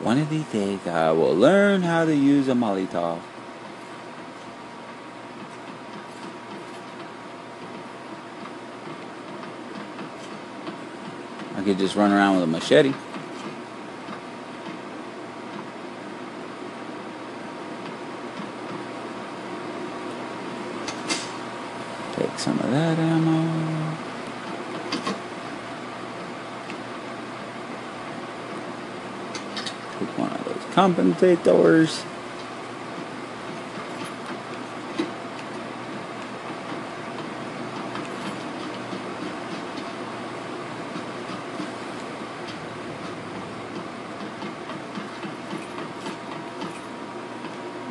One 0.00 0.18
of 0.18 0.30
these 0.30 0.46
days, 0.46 0.86
I 0.86 1.12
will 1.12 1.34
learn 1.34 1.82
how 1.82 2.04
to 2.06 2.16
use 2.16 2.48
a 2.48 2.54
Molotov. 2.54 3.20
I 11.60 11.62
could 11.62 11.76
just 11.76 11.94
run 11.94 12.10
around 12.10 12.36
with 12.36 12.44
a 12.44 12.46
machete. 12.46 12.94
Take 22.16 22.38
some 22.38 22.58
of 22.58 22.59
that 22.70 22.98
ammo. 22.98 23.96
Take 29.98 30.18
one 30.18 30.30
of 30.30 30.44
those 30.44 30.64
compensators. 30.74 32.04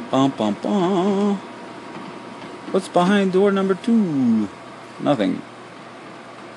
Bum 0.09 0.31
bum 0.31 0.53
bum. 0.55 1.35
What's 2.71 2.87
behind 2.87 3.33
door 3.33 3.51
number 3.51 3.75
two? 3.75 4.47
Nothing. 5.01 5.41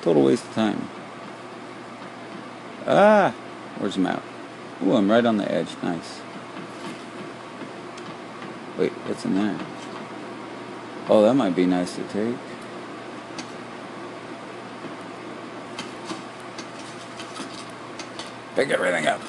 Total 0.01 0.23
waste 0.23 0.45
of 0.45 0.53
time. 0.53 0.89
Ah! 2.85 3.33
Where's 3.77 3.95
the 3.95 4.01
map? 4.01 4.23
Ooh, 4.83 4.95
I'm 4.95 5.09
right 5.09 5.25
on 5.25 5.37
the 5.37 5.49
edge. 5.49 5.69
Nice. 5.81 6.19
Wait, 8.77 8.91
what's 8.91 9.23
in 9.23 9.35
there? 9.35 9.57
Oh, 11.09 11.21
that 11.21 11.33
might 11.35 11.55
be 11.55 11.65
nice 11.65 11.95
to 11.95 12.03
take. 12.03 12.35
Pick 18.55 18.69
everything 18.69 19.07
up. 19.07 19.21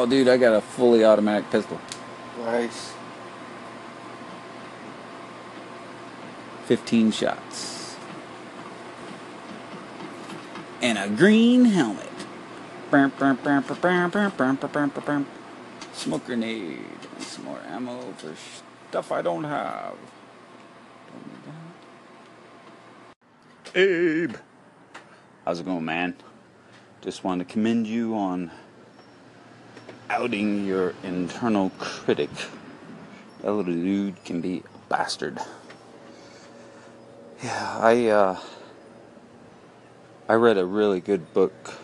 Oh, 0.00 0.06
dude, 0.06 0.28
I 0.28 0.36
got 0.36 0.54
a 0.54 0.60
fully 0.60 1.04
automatic 1.04 1.50
pistol. 1.50 1.80
Nice. 2.38 2.92
15 6.66 7.10
shots. 7.10 7.96
And 10.80 10.98
a 10.98 11.08
green 11.08 11.64
helmet. 11.64 12.06
Smoke 15.94 16.24
grenade. 16.26 16.78
And 17.16 17.24
some 17.24 17.46
more 17.46 17.60
ammo 17.66 18.00
for 18.18 18.32
stuff 18.90 19.10
I 19.10 19.20
don't 19.20 19.42
have. 19.42 19.96
Abe! 23.74 24.36
How's 25.44 25.58
it 25.58 25.66
going, 25.66 25.84
man? 25.84 26.14
Just 27.00 27.24
wanted 27.24 27.48
to 27.48 27.52
commend 27.52 27.88
you 27.88 28.14
on 28.14 28.52
outing 30.10 30.64
your 30.64 30.94
internal 31.02 31.70
critic. 31.78 32.30
That 33.40 33.52
little 33.52 33.72
dude 33.72 34.24
can 34.24 34.40
be 34.40 34.62
a 34.74 34.88
bastard. 34.88 35.38
Yeah, 37.42 37.78
I 37.78 38.06
uh, 38.06 38.40
I 40.28 40.34
read 40.34 40.58
a 40.58 40.66
really 40.66 41.00
good 41.00 41.32
book 41.32 41.78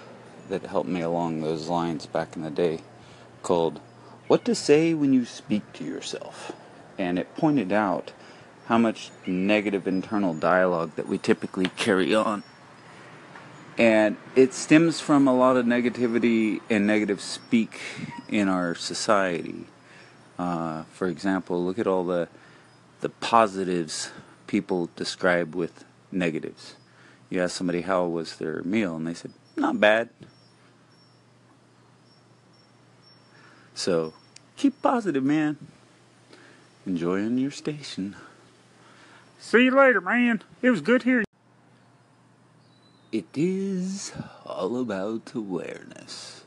that 0.48 0.66
helped 0.66 0.88
me 0.88 1.00
along 1.00 1.40
those 1.40 1.68
lines 1.68 2.06
back 2.06 2.36
in 2.36 2.42
the 2.42 2.50
day 2.50 2.80
called 3.42 3.80
What 4.26 4.44
to 4.46 4.54
Say 4.54 4.94
When 4.94 5.12
You 5.12 5.24
Speak 5.24 5.72
to 5.74 5.84
Yourself. 5.84 6.52
And 6.98 7.18
it 7.18 7.34
pointed 7.36 7.72
out 7.72 8.12
how 8.66 8.78
much 8.78 9.10
negative 9.26 9.86
internal 9.86 10.34
dialogue 10.34 10.92
that 10.96 11.08
we 11.08 11.18
typically 11.18 11.66
carry 11.76 12.14
on. 12.14 12.42
And 13.76 14.16
it 14.36 14.54
stems 14.54 15.00
from 15.00 15.26
a 15.26 15.34
lot 15.34 15.56
of 15.56 15.66
negativity 15.66 16.60
and 16.70 16.86
negative 16.86 17.20
speak 17.20 17.80
in 18.28 18.48
our 18.48 18.74
society. 18.74 19.66
Uh, 20.38 20.84
for 20.92 21.08
example, 21.08 21.64
look 21.64 21.78
at 21.78 21.86
all 21.86 22.04
the 22.04 22.28
the 23.00 23.08
positives 23.08 24.10
people 24.46 24.88
describe 24.96 25.54
with 25.54 25.84
negatives. 26.10 26.76
You 27.28 27.42
ask 27.42 27.56
somebody 27.56 27.82
how 27.82 28.06
was 28.06 28.36
their 28.36 28.62
meal, 28.62 28.96
and 28.96 29.06
they 29.06 29.14
said, 29.14 29.32
"Not 29.56 29.78
bad." 29.80 30.08
So, 33.74 34.14
keep 34.56 34.80
positive, 34.80 35.24
man. 35.24 35.58
Enjoying 36.86 37.38
your 37.38 37.50
station. 37.50 38.14
See 39.40 39.64
you 39.64 39.76
later, 39.76 40.00
man. 40.00 40.42
It 40.62 40.70
was 40.70 40.80
good 40.80 41.02
hearing. 41.02 41.26
It 43.14 43.26
is 43.36 44.12
all 44.44 44.76
about 44.80 45.34
awareness. 45.36 46.42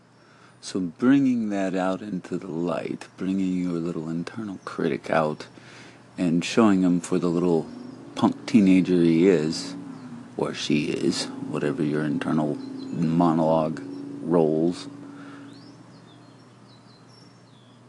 So, 0.60 0.82
bringing 0.82 1.48
that 1.48 1.74
out 1.74 2.02
into 2.02 2.38
the 2.38 2.52
light, 2.52 3.08
bringing 3.16 3.64
your 3.64 3.80
little 3.80 4.10
internal 4.10 4.60
critic 4.66 5.10
out, 5.10 5.48
and 6.18 6.44
showing 6.44 6.82
him 6.82 7.00
for 7.00 7.20
the 7.20 7.30
little 7.30 7.68
punk 8.16 8.46
teenager 8.46 9.02
he 9.02 9.30
is, 9.30 9.78
or 10.36 10.54
she 10.54 10.88
is, 10.88 11.28
whatever 11.48 11.82
your 11.82 12.04
internal 12.04 12.56
monologue 12.56 13.82
roles, 14.22 14.90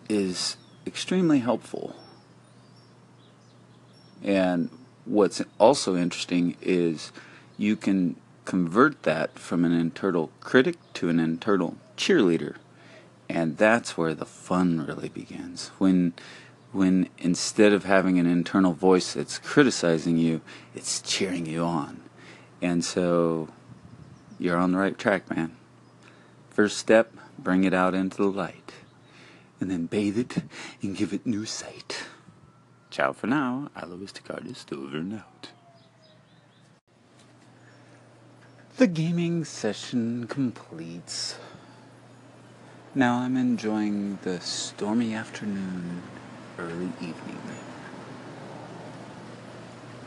is 0.08 0.56
extremely 0.86 1.40
helpful. 1.40 1.96
And 4.22 4.70
what's 5.04 5.42
also 5.58 5.96
interesting 5.96 6.56
is 6.62 7.10
you 7.56 7.74
can 7.74 8.14
convert 8.48 9.02
that 9.02 9.38
from 9.38 9.62
an 9.62 9.72
internal 9.72 10.30
critic 10.40 10.76
to 10.94 11.10
an 11.10 11.20
internal 11.20 11.76
cheerleader. 11.98 12.56
And 13.28 13.58
that's 13.58 13.98
where 13.98 14.14
the 14.14 14.24
fun 14.24 14.86
really 14.86 15.10
begins. 15.10 15.68
When 15.76 16.14
when 16.72 17.10
instead 17.18 17.74
of 17.74 17.84
having 17.84 18.18
an 18.18 18.24
internal 18.26 18.72
voice 18.72 19.12
that's 19.12 19.36
criticizing 19.36 20.16
you, 20.16 20.40
it's 20.74 21.02
cheering 21.02 21.44
you 21.44 21.62
on. 21.62 22.00
And 22.62 22.82
so 22.82 23.48
you're 24.38 24.56
on 24.56 24.72
the 24.72 24.78
right 24.78 24.96
track, 24.96 25.28
man. 25.28 25.54
First 26.48 26.78
step, 26.78 27.12
bring 27.38 27.64
it 27.64 27.74
out 27.74 27.94
into 27.94 28.16
the 28.16 28.30
light. 28.30 28.72
And 29.60 29.70
then 29.70 29.84
bathe 29.84 30.18
it 30.18 30.42
and 30.80 30.96
give 30.96 31.12
it 31.12 31.26
new 31.26 31.44
sight. 31.44 32.06
Ciao 32.88 33.12
for 33.12 33.26
now. 33.26 33.68
Alois 33.76 34.12
Tacardist 34.12 34.72
over 34.72 34.96
and 34.96 35.12
out. 35.16 35.50
The 38.78 38.86
gaming 38.86 39.44
session 39.44 40.28
completes. 40.28 41.36
Now 42.94 43.18
I'm 43.18 43.36
enjoying 43.36 44.20
the 44.22 44.40
stormy 44.40 45.14
afternoon, 45.14 46.04
early 46.60 46.92
evening. 47.00 47.40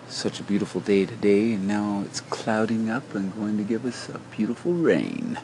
Such 0.08 0.40
a 0.40 0.44
beautiful 0.44 0.80
day 0.80 1.06
today, 1.06 1.52
and 1.52 1.68
now 1.68 2.04
it's 2.06 2.22
clouding 2.22 2.90
up 2.90 3.14
and 3.14 3.36
going 3.36 3.58
to 3.58 3.66
give 3.66 3.86
us 3.86 4.08
a 4.08 4.20
beautiful 4.38 4.72
rain. 4.72 5.38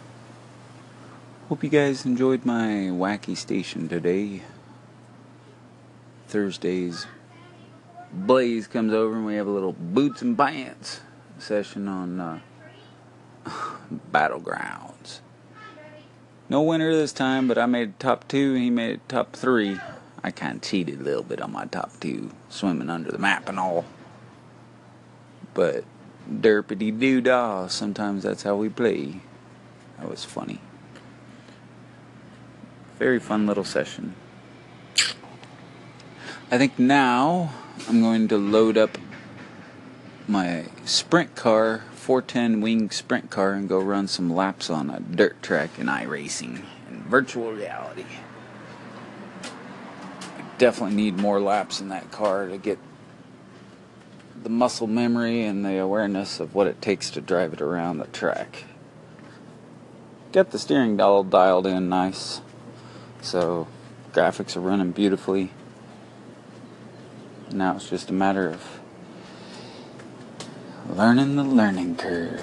Hope 1.49 1.65
you 1.65 1.69
guys 1.69 2.05
enjoyed 2.05 2.45
my 2.45 2.87
wacky 2.93 3.35
station 3.35 3.89
today. 3.89 4.43
Thursdays, 6.29 7.07
Blaze 8.13 8.67
comes 8.67 8.93
over 8.93 9.17
and 9.17 9.25
we 9.25 9.35
have 9.35 9.47
a 9.47 9.51
little 9.51 9.73
boots 9.73 10.21
and 10.21 10.37
pants 10.37 11.01
session 11.39 11.89
on 11.89 12.21
uh, 12.21 12.39
Battlegrounds. 14.11 15.19
No 16.49 16.61
winner 16.61 16.93
this 16.93 17.11
time, 17.11 17.47
but 17.47 17.57
I 17.57 17.65
made 17.65 17.99
top 17.99 18.27
two. 18.27 18.53
He 18.53 18.69
made 18.69 19.01
top 19.07 19.35
three. 19.35 19.79
I 20.23 20.31
kind 20.31 20.57
of 20.57 20.61
cheated 20.61 21.01
a 21.01 21.03
little 21.03 21.23
bit 21.23 21.41
on 21.41 21.51
my 21.51 21.65
top 21.65 21.91
two, 21.99 22.31
swimming 22.49 22.89
under 22.89 23.11
the 23.11 23.17
map 23.17 23.49
and 23.49 23.59
all. 23.59 23.85
But 25.53 25.83
derpity 26.29 26.97
doo 26.97 27.21
dah, 27.21 27.67
sometimes 27.67 28.23
that's 28.23 28.43
how 28.43 28.55
we 28.55 28.69
play. 28.69 29.21
That 29.99 30.09
was 30.09 30.23
funny. 30.23 30.59
Very 32.97 33.19
fun 33.19 33.45
little 33.45 33.63
session. 33.63 34.15
I 36.49 36.57
think 36.57 36.79
now 36.79 37.53
I'm 37.87 38.01
going 38.01 38.27
to 38.29 38.37
load 38.37 38.77
up 38.77 38.97
my 40.27 40.65
sprint 40.85 41.35
car, 41.35 41.83
410 42.07 42.61
wing 42.61 42.89
sprint 42.89 43.29
car, 43.29 43.51
and 43.51 43.67
go 43.67 43.81
run 43.81 44.07
some 44.07 44.33
laps 44.33 44.69
on 44.69 44.89
a 44.89 45.01
dirt 45.01 45.43
track 45.43 45.77
in 45.77 45.87
iRacing 45.87 46.63
in 46.89 47.03
virtual 47.03 47.51
reality. 47.51 48.05
I 49.43 50.41
definitely 50.57 50.95
need 50.95 51.17
more 51.17 51.41
laps 51.41 51.81
in 51.81 51.89
that 51.89 52.09
car 52.09 52.47
to 52.47 52.57
get 52.57 52.79
the 54.41 54.47
muscle 54.47 54.87
memory 54.87 55.43
and 55.43 55.65
the 55.65 55.79
awareness 55.79 56.39
of 56.39 56.55
what 56.55 56.67
it 56.67 56.81
takes 56.81 57.09
to 57.09 57.19
drive 57.19 57.51
it 57.51 57.59
around 57.59 57.97
the 57.97 58.07
track. 58.07 58.63
Get 60.31 60.51
the 60.51 60.59
steering 60.59 61.01
all 61.01 61.25
dialed 61.25 61.67
in 61.67 61.89
nice. 61.89 62.39
So 63.21 63.67
graphics 64.13 64.55
are 64.55 64.61
running 64.61 64.91
beautifully. 64.91 65.51
Now 67.51 67.75
it's 67.75 67.89
just 67.89 68.09
a 68.09 68.13
matter 68.13 68.47
of 68.47 68.76
learning 70.95 71.35
the 71.35 71.43
learning 71.43 71.95
curve. 71.95 72.41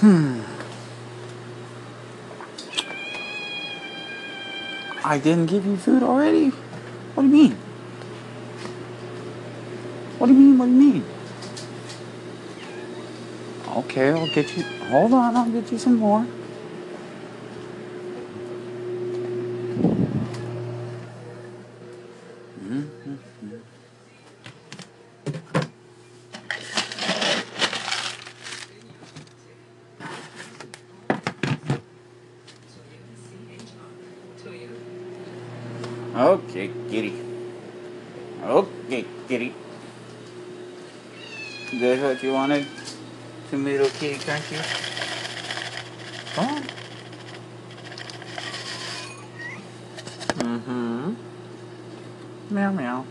Hmm. 0.00 0.40
I 5.04 5.18
didn't 5.18 5.46
give 5.46 5.66
you 5.66 5.76
food 5.76 6.02
already? 6.02 6.48
What 7.14 7.22
do 7.24 7.28
you 7.28 7.34
mean? 7.34 7.52
What 10.18 10.26
do 10.28 10.32
you 10.32 10.38
mean? 10.38 10.58
What 10.58 10.66
do 10.66 10.72
you 10.72 10.78
mean? 10.78 11.19
Okay, 13.80 14.10
I'll 14.10 14.26
get 14.34 14.56
you. 14.56 14.62
Hold 14.90 15.14
on, 15.14 15.36
I'll 15.36 15.50
get 15.50 15.72
you 15.72 15.78
some 15.78 15.96
more. 15.96 16.26
Okay, 36.14 36.70
kitty. 36.90 37.14
Okay, 38.42 39.04
kitty. 39.26 39.54
That's 41.72 42.02
what 42.02 42.22
you 42.22 42.32
wanted? 42.34 42.66
Some 43.50 43.64
little 44.30 44.56
you. 44.56 44.62
Come 46.34 46.46
on. 46.46 46.62
Mm-hmm. 50.38 51.14
Meow 52.54 52.72
meow. 52.72 53.04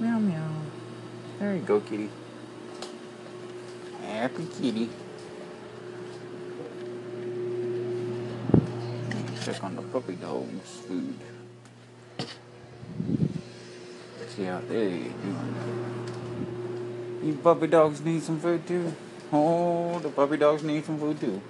Meow 0.00 0.18
meow. 0.18 0.50
There 1.38 1.54
you 1.56 1.62
go, 1.62 1.80
kitty. 1.80 2.10
Happy 4.02 4.46
kitty. 4.58 4.90
Check 9.42 9.64
on 9.64 9.76
the 9.76 9.82
puppy 9.82 10.14
dog's 10.14 10.70
food. 10.86 11.14
See 14.28 14.44
how 14.44 14.60
they 14.68 14.88
doing. 14.88 15.54
You 17.22 17.34
puppy 17.42 17.66
dogs 17.66 18.00
need 18.02 18.22
some 18.22 18.38
food 18.38 18.66
too. 18.66 18.92
Oh, 19.32 19.98
the 19.98 20.10
puppy 20.10 20.36
dogs 20.36 20.62
need 20.62 20.84
some 20.84 20.98
food 20.98 21.18
too. 21.20 21.40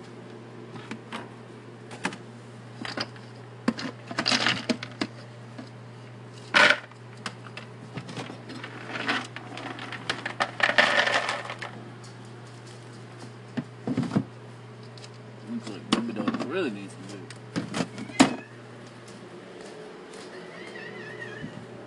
Looks 15.51 15.69
like 15.69 15.91
puppy 15.91 16.13
dogs 16.13 16.47
really 16.47 16.71
need 16.71 16.91
some 16.91 17.03
food. 17.03 17.21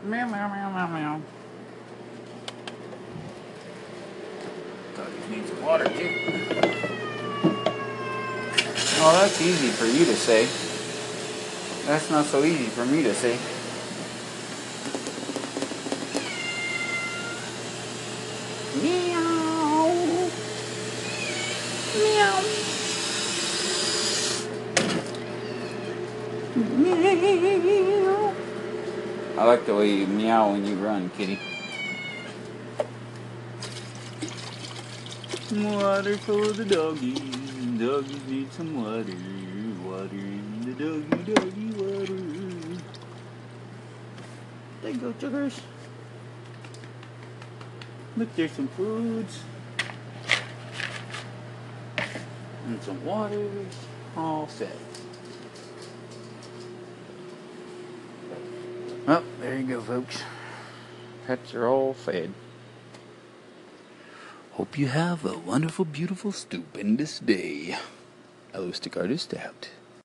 Meow 0.03 0.27
meow 0.27 0.47
meow 0.47 0.69
meow 0.71 0.87
meow. 0.87 1.21
Doggies 4.95 5.29
need 5.29 5.47
some 5.47 5.61
water 5.63 5.85
too. 5.85 6.09
Oh, 8.99 9.11
that's 9.21 9.41
easy 9.41 9.67
for 9.67 9.85
you 9.85 10.05
to 10.05 10.13
say. 10.27 10.45
That's 11.85 12.09
not 12.11 12.25
so 12.25 12.43
easy 12.43 12.65
for 12.65 12.85
me 12.85 13.01
to 13.01 13.13
say. 13.13 13.37
Meow. 18.83 20.27
Meow. 21.95 22.43
Meow. 26.75 28.33
I 29.37 29.45
like 29.45 29.65
the 29.65 29.75
way 29.75 29.89
you 29.89 30.07
meow 30.07 30.51
when 30.51 30.65
you 30.65 30.75
run, 30.75 31.09
kitty. 31.11 31.39
Water 35.55 36.17
for 36.17 36.51
the 36.51 36.65
doggies. 36.65 37.21
Doggies 37.79 38.27
need 38.27 38.51
some 38.51 38.83
water. 38.83 39.05
Water 39.05 39.11
in 39.11 39.31
the 39.31 39.36
doggy 40.77 41.33
doggy 41.33 41.71
water. 41.71 42.79
There 44.81 44.91
you 44.91 44.97
go, 44.97 45.13
sugars. 45.19 45.59
Look, 48.15 48.35
there's 48.35 48.51
some 48.51 48.67
foods. 48.67 49.39
And 52.67 52.81
some 52.83 53.03
water. 53.05 53.47
All 54.15 54.47
set. 54.47 54.75
Well, 59.07 59.23
there 59.39 59.57
you 59.57 59.67
go, 59.67 59.81
folks. 59.81 60.21
pets 61.25 61.53
are 61.53 61.67
all 61.67 61.93
fed. 61.93 62.33
Hope 64.53 64.77
you 64.77 64.87
have 64.87 65.25
a 65.25 65.37
wonderful, 65.37 65.85
beautiful, 65.85 66.31
stupendous 66.31 67.19
day. 67.19 67.77
Allo 68.53 68.71
Stick 68.71 68.97
Artist 68.97 69.33
out. 69.33 69.69